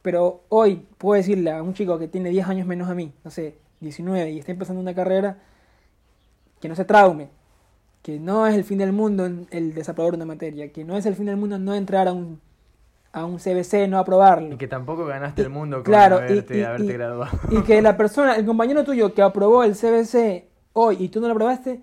Pero 0.03 0.43
hoy 0.49 0.85
puedo 0.97 1.17
decirle 1.17 1.51
a 1.51 1.61
un 1.63 1.73
chico 1.73 1.97
que 1.99 2.07
tiene 2.07 2.29
10 2.29 2.47
años 2.47 2.67
menos 2.67 2.89
a 2.89 2.95
mí, 2.95 3.11
no 3.23 3.31
sé, 3.31 3.57
19, 3.79 4.31
y 4.31 4.39
está 4.39 4.51
empezando 4.51 4.81
una 4.81 4.93
carrera, 4.93 5.37
que 6.59 6.69
no 6.69 6.75
se 6.75 6.85
traume, 6.85 7.29
que 8.03 8.19
no 8.19 8.45
es 8.47 8.55
el 8.55 8.63
fin 8.63 8.77
del 8.77 8.91
mundo 8.91 9.25
el- 9.25 9.47
el 9.51 9.73
desaprobar 9.73 10.13
una 10.15 10.25
materia, 10.25 10.71
que 10.71 10.83
no 10.83 10.95
es 10.97 11.05
el 11.07 11.15
fin 11.15 11.25
del 11.25 11.37
mundo 11.37 11.57
no 11.59 11.73
entrar 11.73 12.07
a 12.07 12.13
un, 12.13 12.39
a 13.13 13.25
un 13.25 13.37
CBC, 13.39 13.87
no 13.89 13.97
aprobarlo. 13.99 14.53
Y 14.55 14.57
que 14.57 14.67
tampoco 14.67 15.05
ganaste 15.05 15.41
el 15.41 15.49
mundo 15.49 15.77
con 15.77 15.83
Claro, 15.85 16.17
y- 16.17 16.23
haberte, 16.23 16.57
y- 16.57 16.63
haberte 16.63 16.93
graduado. 16.93 17.37
Y 17.49 17.61
que 17.63 17.81
la 17.81 17.97
persona, 17.97 18.35
el 18.35 18.45
compañero 18.45 18.83
tuyo 18.83 19.13
que 19.13 19.21
aprobó 19.21 19.63
el 19.63 19.75
CBC 19.75 20.45
hoy 20.73 20.97
y 20.99 21.09
tú 21.09 21.19
no 21.19 21.27
lo 21.27 21.33
aprobaste, 21.33 21.81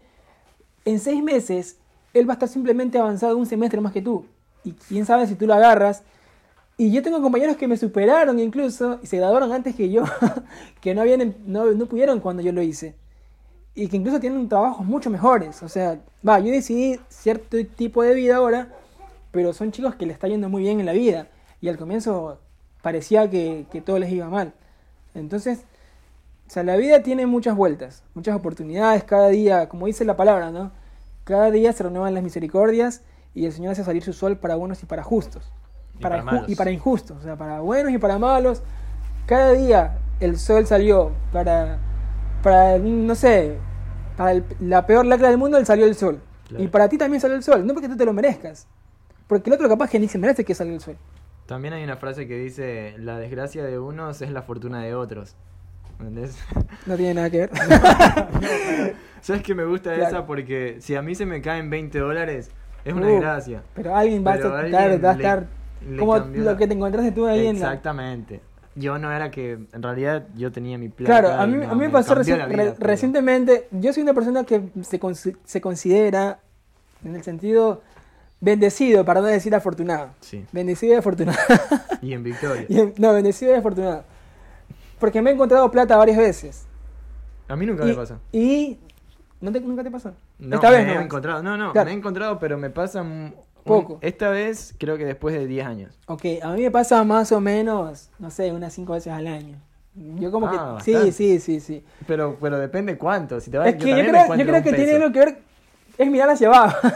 en 0.84 0.98
seis 1.00 1.22
meses 1.22 1.78
él 2.14 2.26
va 2.28 2.32
a 2.32 2.36
estar 2.36 2.48
simplemente 2.48 2.98
avanzado 2.98 3.36
un 3.36 3.44
semestre 3.46 3.80
más 3.80 3.92
que 3.92 4.00
tú. 4.02 4.24
Y 4.64 4.72
quién 4.72 5.04
sabe 5.04 5.26
si 5.26 5.34
tú 5.34 5.46
lo 5.46 5.54
agarras. 5.54 6.02
Y 6.78 6.92
yo 6.92 7.02
tengo 7.02 7.20
compañeros 7.20 7.56
que 7.56 7.68
me 7.68 7.76
superaron 7.76 8.38
incluso 8.38 8.98
y 9.02 9.06
se 9.06 9.18
graduaron 9.18 9.52
antes 9.52 9.74
que 9.74 9.90
yo, 9.90 10.04
que 10.80 10.94
no, 10.94 11.02
habían, 11.02 11.34
no, 11.44 11.66
no 11.72 11.86
pudieron 11.86 12.20
cuando 12.20 12.42
yo 12.42 12.52
lo 12.52 12.62
hice. 12.62 12.94
Y 13.74 13.88
que 13.88 13.96
incluso 13.96 14.18
tienen 14.18 14.48
trabajos 14.48 14.86
mucho 14.86 15.10
mejores. 15.10 15.62
O 15.62 15.68
sea, 15.68 16.00
va, 16.26 16.38
yo 16.40 16.50
decidí 16.50 16.98
cierto 17.08 17.56
tipo 17.76 18.02
de 18.02 18.14
vida 18.14 18.36
ahora, 18.36 18.68
pero 19.38 19.52
son 19.52 19.70
chicos 19.70 19.94
que 19.94 20.04
le 20.04 20.12
está 20.12 20.26
yendo 20.26 20.48
muy 20.48 20.62
bien 20.62 20.80
en 20.80 20.86
la 20.86 20.90
vida. 20.92 21.28
Y 21.60 21.68
al 21.68 21.78
comienzo 21.78 22.40
parecía 22.82 23.30
que, 23.30 23.66
que 23.70 23.80
todo 23.80 24.00
les 24.00 24.10
iba 24.10 24.28
mal. 24.28 24.52
Entonces, 25.14 25.60
o 26.48 26.50
sea, 26.50 26.64
la 26.64 26.74
vida 26.74 27.04
tiene 27.04 27.24
muchas 27.26 27.54
vueltas, 27.54 28.02
muchas 28.14 28.34
oportunidades, 28.34 29.04
cada 29.04 29.28
día, 29.28 29.68
como 29.68 29.86
dice 29.86 30.04
la 30.04 30.16
palabra, 30.16 30.50
¿no? 30.50 30.72
Cada 31.22 31.52
día 31.52 31.72
se 31.72 31.84
renuevan 31.84 32.14
las 32.14 32.24
misericordias 32.24 33.02
y 33.32 33.46
el 33.46 33.52
Señor 33.52 33.72
hace 33.74 33.84
salir 33.84 34.02
su 34.02 34.12
sol 34.12 34.38
para 34.38 34.56
buenos 34.56 34.82
y 34.82 34.86
para 34.86 35.04
justos. 35.04 35.52
Y 35.96 36.02
Para 36.02 36.24
para 36.24 36.44
y 36.50 36.56
para 36.56 36.70
injustos, 36.72 37.18
o 37.18 37.22
sea, 37.22 37.36
para 37.36 37.60
buenos 37.60 37.92
y 37.92 37.98
para 37.98 38.18
malos. 38.18 38.62
Cada 39.26 39.52
día 39.52 39.98
el 40.18 40.36
sol 40.36 40.66
salió 40.66 41.12
para, 41.32 41.78
para 42.42 42.76
no 42.78 43.14
sé, 43.14 43.56
para 44.16 44.32
el- 44.32 44.44
la 44.58 44.84
peor 44.84 45.06
lacra 45.06 45.28
del 45.28 45.38
mundo, 45.38 45.58
él 45.58 45.64
salió 45.66 45.84
el 45.86 45.94
sol. 45.94 46.20
Claro. 46.48 46.64
Y 46.64 46.66
para 46.66 46.88
ti 46.88 46.98
también 46.98 47.20
salió 47.20 47.36
el 47.36 47.44
sol, 47.44 47.64
no 47.64 47.72
porque 47.72 47.88
tú 47.88 47.96
te 47.96 48.04
lo 48.04 48.12
merezcas. 48.12 48.66
Porque 49.28 49.50
el 49.50 49.54
otro 49.54 49.68
capaz 49.68 49.88
que 49.90 50.00
ni 50.00 50.08
se 50.08 50.18
merece 50.18 50.44
que 50.44 50.54
salga 50.54 50.74
el 50.74 50.80
sol. 50.80 50.96
También 51.46 51.72
hay 51.74 51.84
una 51.84 51.96
frase 51.96 52.26
que 52.26 52.36
dice, 52.36 52.94
la 52.98 53.18
desgracia 53.18 53.62
de 53.64 53.78
unos 53.78 54.20
es 54.20 54.30
la 54.32 54.42
fortuna 54.42 54.82
de 54.82 54.94
otros. 54.94 55.36
¿Entendés? 56.00 56.36
No 56.86 56.96
tiene 56.96 57.14
nada 57.14 57.30
que 57.30 57.38
ver. 57.38 57.50
¿Sabes 59.20 59.42
que 59.42 59.54
me 59.54 59.64
gusta 59.64 59.94
Claro. 59.94 60.08
esa? 60.08 60.26
Porque 60.26 60.76
si 60.80 60.94
a 60.94 61.02
mí 61.02 61.14
se 61.14 61.26
me 61.26 61.40
caen 61.42 61.70
20 61.70 61.98
dólares, 61.98 62.50
es 62.84 62.92
una 62.94 63.06
Uh, 63.06 63.10
desgracia. 63.10 63.62
Pero 63.74 63.94
alguien 63.96 64.24
va 64.26 64.34
Pero 64.34 64.54
a 64.54 64.66
estar, 64.66 65.04
va 65.04 65.10
a 65.10 65.12
estar 65.14 65.46
le 65.88 65.96
como 65.96 66.12
cambió 66.14 66.42
lo 66.44 66.56
que 66.56 66.66
te 66.66 66.74
encontraste 66.74 67.12
tú 67.12 67.26
ahí 67.26 67.46
en 67.46 67.58
la... 67.60 67.66
Exactamente. 67.66 68.40
Yo 68.74 68.96
no 68.98 69.10
era 69.12 69.30
que, 69.32 69.52
en 69.72 69.82
realidad 69.82 70.26
yo 70.36 70.52
tenía 70.52 70.78
mi 70.78 70.88
plata. 70.88 71.20
Claro, 71.20 71.34
a 71.40 71.46
mí, 71.48 71.56
no, 71.56 71.70
a 71.72 71.74
mí 71.74 71.80
me 71.80 71.90
pasó 71.90 72.14
reci- 72.14 72.46
re- 72.46 72.74
recientemente, 72.78 73.66
yo 73.72 73.92
soy 73.92 74.04
una 74.04 74.14
persona 74.14 74.44
que 74.44 74.62
se, 74.82 75.00
consi- 75.00 75.36
se 75.44 75.60
considera, 75.60 76.38
en 77.04 77.16
el 77.16 77.24
sentido, 77.24 77.82
bendecido, 78.40 79.04
para 79.04 79.20
no 79.20 79.26
decir 79.26 79.54
afortunado. 79.54 80.10
Sí, 80.20 80.44
Bendecido 80.52 80.94
y 80.94 80.96
afortunado. 80.96 81.38
y 82.02 82.12
en 82.12 82.22
Victoria. 82.22 82.66
Y 82.68 82.78
en- 82.80 82.94
no, 82.98 83.12
bendecido 83.12 83.52
y 83.52 83.56
afortunado. 83.56 84.04
Porque 84.98 85.22
me 85.22 85.30
he 85.30 85.34
encontrado 85.34 85.70
plata 85.70 85.96
varias 85.96 86.18
veces. 86.18 86.66
A 87.48 87.56
mí 87.56 87.66
nunca 87.66 87.84
y, 87.84 87.88
me 87.88 87.94
pasa. 87.94 88.18
y- 88.32 88.78
¿no 89.40 89.52
te- 89.52 89.60
¿Nunca 89.60 89.82
te 89.82 89.90
pasó? 89.90 90.12
No, 90.38 90.56
Esta 90.56 90.70
me 90.70 90.76
vez 90.78 90.88
he 90.88 90.94
no. 90.94 91.00
encontrado. 91.00 91.42
No, 91.42 91.56
no, 91.56 91.72
Claro. 91.72 91.86
me 91.86 91.92
he 91.92 91.96
encontrado, 91.96 92.38
pero 92.38 92.58
me 92.58 92.70
pasa 92.70 93.02
un- 93.02 93.34
Poco. 93.64 93.98
Esta 94.00 94.30
vez 94.30 94.74
creo 94.78 94.96
que 94.96 95.04
después 95.04 95.34
de 95.34 95.46
10 95.46 95.66
años. 95.66 95.98
Ok, 96.06 96.24
a 96.42 96.52
mí 96.54 96.62
me 96.62 96.70
pasa 96.70 97.04
más 97.04 97.32
o 97.32 97.40
menos, 97.40 98.08
no 98.18 98.30
sé, 98.30 98.50
unas 98.50 98.72
cinco 98.72 98.94
veces 98.94 99.12
al 99.12 99.26
año. 99.26 99.56
Yo 99.94 100.30
como 100.30 100.46
Ah, 100.46 100.76
que... 100.78 100.84
Sí, 100.84 100.92
bastante. 100.92 101.12
sí, 101.12 101.38
sí, 101.40 101.60
sí. 101.60 101.84
Pero, 102.06 102.38
pero 102.40 102.58
depende 102.58 102.96
cuánto. 102.96 103.40
Si 103.40 103.50
te 103.50 103.58
vas, 103.58 103.68
Es 103.68 103.74
que 103.74 103.90
yo, 103.90 103.96
me 103.96 104.08
creo, 104.08 104.26
yo 104.36 104.62
que 104.62 104.72
tiene 104.72 104.92
algo 104.94 105.12
que 105.12 105.18
ver. 105.18 105.38
Es 105.98 106.08
mirar 106.10 106.30
hacia 106.30 106.46
abajo. 106.48 106.88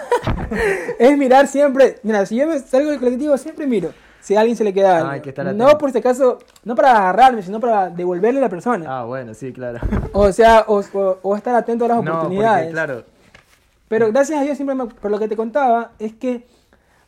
es 0.98 1.18
mirar 1.18 1.46
siempre. 1.48 1.98
Mira, 2.02 2.24
si 2.24 2.36
yo 2.36 2.46
me 2.46 2.58
salgo 2.60 2.90
del 2.90 3.00
colectivo, 3.00 3.36
siempre 3.36 3.66
miro. 3.66 3.92
Si 4.20 4.36
a 4.36 4.40
alguien 4.40 4.56
se 4.56 4.62
le 4.62 4.72
queda 4.72 4.98
algo. 4.98 5.08
Ah, 5.10 5.12
hay 5.14 5.20
que 5.20 5.30
estar 5.30 5.52
no 5.54 5.76
por 5.78 5.90
si 5.90 5.98
acaso, 5.98 6.38
no 6.64 6.76
para 6.76 6.96
agarrarme, 6.96 7.42
sino 7.42 7.58
para 7.58 7.90
devolverle 7.90 8.38
a 8.38 8.42
la 8.42 8.48
persona. 8.48 8.84
Ah, 8.88 9.04
bueno, 9.04 9.34
sí, 9.34 9.52
claro. 9.52 9.81
O 10.12 10.31
sea, 10.33 10.64
o, 10.68 10.81
o- 10.92 11.18
o 11.22 11.37
estar 11.37 11.54
atento 11.56 11.85
a 11.87 11.88
las 11.88 12.04
no, 12.04 12.12
oportunidades. 12.12 12.66
porque 12.66 12.72
claro, 12.72 13.04
Pero 13.88 14.12
gracias 14.12 14.38
a 14.40 14.44
Dios, 14.44 14.56
siempre 14.56 14.77
me- 14.77 14.87
por 14.87 15.10
lo 15.10 15.18
que 15.18 15.27
te 15.27 15.37
contaba, 15.37 15.90
es 15.98 16.12
que 16.14 16.46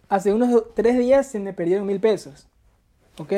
hace 0.08 0.32
unos 0.32 0.74
tres 0.74 0.98
días 0.98 1.26
se 1.28 1.38
me 1.38 1.52
perdieron 1.52 1.86
mil 1.86 2.00
pesos. 2.00 2.48
¿Ok? 3.18 3.32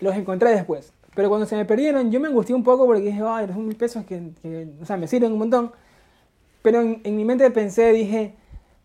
Los 0.00 0.16
encontré 0.16 0.50
después. 0.50 0.92
Pero 1.14 1.28
cuando 1.28 1.46
se 1.46 1.54
me 1.54 1.64
perdieron, 1.64 2.10
yo 2.10 2.18
me 2.18 2.26
angustié 2.28 2.54
un 2.56 2.64
poco 2.64 2.84
porque 2.86 3.02
dije, 3.02 3.22
ay, 3.24 3.46
son 3.46 3.64
mil 3.66 3.76
pesos 3.76 4.04
que, 4.04 4.32
que, 4.42 4.68
o 4.82 4.84
sea, 4.84 4.96
me 4.96 5.06
sirven 5.06 5.30
un 5.32 5.38
montón. 5.38 5.70
Pero 6.62 6.80
en, 6.80 7.00
en 7.04 7.16
mi 7.16 7.24
mente 7.24 7.50
pensé, 7.50 7.92
dije, 7.92 8.34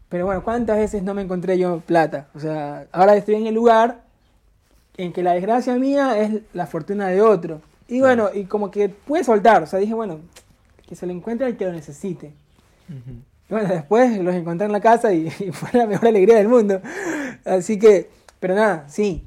pero 0.09 0.25
bueno, 0.25 0.43
¿cuántas 0.43 0.77
veces 0.77 1.01
no 1.01 1.13
me 1.13 1.23
encontré 1.23 1.57
yo 1.57 1.79
plata? 1.79 2.27
O 2.35 2.39
sea, 2.39 2.85
ahora 2.91 3.15
estoy 3.15 3.35
en 3.35 3.47
el 3.47 3.55
lugar 3.55 4.03
en 4.97 5.11
que 5.11 5.23
la 5.23 5.33
desgracia 5.33 5.75
mía 5.75 6.19
es 6.19 6.41
la 6.53 6.67
fortuna 6.67 7.07
de 7.07 7.21
otro. 7.21 7.61
Y 7.87 7.99
bueno, 7.99 8.29
y 8.33 8.45
como 8.45 8.69
que 8.71 8.89
pude 8.89 9.23
soltar, 9.23 9.63
o 9.63 9.65
sea, 9.65 9.79
dije, 9.79 9.93
bueno, 9.93 10.19
que 10.87 10.95
se 10.95 11.05
lo 11.07 11.13
encuentre 11.13 11.47
al 11.47 11.57
que 11.57 11.65
lo 11.65 11.71
necesite. 11.71 12.31
Ujú. 12.89 13.17
Bueno, 13.49 13.69
después 13.69 14.19
los 14.19 14.35
encontré 14.35 14.65
en 14.67 14.71
la 14.71 14.81
casa 14.81 15.11
y, 15.13 15.27
y 15.39 15.51
fue 15.51 15.69
la 15.73 15.87
mejor 15.87 16.07
alegría 16.07 16.37
del 16.37 16.47
mundo. 16.47 16.81
Así 17.45 17.79
que, 17.79 18.09
pero 18.39 18.55
nada, 18.55 18.85
sí. 18.87 19.25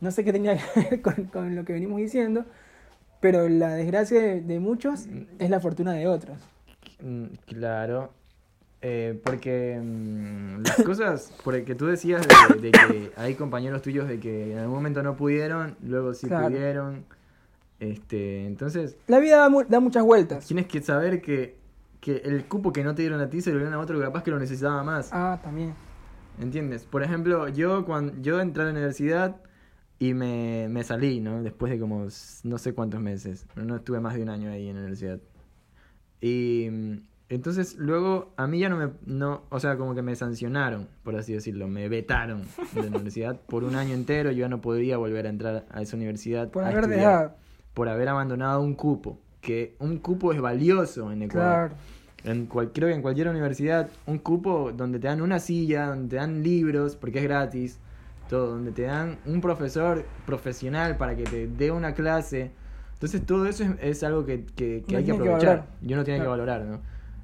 No 0.00 0.12
sé 0.12 0.22
qué 0.22 0.32
tenía 0.32 0.56
que 0.56 0.80
ver 0.80 1.02
con, 1.02 1.24
con 1.24 1.56
lo 1.56 1.64
que 1.64 1.72
venimos 1.72 1.98
diciendo, 1.98 2.44
pero 3.20 3.48
la 3.48 3.74
desgracia 3.74 4.20
de, 4.20 4.40
de 4.40 4.60
muchos 4.60 5.06
es 5.40 5.50
la 5.50 5.58
fortuna 5.58 5.92
de 5.94 6.06
otros. 6.06 6.38
Mm, 7.02 7.26
Claro, 7.46 8.12
eh, 8.80 9.18
porque 9.24 9.80
mm, 9.82 10.62
las 10.62 10.76
cosas, 10.82 11.32
porque 11.44 11.74
tú 11.74 11.86
decías 11.86 12.26
de, 12.26 12.60
de 12.60 12.70
que 12.72 13.10
hay 13.16 13.34
compañeros 13.34 13.82
tuyos 13.82 14.08
de 14.08 14.18
que 14.20 14.52
en 14.52 14.58
algún 14.58 14.76
momento 14.76 15.02
no 15.02 15.16
pudieron, 15.16 15.76
luego 15.82 16.14
sí 16.14 16.26
Claro. 16.28 16.46
pudieron, 16.46 17.04
este, 17.80 18.46
entonces 18.46 18.96
La 19.06 19.18
vida 19.20 19.38
da, 19.38 19.48
mu- 19.48 19.64
da 19.64 19.80
muchas 19.80 20.04
vueltas. 20.04 20.46
tienes 20.46 20.66
que 20.66 20.82
saber 20.82 21.20
que, 21.22 21.56
que 22.00 22.16
el 22.24 22.44
cupo 22.46 22.72
que 22.72 22.82
no 22.84 22.94
te 22.94 23.02
dieron 23.02 23.20
a 23.20 23.28
ti 23.30 23.40
se 23.40 23.50
lo 23.52 23.56
dieron 23.58 23.74
a 23.74 23.78
otro 23.78 23.98
que 23.98 24.04
capaz 24.04 24.22
que 24.22 24.30
lo 24.30 24.38
necesitaba 24.38 24.82
más, 24.82 25.10
Ah, 25.12 25.38
también. 25.42 25.74
¿entiendes? 26.40 26.84
Por 26.84 27.02
ejemplo, 27.02 27.48
yo 27.48 27.84
cuando 27.84 28.12
yo 28.20 28.40
entré 28.40 28.62
a 28.62 28.66
la 28.66 28.72
universidad 28.72 29.36
y 29.98 30.14
me, 30.14 30.68
me 30.70 30.84
salí, 30.84 31.20
¿no? 31.20 31.42
Después 31.42 31.72
de 31.72 31.78
como 31.80 32.06
no 32.44 32.58
sé 32.58 32.72
cuántos 32.74 33.00
meses, 33.00 33.46
no 33.56 33.74
estuve 33.76 33.98
más 34.00 34.14
de 34.14 34.22
un 34.22 34.28
año 34.28 34.50
ahí 34.50 34.68
en 34.68 34.74
la 34.76 34.80
universidad. 34.82 35.18
Y 36.20 36.68
mm, 36.70 36.96
entonces 37.30 37.76
luego 37.76 38.32
a 38.36 38.46
mí 38.46 38.58
ya 38.58 38.68
no 38.68 38.76
me, 38.76 38.90
no, 39.04 39.42
o 39.50 39.60
sea, 39.60 39.76
como 39.76 39.94
que 39.94 40.02
me 40.02 40.16
sancionaron, 40.16 40.88
por 41.02 41.16
así 41.16 41.32
decirlo, 41.34 41.68
me 41.68 41.88
vetaron 41.88 42.42
de 42.72 42.82
la 42.82 42.88
universidad 42.96 43.40
por 43.40 43.64
un 43.64 43.74
año 43.74 43.94
entero, 43.94 44.30
yo 44.30 44.40
ya 44.40 44.48
no 44.48 44.60
podría 44.60 44.96
volver 44.96 45.26
a 45.26 45.28
entrar 45.28 45.66
a 45.70 45.82
esa 45.82 45.96
universidad 45.96 46.50
Por 46.50 46.64
haber 46.64 46.84
estudiar, 46.84 46.98
dejado. 46.98 47.34
por 47.74 47.88
haber 47.88 48.08
abandonado 48.08 48.62
un 48.62 48.74
cupo, 48.74 49.18
que 49.40 49.76
un 49.78 49.98
cupo 49.98 50.32
es 50.32 50.40
valioso 50.40 51.12
en 51.12 51.22
Ecuador. 51.22 51.68
Claro. 51.68 51.98
En 52.24 52.46
cual, 52.46 52.72
creo 52.72 52.88
que 52.88 52.94
en 52.94 53.02
cualquier 53.02 53.28
universidad, 53.28 53.88
un 54.06 54.18
cupo 54.18 54.72
donde 54.72 54.98
te 54.98 55.06
dan 55.06 55.20
una 55.22 55.38
silla, 55.38 55.86
donde 55.86 56.08
te 56.08 56.16
dan 56.16 56.42
libros, 56.42 56.96
porque 56.96 57.18
es 57.18 57.24
gratis, 57.24 57.78
todo, 58.28 58.48
donde 58.48 58.72
te 58.72 58.82
dan 58.82 59.18
un 59.24 59.40
profesor 59.40 60.04
profesional 60.26 60.96
para 60.96 61.14
que 61.16 61.22
te 61.22 61.46
dé 61.46 61.70
una 61.70 61.94
clase. 61.94 62.50
Entonces 62.98 63.24
todo 63.24 63.46
eso 63.46 63.62
es, 63.64 63.70
es 63.80 64.02
algo 64.02 64.26
que, 64.26 64.44
que- 64.44 64.82
que 64.86 64.96
hay 64.96 65.04
que 65.04 65.12
que 65.12 65.18
aprovechar. 65.18 65.38
valorar. 65.46 65.66
y 65.82 65.92
uno 65.92 66.04
tiene 66.04 66.18
Claro. 66.18 66.24
que 66.32 66.40
valorar, 66.40 66.64
¿no? 66.64 66.80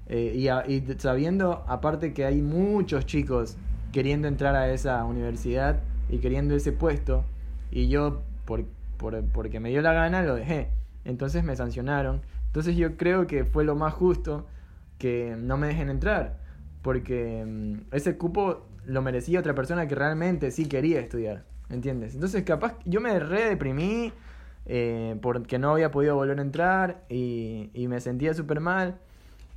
Eh, 0.07 0.33
y, 0.37 0.49
a- 0.49 0.65
y 0.69 0.85
sabiendo, 0.99 1.65
aparte 1.67 2.13
que 2.13 2.25
hay 2.25 2.41
muchos 2.43 3.07
chicos 3.07 3.57
queriendo 3.91 4.29
entrar 4.29 4.55
a 4.55 4.71
esa 4.73 5.05
universidad 5.05 5.81
y 6.09 6.19
queriendo 6.19 6.55
ese 6.55 6.71
puesto, 6.73 7.25
y 7.73 7.89
yo, 7.89 8.23
por, 8.45 8.65
por- 8.99 9.25
porque 9.25 9.59
me 9.61 9.71
dio 9.71 9.83
la 9.83 9.93
gana, 9.93 10.23
lo 10.23 10.37
dejé. 10.37 10.69
Entonces 11.05 11.43
me 11.43 11.57
sancionaron. 11.57 12.21
Entonces 12.47 12.77
yo 12.77 12.97
creo 12.97 13.27
que 13.27 13.45
fue 13.45 13.65
lo 13.65 13.75
más 13.75 13.95
justo 13.95 14.47
que 14.99 15.35
no 15.39 15.57
me 15.57 15.67
dejen 15.67 15.91
entrar. 15.91 16.39
Porque 16.83 17.45
mm, 17.45 17.95
ese 17.95 18.17
cupo 18.17 18.67
lo 18.87 19.03
merecía 19.03 19.41
otra 19.41 19.55
persona 19.55 19.89
que 19.89 19.95
realmente 19.97 20.51
sí 20.53 20.67
quería 20.67 21.01
estudiar. 21.01 21.45
¿Entiendes? 21.71 22.15
Entonces 22.15 22.43
capaz 22.45 22.75
yo 22.85 23.01
me 23.01 23.19
re 23.19 23.47
deprimí 23.49 24.13
eh, 24.67 25.17
porque 25.23 25.59
no 25.59 25.73
había 25.73 25.91
podido 25.91 26.17
volver 26.17 26.39
a 26.39 26.43
entrar 26.43 27.05
y, 27.09 27.71
y 27.75 27.89
me 27.89 28.01
sentía 28.01 28.35
súper 28.35 28.61
mal. 28.61 28.99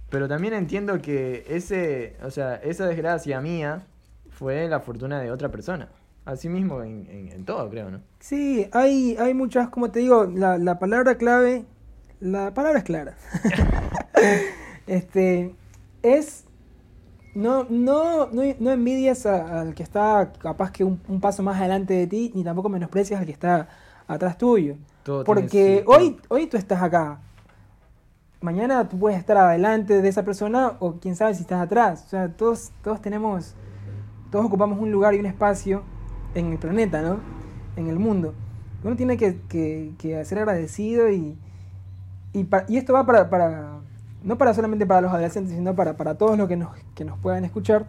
Pero 0.10 0.28
también 0.28 0.53
entiendo 0.53 1.01
que 1.01 1.45
ese, 1.49 2.18
o 2.24 2.32
sea, 2.32 2.55
esa 2.55 2.88
desgracia 2.88 3.41
mía 3.41 3.86
fue 4.30 4.68
la 4.70 4.80
fortuna 4.80 5.20
de 5.20 5.32
otra 5.32 5.49
persona. 5.51 5.89
Así 6.26 6.49
mismo 6.49 6.82
en, 6.84 7.08
en- 7.10 7.45
todo, 7.45 7.70
creo, 7.70 7.91
¿no? 7.91 8.01
Sí, 8.20 8.68
hay, 8.74 9.16
hay 9.20 9.34
muchas, 9.34 9.70
como 9.70 9.91
te 9.91 9.99
digo, 9.99 10.26
la, 10.26 10.58
la 10.58 10.80
palabra 10.80 11.16
clave, 11.18 11.66
la 12.20 12.53
palabra 12.53 12.80
es 12.80 12.84
clara. 12.86 13.16
este, 14.88 15.55
es, 16.03 16.45
no, 17.36 17.66
no, 17.70 18.28
no, 18.32 18.43
no 18.60 18.72
envidias 18.72 19.26
al 19.26 19.76
que 19.76 19.84
está 19.84 20.34
capaz 20.39 20.72
que 20.72 20.84
un 20.84 21.22
paso 21.22 21.43
más 21.43 21.58
adelante 21.60 21.93
de 21.95 22.08
ti, 22.08 22.32
ni 22.36 22.43
tampoco 22.43 22.70
menosprecias 22.70 23.20
al 23.20 23.26
que 23.26 23.34
está 23.34 23.70
atrás 24.08 24.38
tuyo. 24.38 24.76
Todo 25.08 25.24
Porque 25.24 25.86
hoy, 25.88 26.18
hoy 26.28 26.47
tú 26.47 26.58
estás 26.58 26.84
acá. 26.84 27.22
Mañana 28.41 28.89
tú 28.89 28.99
puedes 28.99 29.18
estar 29.18 29.38
adelante 29.38 30.01
de 30.01 30.10
esa 30.10 30.26
persona 30.26 30.74
o 30.80 30.95
quién 30.99 31.16
sabe 31.16 31.34
si 31.34 31.43
estás 31.43 31.62
atrás. 31.62 32.03
O 32.08 32.10
sea, 32.10 32.28
todos, 32.36 32.74
todos 32.84 33.01
tenemos, 33.01 33.55
todos 34.32 34.45
ocupamos 34.45 34.78
un 34.80 34.91
lugar 34.91 35.14
y 35.14 35.20
un 35.20 35.26
espacio 35.26 35.84
en 36.36 36.51
el 36.51 36.58
planeta, 36.58 37.01
¿no? 37.01 37.22
En 37.78 37.88
el 37.88 37.99
mundo. 37.99 38.34
Uno 38.84 38.97
tiene 38.97 39.16
que, 39.16 39.39
que, 39.47 39.93
que 39.97 40.26
ser 40.26 40.39
agradecido 40.39 41.10
y, 41.10 41.38
y, 42.34 42.45
y 42.68 42.76
esto 42.76 42.91
va 42.91 43.05
para, 43.05 43.30
para, 43.30 43.80
no 44.24 44.38
para 44.38 44.53
solamente 44.53 44.86
para 44.86 44.99
los 44.99 45.12
adolescentes, 45.14 45.55
sino 45.55 45.74
para, 45.74 45.95
para 45.95 46.16
todos 46.16 46.38
los 46.38 46.49
que 46.49 46.58
nos, 46.58 46.76
que 46.95 47.05
nos 47.05 47.18
puedan 47.18 47.45
escuchar. 47.45 47.86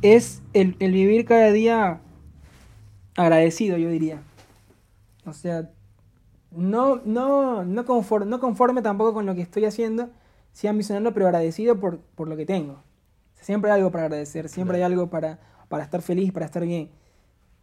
Es 0.00 0.40
el, 0.54 0.76
el 0.78 0.92
vivir 0.92 1.26
cada 1.26 1.52
día 1.52 2.00
agradecido, 3.14 3.76
yo 3.76 3.90
diría. 3.90 4.22
O 5.30 5.34
sea, 5.34 5.70
no, 6.50 7.00
no, 7.04 7.64
no, 7.64 7.84
conforme, 7.84 8.26
no 8.26 8.40
conforme 8.40 8.82
tampoco 8.82 9.14
con 9.14 9.26
lo 9.26 9.34
que 9.34 9.42
estoy 9.42 9.64
haciendo, 9.64 10.10
sí 10.52 10.66
ambicionando, 10.66 11.14
pero 11.14 11.26
agradecido 11.26 11.78
por, 11.78 11.98
por 12.00 12.28
lo 12.28 12.36
que 12.36 12.46
tengo. 12.46 12.82
Siempre 13.40 13.70
hay 13.70 13.78
algo 13.78 13.90
para 13.90 14.04
agradecer, 14.04 14.48
siempre 14.48 14.76
hay 14.78 14.82
algo 14.82 15.08
para, 15.08 15.38
para 15.68 15.84
estar 15.84 16.02
feliz, 16.02 16.32
para 16.32 16.46
estar 16.46 16.64
bien. 16.64 16.90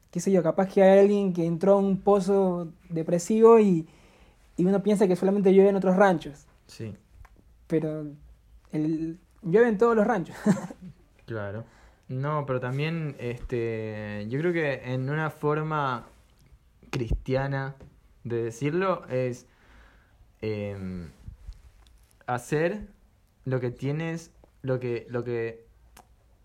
Qué 0.10 0.20
sé 0.20 0.32
yo, 0.32 0.42
capaz 0.42 0.74
que 0.74 0.82
hay 0.82 1.00
alguien 1.00 1.34
que 1.34 1.46
entró 1.46 1.74
a 1.74 1.78
un 1.78 2.02
pozo 2.02 2.70
depresivo 2.90 3.60
y, 3.60 3.88
y 4.56 4.66
uno 4.66 4.82
piensa 4.82 5.08
que 5.08 5.16
solamente 5.16 5.54
llueve 5.54 5.70
en 5.70 5.76
otros 5.76 5.96
ranchos, 5.96 6.48
Sí, 6.66 6.94
pero 7.68 8.06
el, 8.72 9.20
llueve 9.42 9.70
en 9.70 9.78
todos 9.78 9.96
los 9.96 10.08
ranchos. 10.08 10.36
claro. 11.26 11.64
No, 12.10 12.46
pero 12.46 12.62
también, 12.62 13.16
este, 13.20 14.26
yo 14.30 14.40
creo 14.40 14.54
que 14.54 14.94
en 14.94 15.10
una 15.10 15.30
forma 15.30 16.08
cristiana 16.90 17.76
de 18.24 18.44
decirlo 18.44 19.06
es 19.10 19.46
em, 20.42 21.10
hacer 22.26 22.88
lo 23.46 23.60
que 23.60 23.72
tienes, 23.72 24.32
lo 24.62 24.80
que, 24.80 25.06
lo 25.10 25.24
que 25.24 25.66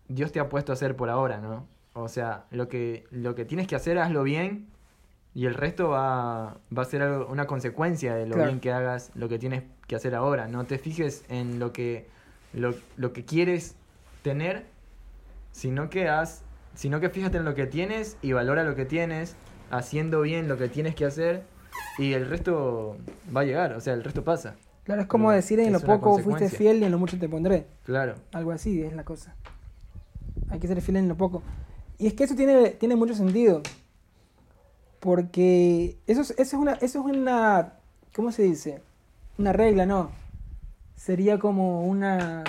Dios 0.07 0.31
te 0.31 0.39
ha 0.39 0.49
puesto 0.49 0.71
a 0.71 0.75
hacer 0.75 0.95
por 0.95 1.09
ahora, 1.09 1.39
¿no? 1.39 1.67
O 1.93 2.07
sea, 2.07 2.45
lo 2.51 2.67
que, 2.69 3.05
lo 3.11 3.35
que 3.35 3.45
tienes 3.45 3.67
que 3.67 3.75
hacer, 3.75 3.99
hazlo 3.99 4.23
bien 4.23 4.67
y 5.35 5.45
el 5.45 5.53
resto 5.53 5.89
va, 5.89 6.57
va 6.75 6.81
a 6.81 6.85
ser 6.85 7.01
algo- 7.01 7.27
una 7.27 7.45
consecuencia 7.45 8.15
de 8.15 8.25
lo 8.25 8.35
Claro. 8.35 8.49
bien 8.49 8.59
que 8.59 8.71
hagas 8.71 9.11
lo 9.15 9.29
que 9.29 9.39
tienes 9.39 9.63
que 9.87 9.95
hacer 9.95 10.15
ahora. 10.15 10.47
No 10.47 10.63
te 10.65 10.77
fijes 10.79 11.23
en 11.29 11.59
lo 11.59 11.73
que, 11.73 12.07
lo, 12.53 12.73
lo 12.97 13.13
que 13.13 13.25
quieres 13.25 13.75
tener, 14.21 14.65
sino 15.51 15.89
que 15.89 16.07
haz, 16.09 16.43
sino 16.75 16.99
que 16.99 17.09
fíjate 17.09 17.37
en 17.37 17.45
lo 17.45 17.53
que 17.55 17.67
tienes 17.67 18.17
y 18.21 18.31
valora 18.31 18.63
lo 18.63 18.75
que 18.75 18.85
tienes, 18.85 19.35
haciendo 19.69 20.21
bien 20.21 20.47
lo 20.47 20.57
que 20.57 20.67
tienes 20.69 20.95
que 20.95 21.05
hacer 21.05 21.43
y 21.97 22.13
el 22.13 22.29
resto 22.29 22.97
va 23.35 23.41
a 23.41 23.43
llegar, 23.43 23.73
o 23.73 23.81
sea, 23.81 23.93
el 23.93 24.03
resto 24.03 24.23
pasa. 24.23 24.55
Claro, 24.83 25.01
es 25.01 25.07
como 25.07 25.29
Pero 25.29 25.37
decir 25.37 25.59
en 25.59 25.71
lo 25.71 25.79
poco 25.79 26.17
fuiste 26.19 26.49
fiel 26.49 26.81
y 26.81 26.85
en 26.85 26.91
lo 26.91 26.99
mucho 26.99 27.17
te 27.17 27.29
pondré. 27.29 27.67
Claro, 27.85 28.15
Algo 28.33 28.51
así 28.51 28.81
es 28.81 28.93
la 28.93 29.05
cosa. 29.05 29.35
Hay 30.49 30.59
que 30.59 30.67
ser 30.67 30.81
fiel 30.81 30.97
en 30.97 31.07
lo 31.07 31.15
poco. 31.15 31.41
Y 31.97 32.07
es 32.07 32.13
que 32.13 32.25
eso 32.25 32.35
tiene, 32.35 32.71
tiene 32.71 32.95
mucho 32.95 33.15
sentido. 33.15 33.61
Porque 34.99 35.97
eso 36.05 36.21
es, 36.21 36.31
eso 36.31 36.41
es 36.41 36.53
una, 36.53 36.73
eso 36.73 36.99
es 36.99 37.17
una, 37.17 37.73
¿cómo 38.15 38.31
se 38.31 38.43
dice? 38.43 38.81
Una 39.37 39.53
regla, 39.53 39.85
no. 39.85 40.11
Sería 40.95 41.39
como 41.39 41.85
una, 41.85 42.43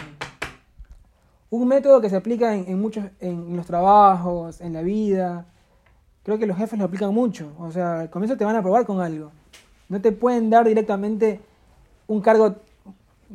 un 1.51 1.69
método 1.69 2.01
que 2.01 2.11
se 2.11 2.17
aplica 2.17 2.55
en, 2.55 2.69
en 2.69 2.81
muchos, 2.81 3.05
en 3.21 3.57
los 3.57 3.67
trabajos, 3.67 4.61
en 4.61 4.73
la 4.73 4.83
vida. 4.83 5.47
Creo 6.25 6.39
que 6.39 6.47
los 6.47 6.57
jefes 6.57 6.79
lo 6.79 6.87
aplican 6.87 7.13
mucho. 7.15 7.53
O 7.59 7.71
sea, 7.71 8.01
al 8.01 8.11
comienzo 8.11 8.37
te 8.37 8.45
van 8.45 8.57
a 8.57 8.63
probar 8.63 8.87
con 8.87 9.01
algo. 9.01 9.31
No 9.89 10.01
te 10.01 10.11
pueden 10.13 10.51
dar 10.51 10.67
directamente 10.67 11.41
un 12.07 12.21
cargo, 12.21 12.57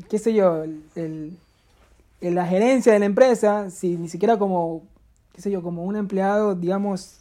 qué 0.09 0.17
sé 0.19 0.33
yo, 0.33 0.63
el- 0.63 1.37
la 2.21 2.45
gerencia 2.45 2.91
de 2.93 2.99
la 2.99 3.05
empresa, 3.05 3.69
si 3.69 3.95
ni 3.95 4.09
siquiera 4.09 4.37
como, 4.37 4.83
qué 5.33 5.41
sé 5.41 5.51
yo, 5.51 5.61
como 5.61 5.83
un 5.85 5.95
empleado, 5.95 6.55
digamos, 6.55 7.19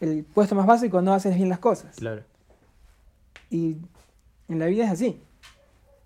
el 0.00 0.24
puesto 0.24 0.54
más 0.54 0.66
básico, 0.66 1.00
no 1.02 1.12
haces 1.12 1.36
bien 1.36 1.48
las 1.48 1.58
cosas. 1.58 1.96
claro. 1.96 2.22
Y 3.50 3.76
en 4.48 4.58
la 4.58 4.66
vida 4.66 4.84
es 4.84 4.90
así. 4.90 5.20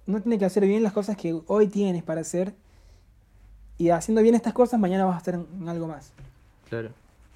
Uno 0.06 0.20
tiene 0.20 0.38
que 0.38 0.44
hacer 0.44 0.64
bien 0.66 0.82
las 0.82 0.92
cosas 0.92 1.16
que 1.16 1.40
hoy 1.46 1.66
tienes 1.68 2.02
para 2.04 2.20
hacer. 2.20 2.54
Y 3.78 3.90
haciendo 3.90 4.22
bien 4.22 4.34
estas 4.36 4.52
cosas, 4.52 4.78
mañana 4.78 5.04
vas 5.04 5.26
a 5.26 5.30
en 5.32 5.68
algo 5.68 5.88
más. 5.88 6.12
Claro. 6.68 6.90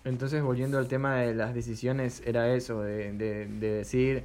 Entonces, 0.07 0.43
volviendo 0.43 0.79
al 0.79 0.89
tema 0.89 1.17
de 1.17 1.35
las 1.35 1.53
decisiones, 1.53 2.23
era 2.25 2.49
eso, 2.55 2.81
de, 2.83 3.13
de, 3.13 3.47
de 3.47 3.71
decir... 3.73 4.25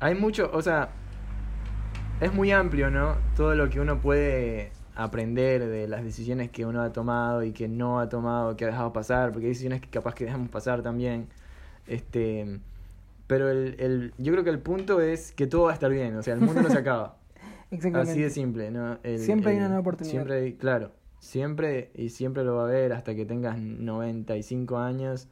Hay 0.00 0.16
mucho, 0.16 0.50
o 0.52 0.60
sea, 0.60 0.88
es 2.20 2.34
muy 2.34 2.50
amplio, 2.50 2.90
¿no? 2.90 3.14
Todo 3.36 3.54
lo 3.54 3.70
que 3.70 3.78
uno 3.80 4.00
puede 4.00 4.72
aprender 4.96 5.64
de 5.66 5.86
las 5.86 6.02
decisiones 6.02 6.50
que 6.50 6.66
uno 6.66 6.82
ha 6.82 6.92
tomado 6.92 7.44
y 7.44 7.52
que 7.52 7.68
no 7.68 8.00
ha 8.00 8.08
tomado, 8.08 8.56
que 8.56 8.64
ha 8.64 8.68
dejado 8.68 8.92
pasar, 8.92 9.30
porque 9.30 9.46
hay 9.46 9.52
decisiones 9.52 9.80
que 9.80 9.88
capaz 9.88 10.14
que 10.16 10.24
dejamos 10.24 10.48
pasar 10.50 10.82
también. 10.82 11.28
Este, 11.86 12.58
pero 13.28 13.48
el, 13.48 13.76
el, 13.78 14.12
yo 14.18 14.32
creo 14.32 14.42
que 14.44 14.50
el 14.50 14.58
punto 14.58 15.00
es 15.00 15.30
que 15.32 15.46
todo 15.46 15.64
va 15.64 15.70
a 15.70 15.74
estar 15.74 15.90
bien, 15.90 16.16
o 16.16 16.22
sea, 16.22 16.34
el 16.34 16.40
mundo 16.40 16.62
no 16.62 16.68
se 16.70 16.78
acaba. 16.80 17.16
Exactamente. 17.70 18.10
Así 18.12 18.20
de 18.22 18.30
simple, 18.30 18.72
¿no? 18.72 18.98
El- 19.04 19.20
Siempre 19.20 19.52
hay 19.52 19.56
una 19.58 19.68
nueva 19.68 19.80
oportunidad. 19.82 20.10
Siempre 20.10 20.34
hay, 20.40 20.52
claro, 20.54 20.90
siempre 21.22 21.92
y 21.94 22.08
siempre 22.08 22.42
lo 22.42 22.56
va 22.56 22.62
a 22.62 22.64
haber 22.66 22.92
hasta 22.92 23.14
que 23.14 23.24
tengas 23.24 23.56
95 23.56 24.78
años 24.78 25.28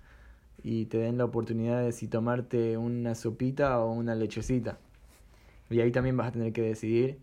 y 0.62 0.86
te 0.86 0.98
den 0.98 1.18
la 1.18 1.24
oportunidad 1.24 1.82
de 1.82 1.90
si 1.90 2.06
tomarte 2.06 2.78
una 2.78 3.16
sopita 3.16 3.80
o 3.80 3.92
una 3.92 4.14
lechecita. 4.14 4.78
Y 5.68 5.80
ahí 5.80 5.90
también 5.90 6.16
vas 6.16 6.28
a 6.28 6.32
tener 6.32 6.52
que 6.52 6.62
decidir 6.62 7.18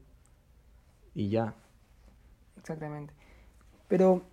y 1.15 1.29
ya. 1.29 1.55
Exactamente. 2.57 3.13
Pero 3.87 4.23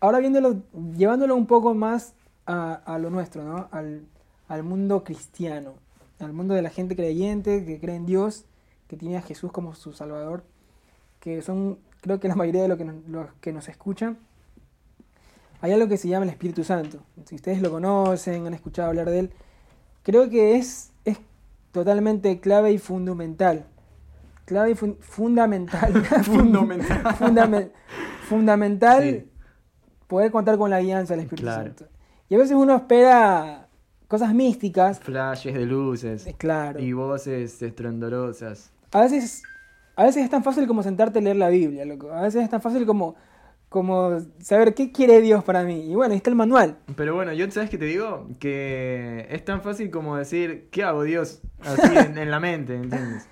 ahora 0.00 0.20
viéndolo, 0.20 0.62
llevándolo 0.96 1.36
un 1.36 1.46
poco 1.46 1.74
más 1.74 2.14
a, 2.46 2.72
a 2.72 2.98
lo 2.98 3.10
nuestro, 3.10 3.44
¿no? 3.44 3.68
Al, 3.72 4.06
al 4.48 4.62
mundo 4.62 5.04
cristiano, 5.04 5.74
al 6.18 6.32
mundo 6.32 6.54
de 6.54 6.62
la 6.62 6.70
gente 6.70 6.96
creyente 6.96 7.66
que 7.66 7.78
cree 7.78 7.96
en 7.96 8.06
Dios, 8.06 8.46
que 8.88 8.96
tiene 8.96 9.18
a 9.18 9.22
Jesús 9.22 9.52
como 9.52 9.74
su 9.74 9.92
Salvador, 9.92 10.44
que 11.20 11.42
son, 11.42 11.78
creo 12.00 12.20
que 12.20 12.28
la 12.28 12.34
mayoría 12.36 12.62
de 12.62 12.68
los 12.68 12.78
que 12.78 12.84
nos, 12.84 12.96
los 13.08 13.26
que 13.40 13.52
nos 13.52 13.68
escuchan, 13.68 14.18
hay 15.60 15.72
algo 15.72 15.88
que 15.88 15.96
se 15.96 16.08
llama 16.08 16.24
el 16.24 16.30
Espíritu 16.30 16.64
Santo. 16.64 16.98
Si 17.24 17.34
ustedes 17.36 17.60
lo 17.62 17.70
conocen, 17.70 18.46
han 18.46 18.54
escuchado 18.54 18.88
hablar 18.88 19.08
de 19.10 19.18
él, 19.20 19.30
creo 20.02 20.28
que 20.28 20.56
es, 20.56 20.92
es 21.04 21.18
totalmente 21.72 22.40
clave 22.40 22.72
y 22.72 22.78
fundamental. 22.78 23.66
Clave 24.44 24.72
y 24.72 24.74
fun- 24.74 24.96
fundamental. 25.00 25.92
Fundamental. 26.24 27.02
Fundamen- 27.16 27.72
fundamental 28.28 29.02
Sí. 29.02 29.30
poder 30.06 30.30
contar 30.30 30.56
con 30.58 30.70
la 30.70 30.80
guianza 30.80 31.14
del 31.14 31.24
Espíritu 31.24 31.44
Claro. 31.46 31.64
Santo. 31.64 31.86
Y 32.28 32.34
a 32.34 32.38
veces 32.38 32.56
uno 32.56 32.76
espera 32.76 33.68
cosas 34.08 34.32
místicas, 34.34 35.00
Flashes 35.00 35.54
de 35.54 35.64
luces 35.66 36.28
claro. 36.38 36.78
y 36.80 36.92
voces 36.92 37.60
estrondorosas. 37.62 38.70
A 38.92 39.00
veces, 39.00 39.42
a 39.96 40.04
veces 40.04 40.22
es 40.24 40.30
tan 40.30 40.44
fácil 40.44 40.66
como 40.66 40.82
sentarte 40.82 41.18
a 41.18 41.22
leer 41.22 41.36
la 41.36 41.48
Biblia, 41.48 41.84
loco. 41.84 42.12
A 42.12 42.22
veces 42.22 42.44
es 42.44 42.50
tan 42.50 42.60
fácil 42.62 42.86
como, 42.86 43.16
como 43.68 44.18
saber 44.38 44.74
qué 44.74 44.92
quiere 44.92 45.20
Dios 45.20 45.42
para 45.42 45.64
mí. 45.64 45.90
Y 45.90 45.94
bueno, 45.94 46.12
ahí 46.12 46.18
está 46.18 46.30
el 46.30 46.36
manual. 46.36 46.76
Pero 46.96 47.14
bueno, 47.14 47.32
yo 47.32 47.50
sabes 47.50 47.70
que 47.70 47.78
te 47.78 47.86
digo 47.86 48.28
que 48.38 49.26
es 49.30 49.44
tan 49.44 49.62
fácil 49.62 49.90
como 49.90 50.16
decir, 50.16 50.68
¿qué 50.70 50.84
hago 50.84 51.02
Dios? 51.02 51.40
Así 51.60 51.96
en, 51.96 52.16
en 52.18 52.30
la 52.30 52.38
mente, 52.40 52.76
¿entiendes? 52.76 53.26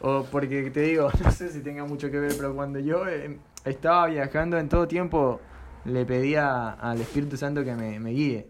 O 0.00 0.24
porque 0.30 0.70
te 0.70 0.80
digo, 0.80 1.08
no 1.24 1.30
sé 1.30 1.50
si 1.50 1.60
tenga 1.60 1.84
mucho 1.84 2.10
que 2.10 2.18
ver, 2.18 2.32
pero 2.36 2.54
cuando 2.54 2.78
yo 2.78 3.06
eh, 3.06 3.38
estaba 3.64 4.06
viajando 4.06 4.58
en 4.58 4.68
todo 4.68 4.88
tiempo, 4.88 5.40
le 5.84 6.06
pedía 6.06 6.70
al 6.70 7.00
Espíritu 7.00 7.36
Santo 7.36 7.64
que 7.64 7.74
me, 7.74 8.00
me 8.00 8.10
guíe. 8.10 8.48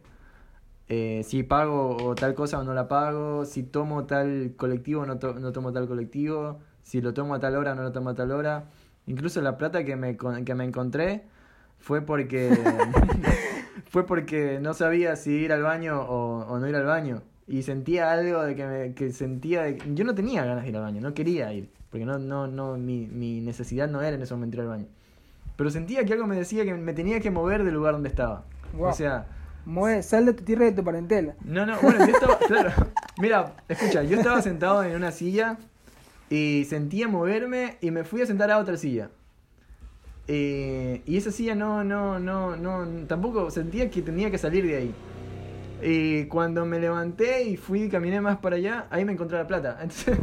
Eh, 0.90 1.22
si 1.24 1.42
pago 1.42 1.96
o 2.02 2.14
tal 2.14 2.34
cosa 2.34 2.58
o 2.60 2.64
no 2.64 2.72
la 2.72 2.88
pago, 2.88 3.44
si 3.44 3.62
tomo 3.62 4.04
tal 4.06 4.54
colectivo 4.56 5.02
o 5.02 5.06
no, 5.06 5.18
to- 5.18 5.34
no 5.34 5.52
tomo 5.52 5.70
tal 5.72 5.86
colectivo, 5.86 6.60
si 6.88 7.02
lo 7.02 7.12
tomo 7.12 7.34
a 7.34 7.38
tal 7.40 7.54
hora 7.56 7.72
o 7.72 7.74
no 7.74 7.82
lo 7.82 7.92
tomo 7.92 8.08
a 8.10 8.14
tal 8.14 8.30
hora. 8.32 8.64
Incluso 9.06 9.42
la 9.42 9.58
plata 9.58 9.84
que 9.84 9.94
me, 9.94 10.16
que 10.16 10.54
me 10.54 10.64
encontré 10.64 11.24
fue 11.78 12.00
porque 12.00 12.50
fue 13.90 14.06
porque 14.06 14.58
no 14.60 14.72
sabía 14.72 15.16
si 15.16 15.32
ir 15.32 15.52
al 15.52 15.62
baño 15.62 16.00
o, 16.00 16.46
o 16.46 16.58
no 16.58 16.66
ir 16.66 16.74
al 16.76 16.84
baño. 16.86 17.22
Y 17.46 17.62
sentía 17.62 18.10
algo 18.10 18.42
de 18.42 18.54
que, 18.56 18.66
me, 18.66 18.94
que 18.94 19.12
sentía... 19.12 19.62
de- 19.62 19.78
yo 19.94 20.04
no 20.04 20.14
tenía 20.14 20.44
ganas 20.44 20.64
de 20.64 20.70
ir 20.70 20.76
al 20.76 20.82
baño, 20.82 21.00
no 21.02 21.12
quería 21.12 21.52
ir. 21.52 21.70
Porque 21.90 22.04
no, 22.06 22.18
no, 22.18 22.46
no, 22.46 22.76
mi, 22.76 23.06
mi 23.06 23.40
necesidad 23.40 23.86
no 23.88 24.00
era 24.02 24.16
en 24.16 24.22
ese 24.22 24.34
momento 24.34 24.56
ir 24.56 24.62
al 24.62 24.68
baño. 24.68 24.86
Pero 25.56 25.70
sentía 25.70 26.04
que 26.04 26.12
algo 26.14 26.26
me 26.26 26.36
decía 26.36 26.64
que 26.64 26.74
me 26.74 26.92
tenía 26.94 27.20
que 27.20 27.30
mover 27.30 27.64
del 27.64 27.74
lugar 27.74 27.94
donde 27.94 28.08
estaba. 28.08 28.44
Guau. 28.74 28.92
O 28.92 28.94
sea, 28.94 29.26
Mueve, 29.64 30.02
sal 30.02 30.24
de 30.26 30.32
tu 30.34 30.44
tierra 30.44 30.64
y 30.66 30.70
de 30.70 30.76
tu 30.76 30.84
parentela. 30.84 31.34
no, 31.44 31.66
no, 31.66 31.78
bueno, 31.82 31.98
yo 32.06 32.12
estaba, 32.12 32.38
claro. 32.38 32.70
Mira, 33.18 33.54
escucha, 33.68 34.02
yo 34.02 34.16
estaba 34.18 34.40
sentado 34.40 34.82
en 34.84 34.94
una 34.96 35.10
silla 35.10 35.58
y 36.30 36.64
sentía 36.64 37.08
moverme 37.08 37.78
y 37.80 37.90
me 37.90 38.04
fui 38.04 38.22
a 38.22 38.26
sentar 38.26 38.50
a 38.50 38.58
otra 38.58 38.76
silla. 38.76 39.10
Eh, 40.26 41.02
y 41.06 41.16
esa 41.16 41.30
silla 41.30 41.54
no, 41.54 41.84
no, 41.84 42.18
no, 42.18 42.54
no, 42.54 42.86
tampoco 43.06 43.50
sentía 43.50 43.90
que 43.90 44.02
tenía 44.02 44.30
que 44.30 44.38
salir 44.38 44.66
de 44.66 44.76
ahí. 44.76 44.94
Y 45.82 46.26
cuando 46.26 46.66
me 46.66 46.78
levanté 46.78 47.44
y 47.44 47.56
fui 47.56 47.84
y 47.84 47.88
caminé 47.88 48.20
más 48.20 48.38
para 48.38 48.56
allá, 48.56 48.86
ahí 48.90 49.04
me 49.04 49.12
encontré 49.12 49.38
la 49.38 49.46
plata. 49.46 49.78
Entonces, 49.82 50.18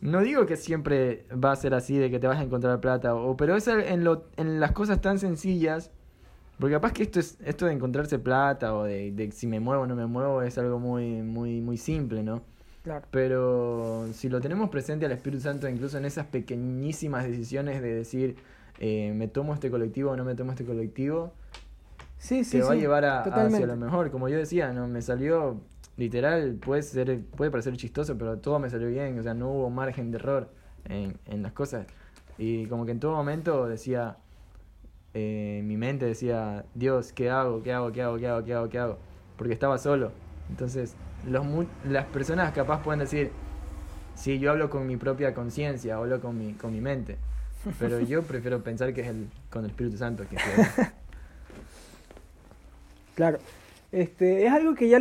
no 0.00 0.20
digo 0.20 0.46
que 0.46 0.56
siempre 0.56 1.24
va 1.32 1.52
a 1.52 1.56
ser 1.56 1.74
así 1.74 1.96
de 1.98 2.10
que 2.10 2.20
te 2.20 2.26
vas 2.28 2.38
a 2.38 2.42
encontrar 2.42 2.80
plata, 2.80 3.14
o, 3.14 3.36
pero 3.36 3.56
es 3.56 3.66
en, 3.66 4.04
lo, 4.04 4.26
en 4.36 4.60
las 4.60 4.72
cosas 4.72 5.00
tan 5.00 5.18
sencillas 5.18 5.90
porque 6.58 6.74
capaz 6.74 6.92
que 6.92 7.04
esto 7.04 7.20
es 7.20 7.38
esto 7.44 7.66
de 7.66 7.72
encontrarse 7.72 8.18
plata 8.18 8.74
o 8.74 8.82
de, 8.82 9.12
de 9.12 9.30
si 9.30 9.46
me 9.46 9.60
muevo 9.60 9.82
o 9.82 9.86
no 9.86 9.94
me 9.94 10.06
muevo 10.06 10.42
es 10.42 10.58
algo 10.58 10.78
muy 10.78 11.22
muy 11.22 11.60
muy 11.60 11.76
simple, 11.76 12.22
¿no? 12.22 12.42
Claro. 12.88 13.06
Pero 13.10 14.06
si 14.14 14.30
lo 14.30 14.40
tenemos 14.40 14.70
presente 14.70 15.04
al 15.04 15.12
Espíritu 15.12 15.42
Santo 15.42 15.68
incluso 15.68 15.98
en 15.98 16.06
esas 16.06 16.24
pequeñísimas 16.24 17.24
decisiones 17.24 17.82
de 17.82 17.94
decir 17.94 18.36
eh, 18.78 19.12
me 19.14 19.28
tomo 19.28 19.52
este 19.52 19.70
colectivo 19.70 20.12
o 20.12 20.16
no 20.16 20.24
me 20.24 20.34
tomo 20.34 20.52
este 20.52 20.64
colectivo, 20.64 21.34
Sí, 22.16 22.44
sí, 22.44 22.58
te 22.58 22.64
va 22.64 22.70
a 22.70 22.74
sí, 22.74 22.80
llevar 22.80 23.04
a, 23.04 23.20
hacia 23.20 23.66
lo 23.66 23.76
mejor. 23.76 24.10
Como 24.10 24.30
yo 24.30 24.38
decía, 24.38 24.72
no 24.72 24.88
me 24.88 25.02
salió 25.02 25.60
literal, 25.98 26.54
puede 26.54 26.80
ser 26.80 27.20
puede 27.36 27.50
parecer 27.50 27.76
chistoso, 27.76 28.16
pero 28.16 28.38
todo 28.38 28.58
me 28.58 28.70
salió 28.70 28.88
bien, 28.88 29.18
o 29.18 29.22
sea, 29.22 29.34
no 29.34 29.50
hubo 29.50 29.68
margen 29.68 30.10
de 30.10 30.16
error 30.16 30.48
en, 30.86 31.18
en 31.26 31.42
las 31.42 31.52
cosas. 31.52 31.86
Y 32.38 32.64
como 32.68 32.86
que 32.86 32.92
en 32.92 33.00
todo 33.00 33.14
momento 33.14 33.68
decía, 33.68 34.16
eh, 35.12 35.60
mi 35.62 35.76
mente 35.76 36.06
decía, 36.06 36.64
Dios, 36.74 37.12
¿qué 37.12 37.28
hago? 37.28 37.62
¿Qué 37.62 37.74
hago? 37.74 37.92
¿Qué 37.92 38.00
hago? 38.02 38.16
¿Qué 38.16 38.28
hago? 38.28 38.44
¿Qué 38.44 38.54
hago? 38.54 38.68
¿Qué 38.70 38.78
hago? 38.78 38.98
Porque 39.36 39.52
estaba 39.52 39.76
solo. 39.76 40.10
Entonces, 40.48 40.96
los 41.26 41.44
mu- 41.44 41.66
las 41.84 42.06
personas 42.06 42.52
capaz 42.52 42.82
pueden 42.82 43.00
decir, 43.00 43.30
sí, 44.14 44.38
yo 44.38 44.50
hablo 44.50 44.70
con 44.70 44.86
mi 44.86 44.96
propia 44.96 45.34
conciencia, 45.34 45.96
hablo 45.96 46.20
con 46.20 46.38
mi, 46.38 46.52
con 46.54 46.72
mi 46.72 46.80
mente. 46.80 47.16
Pero 47.78 48.00
yo 48.08 48.22
prefiero 48.22 48.62
pensar 48.62 48.92
que 48.94 49.00
es 49.02 49.08
el, 49.08 49.28
con 49.50 49.64
el 49.64 49.70
Espíritu 49.70 49.96
Santo 49.98 50.24
que. 50.28 50.36
Claro. 53.14 53.38
Este, 53.90 54.46
es 54.46 54.52
algo 54.52 54.74
que 54.74 54.88
ya 54.88 55.00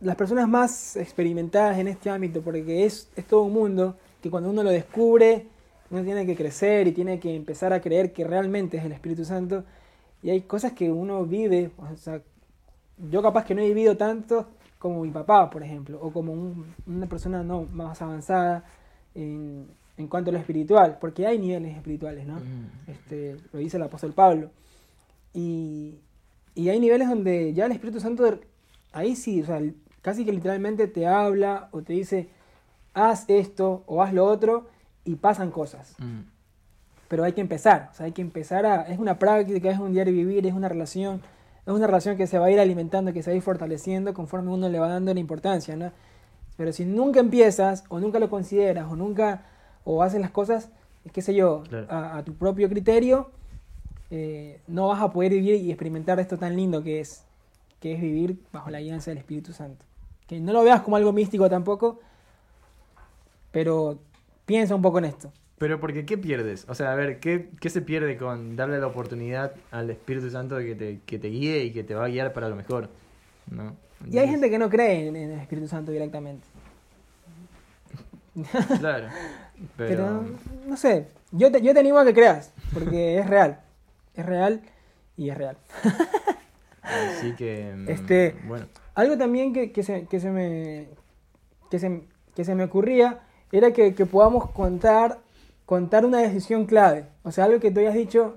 las 0.00 0.16
personas 0.16 0.48
más 0.48 0.96
experimentadas 0.96 1.78
en 1.78 1.88
este 1.88 2.10
ámbito, 2.10 2.42
porque 2.42 2.84
es, 2.84 3.08
es 3.16 3.24
todo 3.26 3.42
un 3.44 3.52
mundo 3.54 3.96
que 4.22 4.30
cuando 4.30 4.50
uno 4.50 4.62
lo 4.62 4.70
descubre, 4.70 5.46
uno 5.90 6.02
tiene 6.02 6.26
que 6.26 6.36
crecer 6.36 6.86
y 6.88 6.92
tiene 6.92 7.18
que 7.20 7.34
empezar 7.34 7.72
a 7.72 7.80
creer 7.80 8.12
que 8.12 8.24
realmente 8.24 8.76
es 8.76 8.84
el 8.84 8.92
Espíritu 8.92 9.24
Santo. 9.24 9.64
Y 10.22 10.30
hay 10.30 10.42
cosas 10.42 10.72
que 10.72 10.90
uno 10.90 11.24
vive, 11.24 11.70
o 11.78 11.96
sea, 11.96 12.20
yo 13.10 13.22
capaz 13.22 13.44
que 13.44 13.54
no 13.54 13.62
he 13.62 13.68
vivido 13.68 13.96
tanto 13.96 14.48
como 14.84 15.00
mi 15.02 15.10
papá, 15.10 15.48
por 15.48 15.62
ejemplo, 15.62 15.98
o 16.02 16.12
como 16.12 16.32
un- 16.34 16.66
una 16.86 17.06
persona 17.06 17.42
no 17.42 17.66
más 17.72 18.02
avanzada 18.02 18.64
en, 19.14 19.66
en 19.96 20.08
cuanto 20.08 20.28
a 20.28 20.34
lo 20.34 20.38
espiritual, 20.38 20.98
porque 21.00 21.26
hay 21.26 21.38
niveles 21.38 21.74
espirituales, 21.74 22.26
¿no? 22.26 22.34
Mm. 22.34 22.90
Este, 22.90 23.36
lo 23.50 23.60
dice 23.60 23.78
el 23.78 23.82
apóstol 23.84 24.12
Pablo. 24.12 24.50
Y, 25.32 25.94
y 26.54 26.68
hay 26.68 26.78
niveles 26.80 27.08
donde 27.08 27.54
ya 27.54 27.64
el 27.64 27.72
Espíritu 27.72 27.98
Santo, 27.98 28.38
ahí 28.92 29.16
sí, 29.16 29.40
o 29.40 29.46
sea, 29.46 29.62
casi 30.02 30.26
que 30.26 30.32
literalmente 30.32 30.86
te 30.86 31.06
habla 31.06 31.68
o 31.72 31.80
te 31.80 31.94
dice, 31.94 32.28
haz 32.92 33.24
esto 33.28 33.84
o 33.86 34.02
haz 34.02 34.12
lo 34.12 34.26
otro 34.26 34.68
y 35.06 35.14
pasan 35.14 35.50
cosas. 35.50 35.94
Mm. 35.98 36.20
Pero 37.08 37.24
hay 37.24 37.32
que 37.32 37.40
empezar, 37.40 37.88
o 37.90 37.94
sea, 37.94 38.04
hay 38.04 38.12
que 38.12 38.20
empezar 38.20 38.66
a, 38.66 38.82
es 38.82 38.98
una 38.98 39.18
práctica, 39.18 39.70
es 39.70 39.78
un 39.78 39.94
diario 39.94 40.12
vivir, 40.12 40.46
es 40.46 40.52
una 40.52 40.68
relación, 40.68 41.22
es 41.66 41.72
una 41.72 41.86
relación 41.86 42.16
que 42.16 42.26
se 42.26 42.38
va 42.38 42.46
a 42.46 42.50
ir 42.50 42.60
alimentando, 42.60 43.12
que 43.12 43.22
se 43.22 43.30
va 43.30 43.34
a 43.34 43.36
ir 43.36 43.42
fortaleciendo 43.42 44.12
conforme 44.14 44.50
uno 44.50 44.68
le 44.68 44.78
va 44.78 44.88
dando 44.88 45.12
la 45.14 45.20
importancia, 45.20 45.76
¿no? 45.76 45.92
Pero 46.56 46.72
si 46.72 46.84
nunca 46.84 47.20
empiezas 47.20 47.84
o 47.88 47.98
nunca 48.00 48.18
lo 48.18 48.28
consideras 48.30 48.90
o 48.90 48.96
nunca, 48.96 49.42
o 49.84 50.02
haces 50.02 50.20
las 50.20 50.30
cosas, 50.30 50.68
qué 51.12 51.22
sé 51.22 51.34
yo, 51.34 51.62
Claro. 51.68 51.86
a, 51.90 52.18
a 52.18 52.22
tu 52.24 52.34
propio 52.34 52.68
criterio, 52.68 53.30
eh, 54.10 54.60
no 54.68 54.88
vas 54.88 55.02
a 55.02 55.10
poder 55.10 55.32
vivir 55.32 55.56
y 55.56 55.70
experimentar 55.70 56.20
esto 56.20 56.36
tan 56.38 56.54
lindo 56.56 56.82
que 56.82 57.00
es, 57.00 57.24
que 57.80 57.94
es 57.94 58.00
vivir 58.00 58.38
bajo 58.52 58.70
la 58.70 58.80
guianza 58.80 59.10
del 59.10 59.18
Espíritu 59.18 59.52
Santo. 59.52 59.84
Que 60.26 60.38
no 60.40 60.52
lo 60.52 60.62
veas 60.62 60.82
como 60.82 60.96
algo 60.96 61.12
místico 61.12 61.48
tampoco, 61.50 61.98
pero 63.50 63.98
piensa 64.46 64.74
un 64.74 64.82
poco 64.82 64.98
en 64.98 65.06
esto. 65.06 65.32
Pero 65.58 65.78
porque, 65.80 66.04
¿qué 66.04 66.18
pierdes? 66.18 66.66
O 66.68 66.74
sea, 66.74 66.92
a 66.92 66.94
ver, 66.96 67.20
¿qué, 67.20 67.50
qué 67.60 67.70
se 67.70 67.80
pierde 67.80 68.16
con 68.16 68.56
darle 68.56 68.78
la 68.78 68.88
oportunidad 68.88 69.54
al 69.70 69.88
Espíritu 69.90 70.30
Santo 70.30 70.56
de 70.56 70.66
que 70.66 70.74
te, 70.74 71.00
que 71.06 71.18
te 71.18 71.28
guíe 71.28 71.64
y 71.64 71.72
que 71.72 71.84
te 71.84 71.94
va 71.94 72.06
a 72.06 72.08
guiar 72.08 72.32
para 72.32 72.48
lo 72.48 72.56
mejor? 72.56 72.88
¿No? 73.50 73.76
Y 74.10 74.18
hay 74.18 74.28
gente 74.28 74.50
que 74.50 74.58
no 74.58 74.68
cree 74.68 75.06
en, 75.08 75.16
el 75.16 75.38
Espíritu 75.38 75.68
Santo 75.68 75.92
directamente. 75.92 76.46
Claro. 78.80 79.08
Pero, 79.76 79.88
Pero, 79.88 80.24
no 80.66 80.76
sé, 80.76 81.06
yo 81.30 81.52
te, 81.52 81.62
yo 81.62 81.72
te 81.72 81.78
animo 81.78 81.98
a 81.98 82.04
que 82.04 82.12
creas, 82.12 82.52
porque 82.72 83.18
es 83.20 83.28
real. 83.28 83.60
Es 84.14 84.26
real 84.26 84.60
y 85.16 85.30
es 85.30 85.38
real. 85.38 85.56
Así 86.82 87.32
que. 87.34 87.72
mm, 87.76 87.88
Este- 87.88 88.34
Bueno. 88.46 88.66
Algo 88.96 89.16
también 89.16 89.52
que, 89.52 89.72
que 89.72 89.82
se, 89.82 90.06
que 90.06 90.20
se 90.20 90.30
me 90.30 90.88
que 91.70 91.78
se, 91.80 92.02
que 92.36 92.44
se 92.44 92.54
me 92.54 92.64
ocurría 92.64 93.20
era 93.50 93.72
que, 93.72 93.94
que 93.94 94.06
podamos 94.06 94.50
contar 94.50 95.18
contar 95.66 96.04
una 96.04 96.18
decisión 96.18 96.66
clave. 96.66 97.06
O 97.22 97.32
sea, 97.32 97.44
algo 97.44 97.60
que 97.60 97.70
tú 97.70 97.80
hayas 97.80 97.94
dicho, 97.94 98.36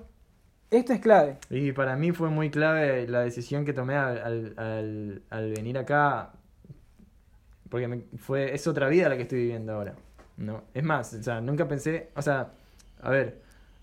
esto 0.70 0.92
es 0.92 1.00
clave. 1.00 1.38
Y 1.50 1.72
para 1.72 1.96
mí 1.96 2.12
fue 2.12 2.30
muy 2.30 2.50
clave 2.50 3.06
la 3.08 3.20
decisión 3.20 3.64
que 3.64 3.72
tomé 3.72 3.96
al, 3.96 4.54
al, 5.30 5.52
venir 5.52 5.78
acá. 5.78 6.32
Porque 7.68 7.88
me- 7.88 8.02
fue, 8.18 8.54
es 8.54 8.66
otra 8.66 8.88
vida 8.88 9.08
la 9.08 9.16
que 9.16 9.22
estoy 9.22 9.40
viviendo 9.40 9.72
ahora. 9.74 9.94
¿no? 10.36 10.62
Es 10.74 10.82
más, 10.84 11.12
o 11.14 11.22
sea, 11.22 11.40
nunca 11.40 11.66
pensé. 11.68 12.10
O 12.16 12.22
sea, 12.22 12.52
A 13.02 13.10
ver, 13.10 13.40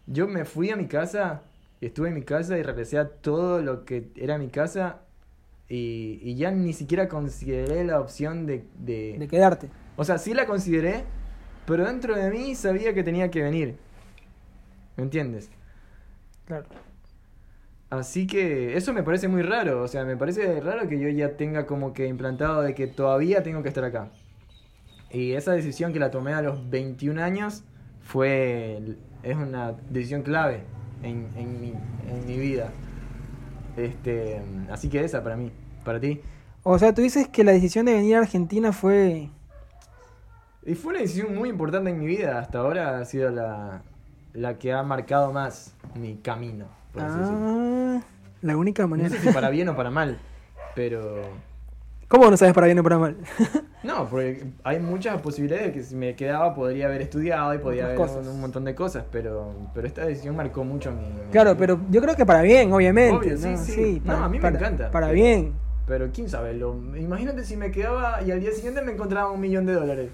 yo 0.07 0.27
me 0.27 0.45
fui 0.45 0.71
a 0.71 0.75
mi 0.75 0.87
casa, 0.87 1.41
estuve 1.81 2.09
en 2.09 2.15
mi 2.15 2.23
casa 2.23 2.57
y 2.57 2.63
regresé 2.63 2.97
a 2.99 3.07
todo 3.09 3.61
lo 3.61 3.85
que 3.85 4.09
era 4.15 4.37
mi 4.37 4.49
casa 4.49 5.01
y, 5.69 6.19
y 6.23 6.35
ya 6.35 6.51
ni 6.51 6.73
siquiera 6.73 7.07
consideré 7.09 7.83
la 7.85 7.99
opción 8.01 8.45
de, 8.45 8.65
de... 8.79 9.15
De 9.19 9.27
quedarte. 9.27 9.69
O 9.97 10.03
sea, 10.05 10.17
sí 10.17 10.33
la 10.33 10.45
consideré, 10.47 11.05
pero 11.65 11.85
dentro 11.85 12.15
de 12.15 12.29
mí 12.29 12.55
sabía 12.55 12.93
que 12.93 13.03
tenía 13.03 13.29
que 13.31 13.41
venir. 13.41 13.75
¿Me 14.97 15.03
entiendes? 15.03 15.49
Claro. 16.45 16.65
Así 17.89 18.27
que 18.27 18.75
eso 18.75 18.93
me 18.93 19.03
parece 19.03 19.27
muy 19.27 19.41
raro, 19.41 19.83
o 19.83 19.87
sea, 19.87 20.05
me 20.05 20.17
parece 20.17 20.59
raro 20.59 20.87
que 20.87 20.99
yo 20.99 21.07
ya 21.09 21.37
tenga 21.37 21.65
como 21.65 21.93
que 21.93 22.07
implantado 22.07 22.61
de 22.61 22.73
que 22.73 22.87
todavía 22.87 23.43
tengo 23.43 23.61
que 23.61 23.69
estar 23.69 23.83
acá. 23.83 24.09
Y 25.11 25.33
esa 25.33 25.53
decisión 25.53 25.93
que 25.93 25.99
la 25.99 26.11
tomé 26.11 26.33
a 26.33 26.41
los 26.41 26.69
21 26.69 27.21
años 27.23 27.63
fue, 28.01 28.81
es 29.23 29.35
una 29.35 29.73
decisión 29.89 30.23
clave 30.23 30.63
en, 31.03 31.27
en, 31.37 31.61
mi, 31.61 31.73
en 32.09 32.25
mi 32.27 32.37
vida. 32.37 32.71
Este, 33.77 34.41
así 34.71 34.89
que 34.89 35.03
esa 35.03 35.23
para 35.23 35.35
mí, 35.37 35.51
para 35.83 35.99
ti. 35.99 36.21
O 36.63 36.79
sea, 36.79 36.93
tú 36.93 37.01
dices 37.01 37.27
que 37.27 37.43
la 37.43 37.51
decisión 37.51 37.85
de 37.85 37.93
venir 37.93 38.15
a 38.15 38.19
Argentina 38.19 38.73
fue... 38.73 39.29
Y 40.65 40.73
fue 40.75 40.91
una 40.91 41.01
decisión 41.01 41.35
muy 41.35 41.49
importante 41.49 41.89
en 41.91 41.99
mi 41.99 42.07
vida, 42.07 42.39
hasta 42.39 42.59
ahora 42.59 42.99
ha 42.99 43.05
sido 43.05 43.29
la, 43.29 43.81
la 44.33 44.57
que 44.57 44.73
ha 44.73 44.81
marcado 44.83 45.31
más 45.31 45.73
mi 45.95 46.15
camino. 46.17 46.65
Por 46.93 47.03
así. 47.03 47.19
Ah, 47.21 48.01
la 48.41 48.57
única 48.57 48.83
No 48.83 48.89
manera. 48.89 49.09
sé 49.09 49.19
si 49.19 49.29
para 49.31 49.49
bien 49.49 49.69
o 49.69 49.75
para 49.75 49.91
mal, 49.91 50.17
pero... 50.73 51.21
¿Cómo 52.07 52.29
no 52.29 52.37
sabes 52.37 52.53
para 52.53 52.67
bien 52.67 52.79
o 52.79 52.83
para 52.83 52.97
mal? 52.97 53.15
No, 53.85 54.09
porque 54.09 54.43
hay 54.63 54.79
muchas 54.79 55.21
posibilidades 55.21 55.67
de 55.67 55.71
que 55.73 55.83
si 55.83 55.95
me 55.95 56.15
quedaba 56.15 56.55
podría 56.55 56.87
haber 56.87 57.03
estudiado 57.03 57.53
y 57.53 57.59
podría 57.59 57.85
haber 57.85 57.97
cosas. 57.97 58.25
un, 58.25 58.41
montón 58.41 58.65
de 58.65 58.73
cosas, 58.73 59.03
pero, 59.11 59.53
pero 59.75 59.85
esta 59.85 60.03
decisión 60.07 60.35
marcó 60.35 60.63
mucho 60.63 60.91
mi... 60.91 61.03
mi- 61.07 61.29
claro, 61.31 61.55
pero 61.55 61.79
yo 61.91 62.01
creo 62.01 62.15
que 62.15 62.25
para 62.25 62.41
bien, 62.41 62.73
obviamente. 62.73 63.15
Obvio, 63.15 63.37
sí, 63.37 63.47
¿no? 63.49 63.57
sí. 63.59 64.01
No, 64.03 64.13
para, 64.13 64.25
a 64.25 64.29
mí 64.29 64.39
me 64.39 64.47
encanta. 64.47 64.89
Para 64.89 65.05
Pero- 65.09 65.15
bien. 65.21 65.53
Pero 65.85 66.09
quién 66.11 66.27
sabe, 66.29 66.55
lo, 66.55 66.73
imagínate 66.97 67.43
si 67.43 67.55
me 67.57 67.69
quedaba 67.69 68.23
y 68.23 68.31
al 68.31 68.39
día 68.39 68.53
siguiente 68.53 68.81
me 68.81 68.93
encontraba 68.93 69.29
un 69.29 69.39
millón 69.39 69.67
de 69.67 69.73
dólares. 69.73 70.09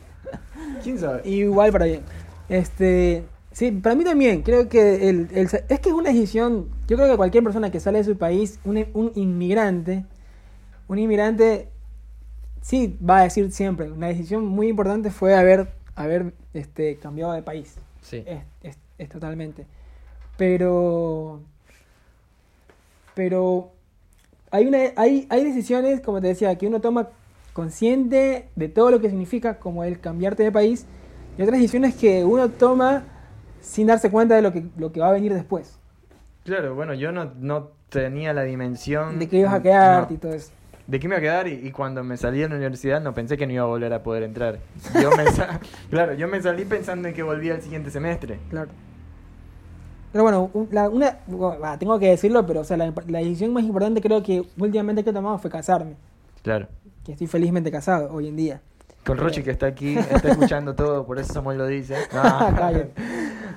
¿Quién 0.84 0.99
sabe? 0.99 1.28
Igual 1.28 1.72
para 1.72 1.86
bien. 1.86 2.01
Este, 2.49 3.24
sí, 3.51 3.72
para 3.72 3.95
mí 3.95 4.03
también. 4.03 4.41
Creo 4.41 4.67
que 4.69 5.09
el, 5.09 5.28
el- 5.34 5.47
es 5.69 5.80
que 5.80 5.89
es 5.89 5.95
una 5.95 6.09
decisión. 6.11 6.69
Yo 6.88 6.97
creo 6.97 7.09
que 7.09 7.17
cualquier 7.17 7.43
persona 7.43 7.72
que 7.72 7.80
sale 7.80 7.99
de 7.99 8.03
su 8.03 8.17
país, 8.17 8.59
un, 8.65 8.86
un 8.93 9.11
inmigrante, 9.15 10.05
un 10.88 10.99
inmigrante, 10.99 11.69
sí 12.61 12.97
va 13.07 13.19
a 13.19 13.24
decir 13.24 13.51
siempre. 13.51 13.91
Una 13.91 14.07
decisión 14.07 14.45
muy 14.45 14.67
importante 14.67 15.09
fue 15.11 15.36
haber, 15.36 15.69
haber 15.95 16.34
este, 16.53 16.97
cambiado 16.97 17.32
de 17.34 17.41
país. 17.43 17.76
Sí. 18.01 18.24
Es, 18.26 18.41
es- 18.63 18.78
es 18.97 19.09
totalmente. 19.09 19.65
Pero. 20.38 21.39
Pero. 23.15 23.72
Hay, 24.53 24.67
una, 24.67 24.80
hay, 24.97 25.28
hay 25.30 25.43
decisiones, 25.45 26.01
como 26.01 26.19
te 26.19 26.28
decía, 26.28 26.53
que 26.57 26.67
uno 26.67 26.82
toma 26.82 27.07
consciente 27.53 28.49
de 28.55 28.69
todo 28.69 28.91
lo 28.91 28.99
que 29.01 29.09
significa, 29.09 29.59
como 29.59 29.83
el 29.83 29.99
cambiarte 29.99 30.43
de 30.43 30.51
país, 30.51 30.85
y 31.37 31.41
otras 31.41 31.57
decisiones 31.59 31.95
que 31.95 32.23
uno 32.25 32.49
toma 32.49 33.03
sin 33.61 33.87
darse 33.87 34.09
cuenta 34.09 34.35
de 34.35 34.41
lo 34.41 34.51
que, 34.51 34.63
lo 34.77 34.91
que 34.91 34.99
va 34.99 35.09
a 35.09 35.11
venir 35.11 35.33
después. 35.33 35.77
Claro, 36.43 36.75
bueno, 36.75 36.93
yo 36.93 37.11
no, 37.11 37.31
no 37.39 37.69
tenía 37.89 38.33
la 38.33 38.43
dimensión... 38.43 39.19
De 39.19 39.27
que 39.27 39.37
ibas 39.37 39.53
a 39.53 39.61
quedarte 39.61 40.13
no, 40.13 40.15
y 40.15 40.19
todo 40.19 40.33
eso. 40.33 40.51
de 40.87 40.99
que 40.99 41.07
me 41.07 41.15
iba 41.15 41.19
a 41.19 41.21
quedar 41.21 41.47
y, 41.47 41.67
y 41.67 41.71
cuando 41.71 42.03
me 42.03 42.17
salí 42.17 42.39
de 42.39 42.49
la 42.49 42.55
universidad 42.55 42.99
no 43.01 43.13
pensé 43.13 43.37
que 43.37 43.45
no 43.45 43.53
iba 43.53 43.63
a 43.63 43.67
volver 43.67 43.93
a 43.93 44.01
poder 44.01 44.23
entrar. 44.23 44.59
Yo 45.01 45.11
me 45.15 45.25
claro, 45.89 46.13
yo 46.15 46.27
me 46.27 46.41
salí 46.41 46.65
pensando 46.65 47.07
en 47.07 47.13
que 47.13 47.21
volvía 47.23 47.53
el 47.55 47.61
siguiente 47.61 47.91
semestre. 47.91 48.39
Claro. 48.49 48.71
Pero 50.11 50.23
bueno, 50.23 50.51
la- 50.71 50.89
una, 50.89 51.19
bueno, 51.27 51.55
tengo 51.79 51.97
que 51.99 52.09
decirlo, 52.09 52.45
pero 52.45 52.61
o 52.61 52.63
sea, 52.63 52.75
la, 52.75 52.91
la 53.07 53.19
decisión 53.19 53.53
más 53.53 53.63
importante 53.63 54.01
creo 54.01 54.21
que 54.23 54.43
últimamente 54.57 55.03
que 55.03 55.11
he 55.11 55.13
tomado 55.13 55.37
fue 55.37 55.49
casarme. 55.49 55.95
Claro. 56.43 56.67
Que 57.05 57.13
estoy 57.13 57.27
felizmente 57.27 57.71
casado 57.71 58.13
hoy 58.13 58.27
en 58.27 58.35
día. 58.35 58.61
Con 59.05 59.17
Rochi 59.17 59.41
que 59.41 59.49
está 59.51 59.65
aquí, 59.65 59.97
está 59.97 60.29
escuchando 60.29 60.75
todo, 60.75 61.05
por 61.05 61.17
eso 61.17 61.33
Samuel 61.33 61.57
lo 61.57 61.67
dice. 61.67 61.95
No. 62.13 62.21
Cállate. 62.21 62.91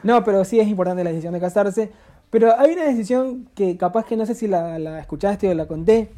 No, 0.02 0.24
pero 0.24 0.44
sí 0.44 0.58
es 0.60 0.68
importante 0.68 1.04
la 1.04 1.10
decisión 1.10 1.34
de 1.34 1.40
casarse. 1.40 1.90
Pero 2.30 2.58
hay 2.58 2.72
una 2.72 2.84
decisión 2.84 3.48
que 3.54 3.76
capaz 3.76 4.06
que 4.06 4.16
no 4.16 4.26
sé 4.26 4.34
si 4.34 4.48
la, 4.48 4.78
la 4.78 4.98
escuchaste 4.98 5.48
o 5.48 5.54
la 5.54 5.66
conté, 5.66 6.08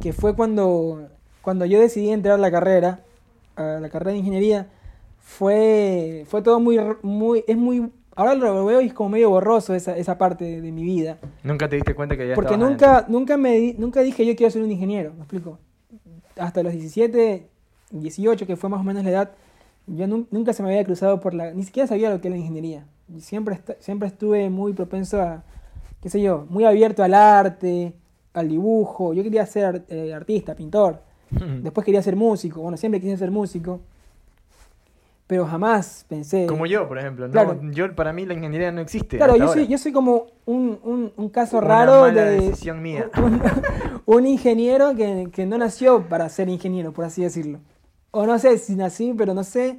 que 0.00 0.12
fue 0.12 0.34
cuando, 0.34 1.08
cuando 1.42 1.66
yo 1.66 1.78
decidí 1.78 2.10
entrar 2.10 2.34
a 2.34 2.38
la 2.38 2.50
carrera, 2.50 3.00
a 3.56 3.62
la 3.80 3.88
carrera 3.90 4.12
de 4.12 4.18
ingeniería, 4.18 4.66
fue, 5.20 6.24
fue 6.28 6.42
todo 6.42 6.58
muy, 6.58 6.80
muy, 7.02 7.44
es 7.46 7.56
muy, 7.56 7.90
ahora 8.16 8.34
lo 8.34 8.64
veo 8.64 8.80
y 8.80 8.86
es 8.88 8.94
como 8.94 9.10
medio 9.10 9.30
borroso 9.30 9.74
esa, 9.74 9.96
esa 9.96 10.18
parte 10.18 10.44
de, 10.44 10.60
de 10.60 10.72
mi 10.72 10.82
vida. 10.82 11.18
Nunca 11.44 11.68
te 11.68 11.76
diste 11.76 11.94
cuenta 11.94 12.16
que 12.16 12.26
ya 12.28 12.34
Porque 12.34 12.56
nunca, 12.56 13.04
nunca, 13.08 13.36
me 13.36 13.52
di- 13.56 13.74
nunca 13.78 14.00
dije 14.00 14.26
yo 14.26 14.34
quiero 14.34 14.50
ser 14.50 14.62
un 14.62 14.70
ingeniero, 14.72 15.12
¿me 15.14 15.20
explico? 15.20 15.58
Hasta 16.38 16.62
los 16.62 16.72
17, 16.72 17.46
18, 17.90 18.46
que 18.46 18.56
fue 18.56 18.70
más 18.70 18.80
o 18.80 18.84
menos 18.84 19.04
la 19.04 19.10
edad, 19.10 19.30
yo 19.86 20.06
nun- 20.06 20.26
nunca 20.30 20.52
se 20.52 20.62
me 20.62 20.70
había 20.70 20.84
cruzado 20.84 21.20
por 21.20 21.34
la... 21.34 21.52
Ni 21.52 21.62
siquiera 21.64 21.86
sabía 21.86 22.10
lo 22.10 22.20
que 22.20 22.28
era 22.28 22.36
la 22.36 22.40
ingeniería. 22.40 22.86
Siempre, 23.18 23.60
siempre 23.80 24.08
estuve 24.08 24.48
muy 24.48 24.72
propenso 24.72 25.20
a, 25.20 25.42
qué 26.00 26.08
sé 26.08 26.22
yo, 26.22 26.46
muy 26.48 26.64
abierto 26.64 27.02
al 27.02 27.14
arte, 27.14 27.92
al 28.32 28.48
dibujo. 28.48 29.12
Yo 29.12 29.22
quería 29.22 29.44
ser 29.46 29.84
eh, 29.88 30.14
artista, 30.14 30.54
pintor. 30.54 31.02
Después 31.62 31.84
quería 31.84 32.02
ser 32.02 32.14
músico. 32.16 32.60
Bueno, 32.60 32.76
siempre 32.76 33.00
quise 33.00 33.16
ser 33.16 33.30
músico. 33.30 33.80
Pero 35.26 35.46
jamás 35.46 36.04
pensé... 36.08 36.46
Como 36.46 36.66
yo, 36.66 36.88
por 36.88 36.98
ejemplo. 36.98 37.26
¿no? 37.26 37.32
Claro. 37.32 37.58
Yo, 37.70 37.94
para 37.94 38.12
mí 38.12 38.26
la 38.26 38.34
ingeniería 38.34 38.70
no 38.72 38.80
existe. 38.80 39.16
Claro, 39.16 39.36
yo 39.36 39.48
soy, 39.48 39.66
yo 39.66 39.78
soy 39.78 39.92
como 39.92 40.26
un, 40.44 40.78
un, 40.82 41.12
un 41.16 41.28
caso 41.30 41.58
Una 41.58 41.66
raro 41.68 42.00
mala 42.02 42.24
de 42.24 42.40
decisión 42.40 42.82
mía. 42.82 43.08
Un, 43.16 43.40
un 44.04 44.26
ingeniero 44.26 44.94
que, 44.94 45.28
que 45.32 45.46
no 45.46 45.56
nació 45.58 46.06
para 46.08 46.28
ser 46.28 46.48
ingeniero, 46.48 46.92
por 46.92 47.04
así 47.04 47.22
decirlo. 47.22 47.60
O 48.10 48.26
no 48.26 48.38
sé 48.38 48.58
si 48.58 48.74
nací, 48.76 49.14
pero 49.16 49.32
no 49.32 49.42
sé. 49.44 49.78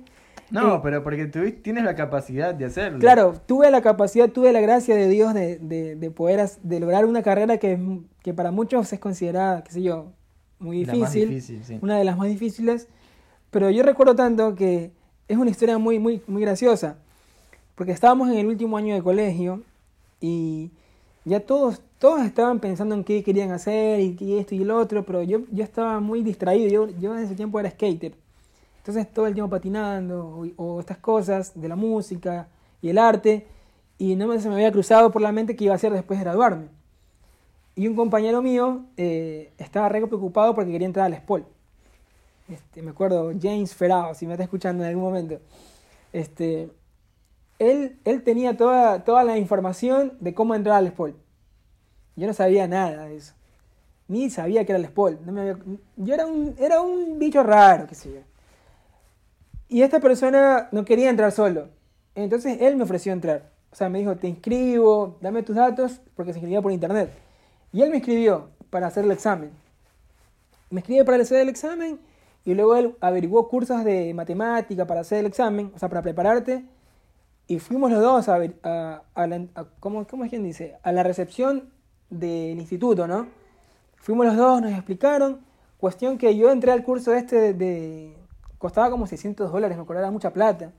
No, 0.50 0.76
Eh, 0.76 0.80
pero 0.84 1.04
porque 1.04 1.26
tú 1.28 1.40
tienes 1.62 1.84
la 1.84 1.96
capacidad 1.96 2.56
de 2.56 2.66
hacerlo. 2.66 3.00
Claro, 3.00 3.34
tuve 3.46 3.70
la 3.70 3.82
capacidad, 3.82 4.30
tuve 4.30 4.52
la 4.54 4.62
gracia 4.62 4.96
de 4.96 5.08
Dios 5.08 5.34
de, 5.34 5.58
de, 5.60 5.96
de 5.96 6.12
poder 6.12 6.48
de 6.64 6.80
lograr 6.80 7.06
una 7.06 7.22
carrera 7.22 7.58
que, 7.58 7.80
que 8.22 8.34
para 8.34 8.52
muchos 8.52 8.92
es 8.94 9.00
considerada, 9.00 9.64
qué 9.64 9.72
sé 9.72 9.82
yo, 9.84 10.14
muy 10.60 10.86
La 10.86 10.96
más 10.96 11.14
difícil, 11.14 11.30
difícil, 11.30 11.64
sí. 11.64 11.80
una 11.82 11.98
de 11.98 12.04
las 12.06 12.18
más 12.18 12.28
difíciles. 12.28 12.88
Pero 13.52 13.70
yo 13.70 13.84
recuerdo 13.84 14.16
tanto 14.16 14.56
que 14.56 14.92
es 15.28 15.38
una 15.38 15.50
historia 15.50 15.78
muy, 15.78 16.00
muy, 16.00 16.22
muy 16.28 16.42
graciosa. 16.42 16.98
Porque 17.76 17.92
estábamos 17.92 18.30
en 18.30 18.38
el 18.38 18.48
último 18.48 18.78
año 18.78 18.94
de 18.94 19.02
colegio 19.02 19.62
y 20.22 20.72
ya 21.26 21.40
todos, 21.40 21.82
todos 21.98 22.24
estaban 22.24 22.60
pensando 22.60 22.96
en 22.96 23.04
qué 23.04 23.24
querían 23.24 23.52
hacer 23.52 24.00
y 24.00 24.38
esto 24.38 24.56
y 24.56 24.62
el 24.62 24.72
otro, 24.72 25.04
pero 25.04 25.24
yo, 25.24 25.42
yo 25.52 25.64
estaba 25.64 26.00
muy 26.00 26.22
distraído. 26.22 26.70
Yo, 26.70 27.00
yo 27.00 27.18
en 27.18 27.24
ese 27.24 27.36
tiempo 27.36 27.60
era 27.60 27.72
skater. 27.72 28.14
Entonces 28.78 29.12
todo 29.14 29.28
el 29.28 29.34
tiempo 29.34 29.50
patinando 29.50 30.44
o, 30.58 30.80
estas 30.82 30.98
cosas 30.98 31.54
de 31.56 31.70
la 31.70 31.76
música 31.76 32.48
y 32.82 32.90
el 32.90 32.98
arte. 32.98 33.48
Y 33.98 34.16
no 34.16 34.28
me, 34.28 34.40
se 34.40 34.50
me 34.50 34.56
había 34.56 34.72
cruzado 34.72 35.12
por 35.12 35.22
la 35.22 35.32
mente 35.32 35.56
que 35.56 35.64
iba 35.64 35.74
a 35.74 35.78
hacer 35.78 35.94
después 35.94 36.20
de 36.20 36.26
graduarme. 36.26 36.68
Y 37.76 37.88
un 37.88 37.96
compañero 37.96 38.42
mío 38.42 38.82
eh, 38.98 39.52
estaba 39.58 39.88
re 39.90 40.06
preocupado 40.06 40.54
porque 40.54 40.72
quería 40.72 40.86
entrar 40.86 41.06
a 41.06 41.10
la 41.10 41.18
SPOL. 41.18 41.46
Este, 42.50 42.82
me 42.82 42.92
acuerdo, 42.92 43.32
James 43.42 43.74
Ferrao, 43.74 44.14
si 44.16 44.26
me 44.28 44.34
está 44.34 44.44
escuchando 44.44 44.84
en 44.84 44.90
algún 44.90 45.04
momento. 45.04 45.40
Este, 46.12 46.70
él, 47.60 48.00
él 48.04 48.24
tenía 48.24 48.58
toda, 48.58 49.04
toda 49.04 49.24
la 49.24 49.38
información 49.38 50.18
de 50.20 50.34
cómo 50.34 50.54
entrar 50.56 50.78
al 50.78 50.90
SPOL. 50.90 51.16
Yo 52.16 52.28
no 52.28 52.34
sabía 52.34 52.68
nada 52.68 53.06
de 53.06 53.18
eso. 53.18 53.34
Ni 54.08 54.30
sabía 54.30 54.66
que 54.66 54.74
era 54.74 54.80
el 54.80 54.86
SPOL. 54.88 55.20
No 55.26 55.42
había- 55.42 55.58
yo 55.96 56.14
era 56.14 56.26
un, 56.28 56.56
era 56.60 56.82
un 56.82 57.18
bicho 57.18 57.42
raro, 57.42 57.88
qué 57.88 57.96
sé 57.96 58.12
yo. 58.14 58.20
Y 59.70 59.82
esta 59.82 60.00
persona 60.00 60.68
no 60.72 60.86
quería 60.86 61.10
entrar 61.10 61.32
solo. 61.32 61.70
Entonces 62.14 62.58
él 62.62 62.76
me 62.76 62.84
ofreció 62.84 63.14
entrar. 63.14 63.50
O 63.72 63.76
sea, 63.76 63.90
me 63.90 64.00
dijo, 64.00 64.16
te 64.18 64.28
inscribo, 64.28 65.18
dame 65.20 65.42
tus 65.42 65.56
datos, 65.56 66.00
porque 66.16 66.32
se 66.32 66.38
inscribía 66.40 66.62
por 66.62 66.72
internet. 66.72 67.10
Y 67.72 67.82
él 67.82 67.90
me 67.90 67.98
inscribió 67.98 68.50
para 68.70 68.88
hacer 68.88 69.06
el 69.06 69.12
examen. 69.12 69.50
Me 70.70 70.82
inscribí 70.82 71.04
para 71.04 71.24
hacer 71.24 71.40
el 71.42 71.50
examen 71.50 72.00
y 72.46 72.54
luego 72.56 72.76
él 72.76 72.96
averiguó 73.02 73.48
cursos 73.48 73.84
de 73.84 74.14
matemática 74.14 74.86
para 74.86 75.02
hacer 75.02 75.20
el 75.20 75.26
examen, 75.28 75.72
o 75.76 75.80
sea, 75.80 75.90
para 75.90 76.02
prepararte. 76.02 76.66
Y 77.48 77.60
fuimos 77.60 77.92
los 77.92 78.02
dos 78.02 78.30
a, 78.30 78.40
a, 78.64 79.02
a 79.16 79.28
la- 79.28 79.46
a- 79.56 79.66
¿cómo, 79.80 80.06
¿cómo 80.08 80.24
es 80.24 80.30
quien 80.30 80.44
dice? 80.44 80.78
A 80.84 80.92
la 80.92 81.04
recepción 81.04 81.70
del 82.10 82.60
instituto, 82.60 83.08
¿no? 83.08 83.28
Fuimos 83.98 84.26
los 84.26 84.36
dos, 84.38 84.62
nos 84.62 84.72
explicaron. 84.72 85.40
Cuestión 85.78 86.18
que 86.18 86.36
yo 86.38 86.52
entré 86.52 86.72
al 86.72 86.84
curso 86.84 87.14
este 87.14 87.36
de... 87.38 87.54
de- 87.54 88.18
costaba 88.58 88.90
como 88.90 89.08
600 89.08 89.52
dólares, 89.52 89.76
me 89.78 89.84
acuerdo, 89.84 90.02
era 90.02 90.12
mucha 90.12 90.32
plata. 90.32 90.72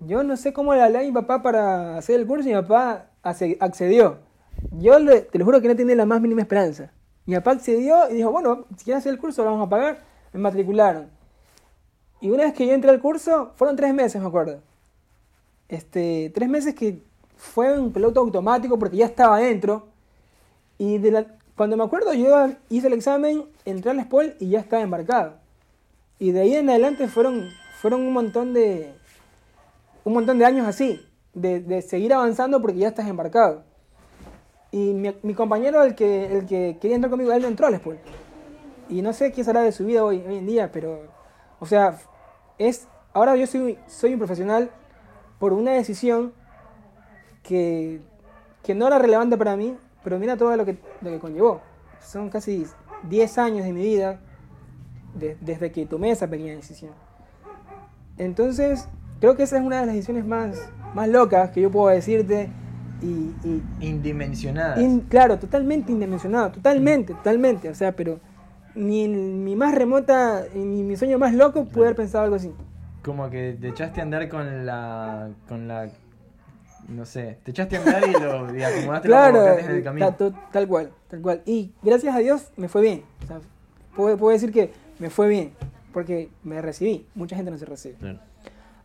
Yo 0.00 0.22
no 0.24 0.36
sé 0.36 0.52
cómo 0.52 0.74
le 0.74 0.82
hablé 0.82 0.98
a 0.98 1.02
mi 1.02 1.12
papá 1.12 1.42
para 1.42 1.96
hacer 1.96 2.20
el 2.20 2.26
curso 2.26 2.48
y 2.48 2.54
mi 2.54 2.60
papá 2.60 3.06
accedió. 3.22 4.18
Yo 4.72 4.98
le- 4.98 5.22
te 5.22 5.38
lo 5.38 5.44
juro 5.44 5.60
que 5.62 5.68
no 5.68 5.76
tenía 5.76 5.94
la 5.96 6.06
más 6.06 6.20
mínima 6.20 6.42
esperanza. 6.42 6.90
Mi 7.24 7.34
papá 7.36 7.52
accedió 7.52 8.10
y 8.10 8.14
dijo, 8.14 8.30
bueno, 8.30 8.66
si 8.76 8.84
quieres 8.84 9.00
hacer 9.02 9.12
el 9.12 9.18
curso 9.18 9.42
lo 9.44 9.50
vamos 9.52 9.66
a 9.66 9.70
pagar. 9.70 10.11
Me 10.32 10.40
matricularon. 10.40 11.10
Y 12.20 12.30
una 12.30 12.44
vez 12.44 12.54
que 12.54 12.66
yo 12.66 12.72
entré 12.72 12.90
al 12.90 13.00
curso, 13.00 13.52
fueron 13.56 13.76
tres 13.76 13.92
meses, 13.92 14.20
me 14.20 14.28
acuerdo. 14.28 14.60
Este, 15.68 16.30
tres 16.34 16.48
meses 16.48 16.74
que 16.74 17.02
fue 17.36 17.78
un 17.78 17.92
piloto 17.92 18.20
automático 18.20 18.78
porque 18.78 18.96
ya 18.96 19.06
estaba 19.06 19.36
adentro. 19.36 19.88
Y 20.78 21.00
cuando 21.56 21.76
me 21.76 21.84
acuerdo, 21.84 22.14
yo 22.14 22.48
hice 22.68 22.86
el 22.86 22.92
examen, 22.92 23.44
entré 23.64 23.90
al 23.90 24.00
SPOL 24.02 24.34
y 24.38 24.50
ya 24.50 24.60
estaba 24.60 24.82
embarcado. 24.82 25.34
Y 26.18 26.30
de 26.30 26.40
ahí 26.40 26.54
en 26.54 26.70
adelante 26.70 27.08
fueron, 27.08 27.50
fueron 27.80 28.02
un 28.02 28.12
montón 28.12 28.54
de 28.54 28.94
un 30.04 30.14
montón 30.14 30.38
de 30.38 30.44
años 30.44 30.66
así, 30.66 31.00
de, 31.34 31.60
de 31.60 31.82
seguir 31.82 32.12
avanzando 32.12 32.60
porque 32.60 32.78
ya 32.78 32.88
estás 32.88 33.08
embarcado. 33.08 33.64
Y 34.70 34.94
mi, 34.94 35.34
compañero, 35.34 35.82
el 35.82 35.94
que, 35.94 36.38
el 36.38 36.46
que 36.46 36.78
quería 36.80 36.96
entrar 36.96 37.10
conmigo, 37.10 37.32
él 37.32 37.44
entró 37.44 37.66
al 37.66 37.76
SPOL. 37.76 37.98
Y 38.92 39.00
no 39.00 39.12
sé 39.14 39.32
qué 39.32 39.42
será 39.42 39.62
de 39.62 39.72
su 39.72 39.86
vida 39.86 40.04
hoy, 40.04 40.22
hoy 40.28 40.36
en 40.36 40.46
día, 40.46 40.70
pero, 40.70 41.00
o 41.60 41.64
sea, 41.66 41.96
es, 42.58 42.86
ahora 43.14 43.36
yo 43.36 43.46
soy, 43.46 43.78
soy 43.86 44.12
un 44.12 44.18
profesional 44.18 44.70
por 45.38 45.54
una 45.54 45.70
decisión 45.72 46.32
que, 47.42 48.00
que 48.62 48.74
no 48.74 48.86
era 48.86 48.98
relevante 48.98 49.38
para 49.38 49.56
mí, 49.56 49.76
pero 50.04 50.18
mira 50.18 50.36
todo 50.36 50.54
lo 50.56 50.66
que, 50.66 50.76
lo 51.00 51.10
que 51.10 51.18
conllevó. 51.18 51.62
Son 52.04 52.28
casi 52.28 52.66
10 53.08 53.38
años 53.38 53.64
de 53.64 53.72
mi 53.72 53.82
vida 53.82 54.20
de- 55.14 55.38
desde 55.40 55.72
que 55.72 55.86
tomé 55.86 56.10
esa 56.10 56.26
pequeña 56.28 56.54
decisión. 56.54 56.92
Entonces, 58.18 58.88
creo 59.20 59.36
que 59.36 59.44
esa 59.44 59.56
es 59.56 59.64
una 59.64 59.80
de 59.80 59.86
las 59.86 59.94
decisiones 59.94 60.26
más, 60.26 60.68
más 60.94 61.08
locas 61.08 61.50
que 61.50 61.62
yo 61.62 61.70
puedo 61.70 61.88
decirte. 61.88 62.50
Y, 63.00 63.32
y- 63.42 63.62
Indimensionadas. 63.80 64.78
in- 64.78 65.00
claro, 65.00 65.38
totalmente 65.38 65.90
indimensionado, 65.92 66.52
totalmente, 66.52 67.14
totalmente. 67.14 67.68
O 67.70 67.74
sea, 67.74 67.92
pero 67.96 68.20
ni 68.74 69.04
en 69.04 69.44
mi 69.44 69.56
más 69.56 69.74
remota, 69.74 70.44
ni 70.54 70.82
mi 70.82 70.96
sueño 70.96 71.18
más 71.18 71.34
loco 71.34 71.64
pude 71.66 71.84
haber 71.86 71.96
pensado 71.96 72.24
algo 72.24 72.36
así. 72.36 72.52
Como 73.04 73.28
que 73.30 73.56
te 73.60 73.68
echaste 73.68 74.00
a 74.00 74.04
andar 74.04 74.28
con 74.28 74.64
la. 74.66 75.30
con 75.48 75.66
la. 75.68 75.88
no 76.88 77.04
sé, 77.04 77.38
te 77.44 77.50
echaste 77.50 77.76
a 77.76 77.80
andar 77.80 78.02
y 78.08 78.12
lo 78.12 78.56
y 78.56 78.62
acomodaste 78.62 79.08
los 79.08 79.16
Claro, 79.16 79.38
aguacates 79.40 79.66
en 79.68 79.76
el 79.76 79.82
camino. 79.82 80.06
ta- 80.08 80.16
to- 80.16 80.34
tal 80.52 80.68
cual, 80.68 80.90
tal 81.08 81.20
cual. 81.20 81.42
Y 81.46 81.72
gracias 81.82 82.14
a 82.14 82.18
Dios 82.20 82.50
me 82.56 82.68
fue 82.68 82.82
bien. 82.82 83.02
O 83.24 83.26
sea, 83.26 83.40
puedo, 83.96 84.16
puedo 84.16 84.32
decir 84.32 84.52
que 84.52 84.72
me 84.98 85.10
fue 85.10 85.28
bien, 85.28 85.52
porque 85.92 86.28
me 86.44 86.60
recibí. 86.62 87.06
Mucha 87.14 87.34
gente 87.36 87.50
no 87.50 87.58
se 87.58 87.66
recibe. 87.66 87.94
Claro. 87.96 88.18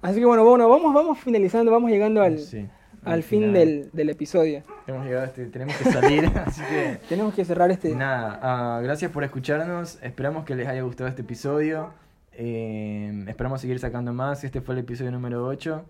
Así 0.02 0.20
que 0.20 0.26
bueno, 0.26 0.44
bueno, 0.46 0.70
vamos, 0.70 0.94
vamos 0.94 1.20
finalizando, 1.20 1.72
vamos 1.72 1.90
llegando 1.92 2.22
al, 2.22 2.40
Sí, 2.40 2.68
al 3.14 3.24
fin 3.24 3.54
del, 3.54 3.90
del 3.94 4.10
episodio. 4.10 4.64
Hemos 4.88 5.06
llegado 5.06 5.24
a 5.24 5.28
este, 5.28 5.46
tenemos 5.48 5.76
que 5.76 5.92
salir, 5.92 6.26
así 6.46 6.62
que. 6.62 7.00
Tenemos 7.10 7.34
que 7.34 7.44
cerrar 7.46 7.72
este. 7.72 7.96
Nada, 7.96 8.40
ah, 8.42 8.80
gracias 8.82 9.12
por 9.12 9.24
escucharnos. 9.24 9.98
Esperamos 10.02 10.46
que 10.46 10.56
les 10.56 10.68
haya 10.68 10.82
gustado 10.82 11.10
este 11.10 11.22
episodio. 11.22 11.94
Eh, 12.34 13.26
esperamos 13.28 13.62
seguir 13.62 13.80
sacando 13.80 14.14
más. 14.14 14.44
Este 14.44 14.62
fue 14.62 14.76
el 14.76 14.80
episodio 14.82 15.12
número 15.12 15.46
8. 15.46 15.86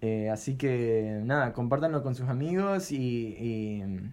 Eh, 0.00 0.28
así 0.30 0.56
que 0.56 1.20
nada, 1.22 1.52
compártanlo 1.52 2.02
con 2.02 2.14
sus 2.14 2.28
amigos 2.28 2.90
y, 2.92 2.96
y- 3.38 4.10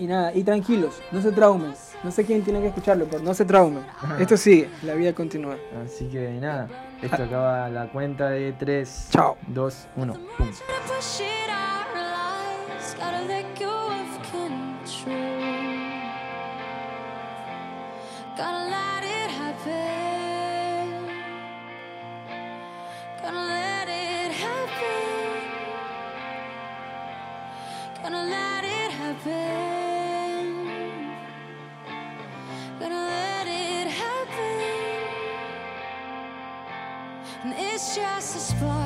Y 0.00 0.06
nada, 0.06 0.32
y 0.34 0.44
tranquilos, 0.44 1.00
no 1.12 1.20
se 1.22 1.32
traumen. 1.32 1.72
No 2.04 2.10
sé 2.10 2.24
quién 2.24 2.42
tiene 2.42 2.60
que 2.60 2.68
escucharlo, 2.68 3.06
pero 3.10 3.22
no 3.22 3.32
se 3.32 3.44
traumen. 3.44 3.82
Esto 4.20 4.36
sigue, 4.36 4.68
la 4.84 4.94
vida 4.94 5.12
continúa. 5.14 5.56
así 5.84 6.06
que 6.08 6.30
nada, 6.40 6.68
esto 7.02 7.22
acaba 7.22 7.68
la 7.70 7.90
cuenta 7.90 8.28
de 8.30 8.52
3, 8.52 9.08
Chao. 9.10 9.36
2, 9.48 9.88
1. 9.96 10.12
Pum. 10.36 10.46
Just 37.94 38.36
a 38.36 38.40
spark. 38.40 38.77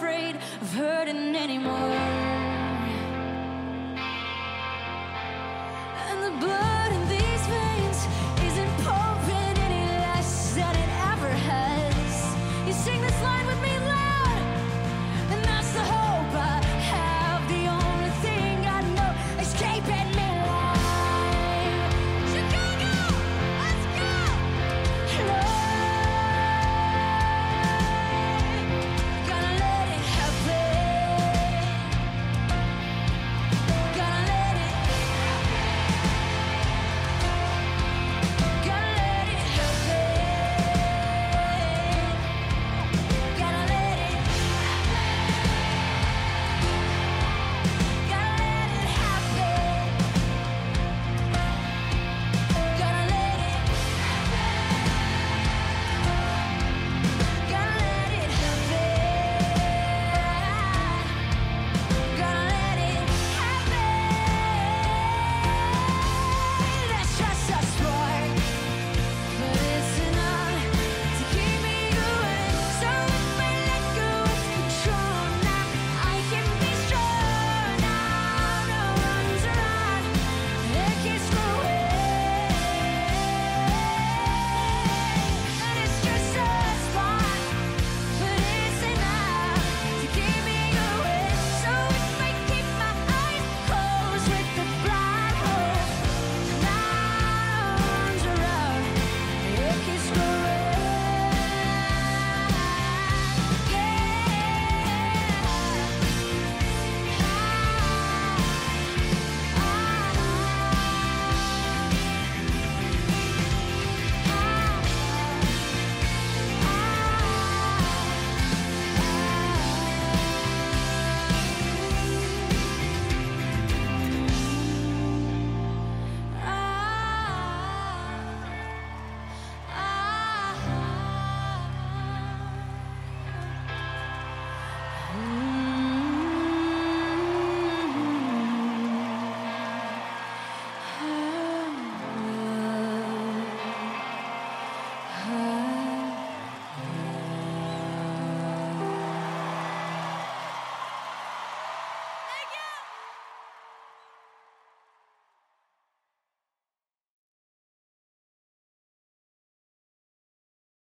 Afraid 0.00 0.36
of 0.62 0.72
hurting 0.72 1.19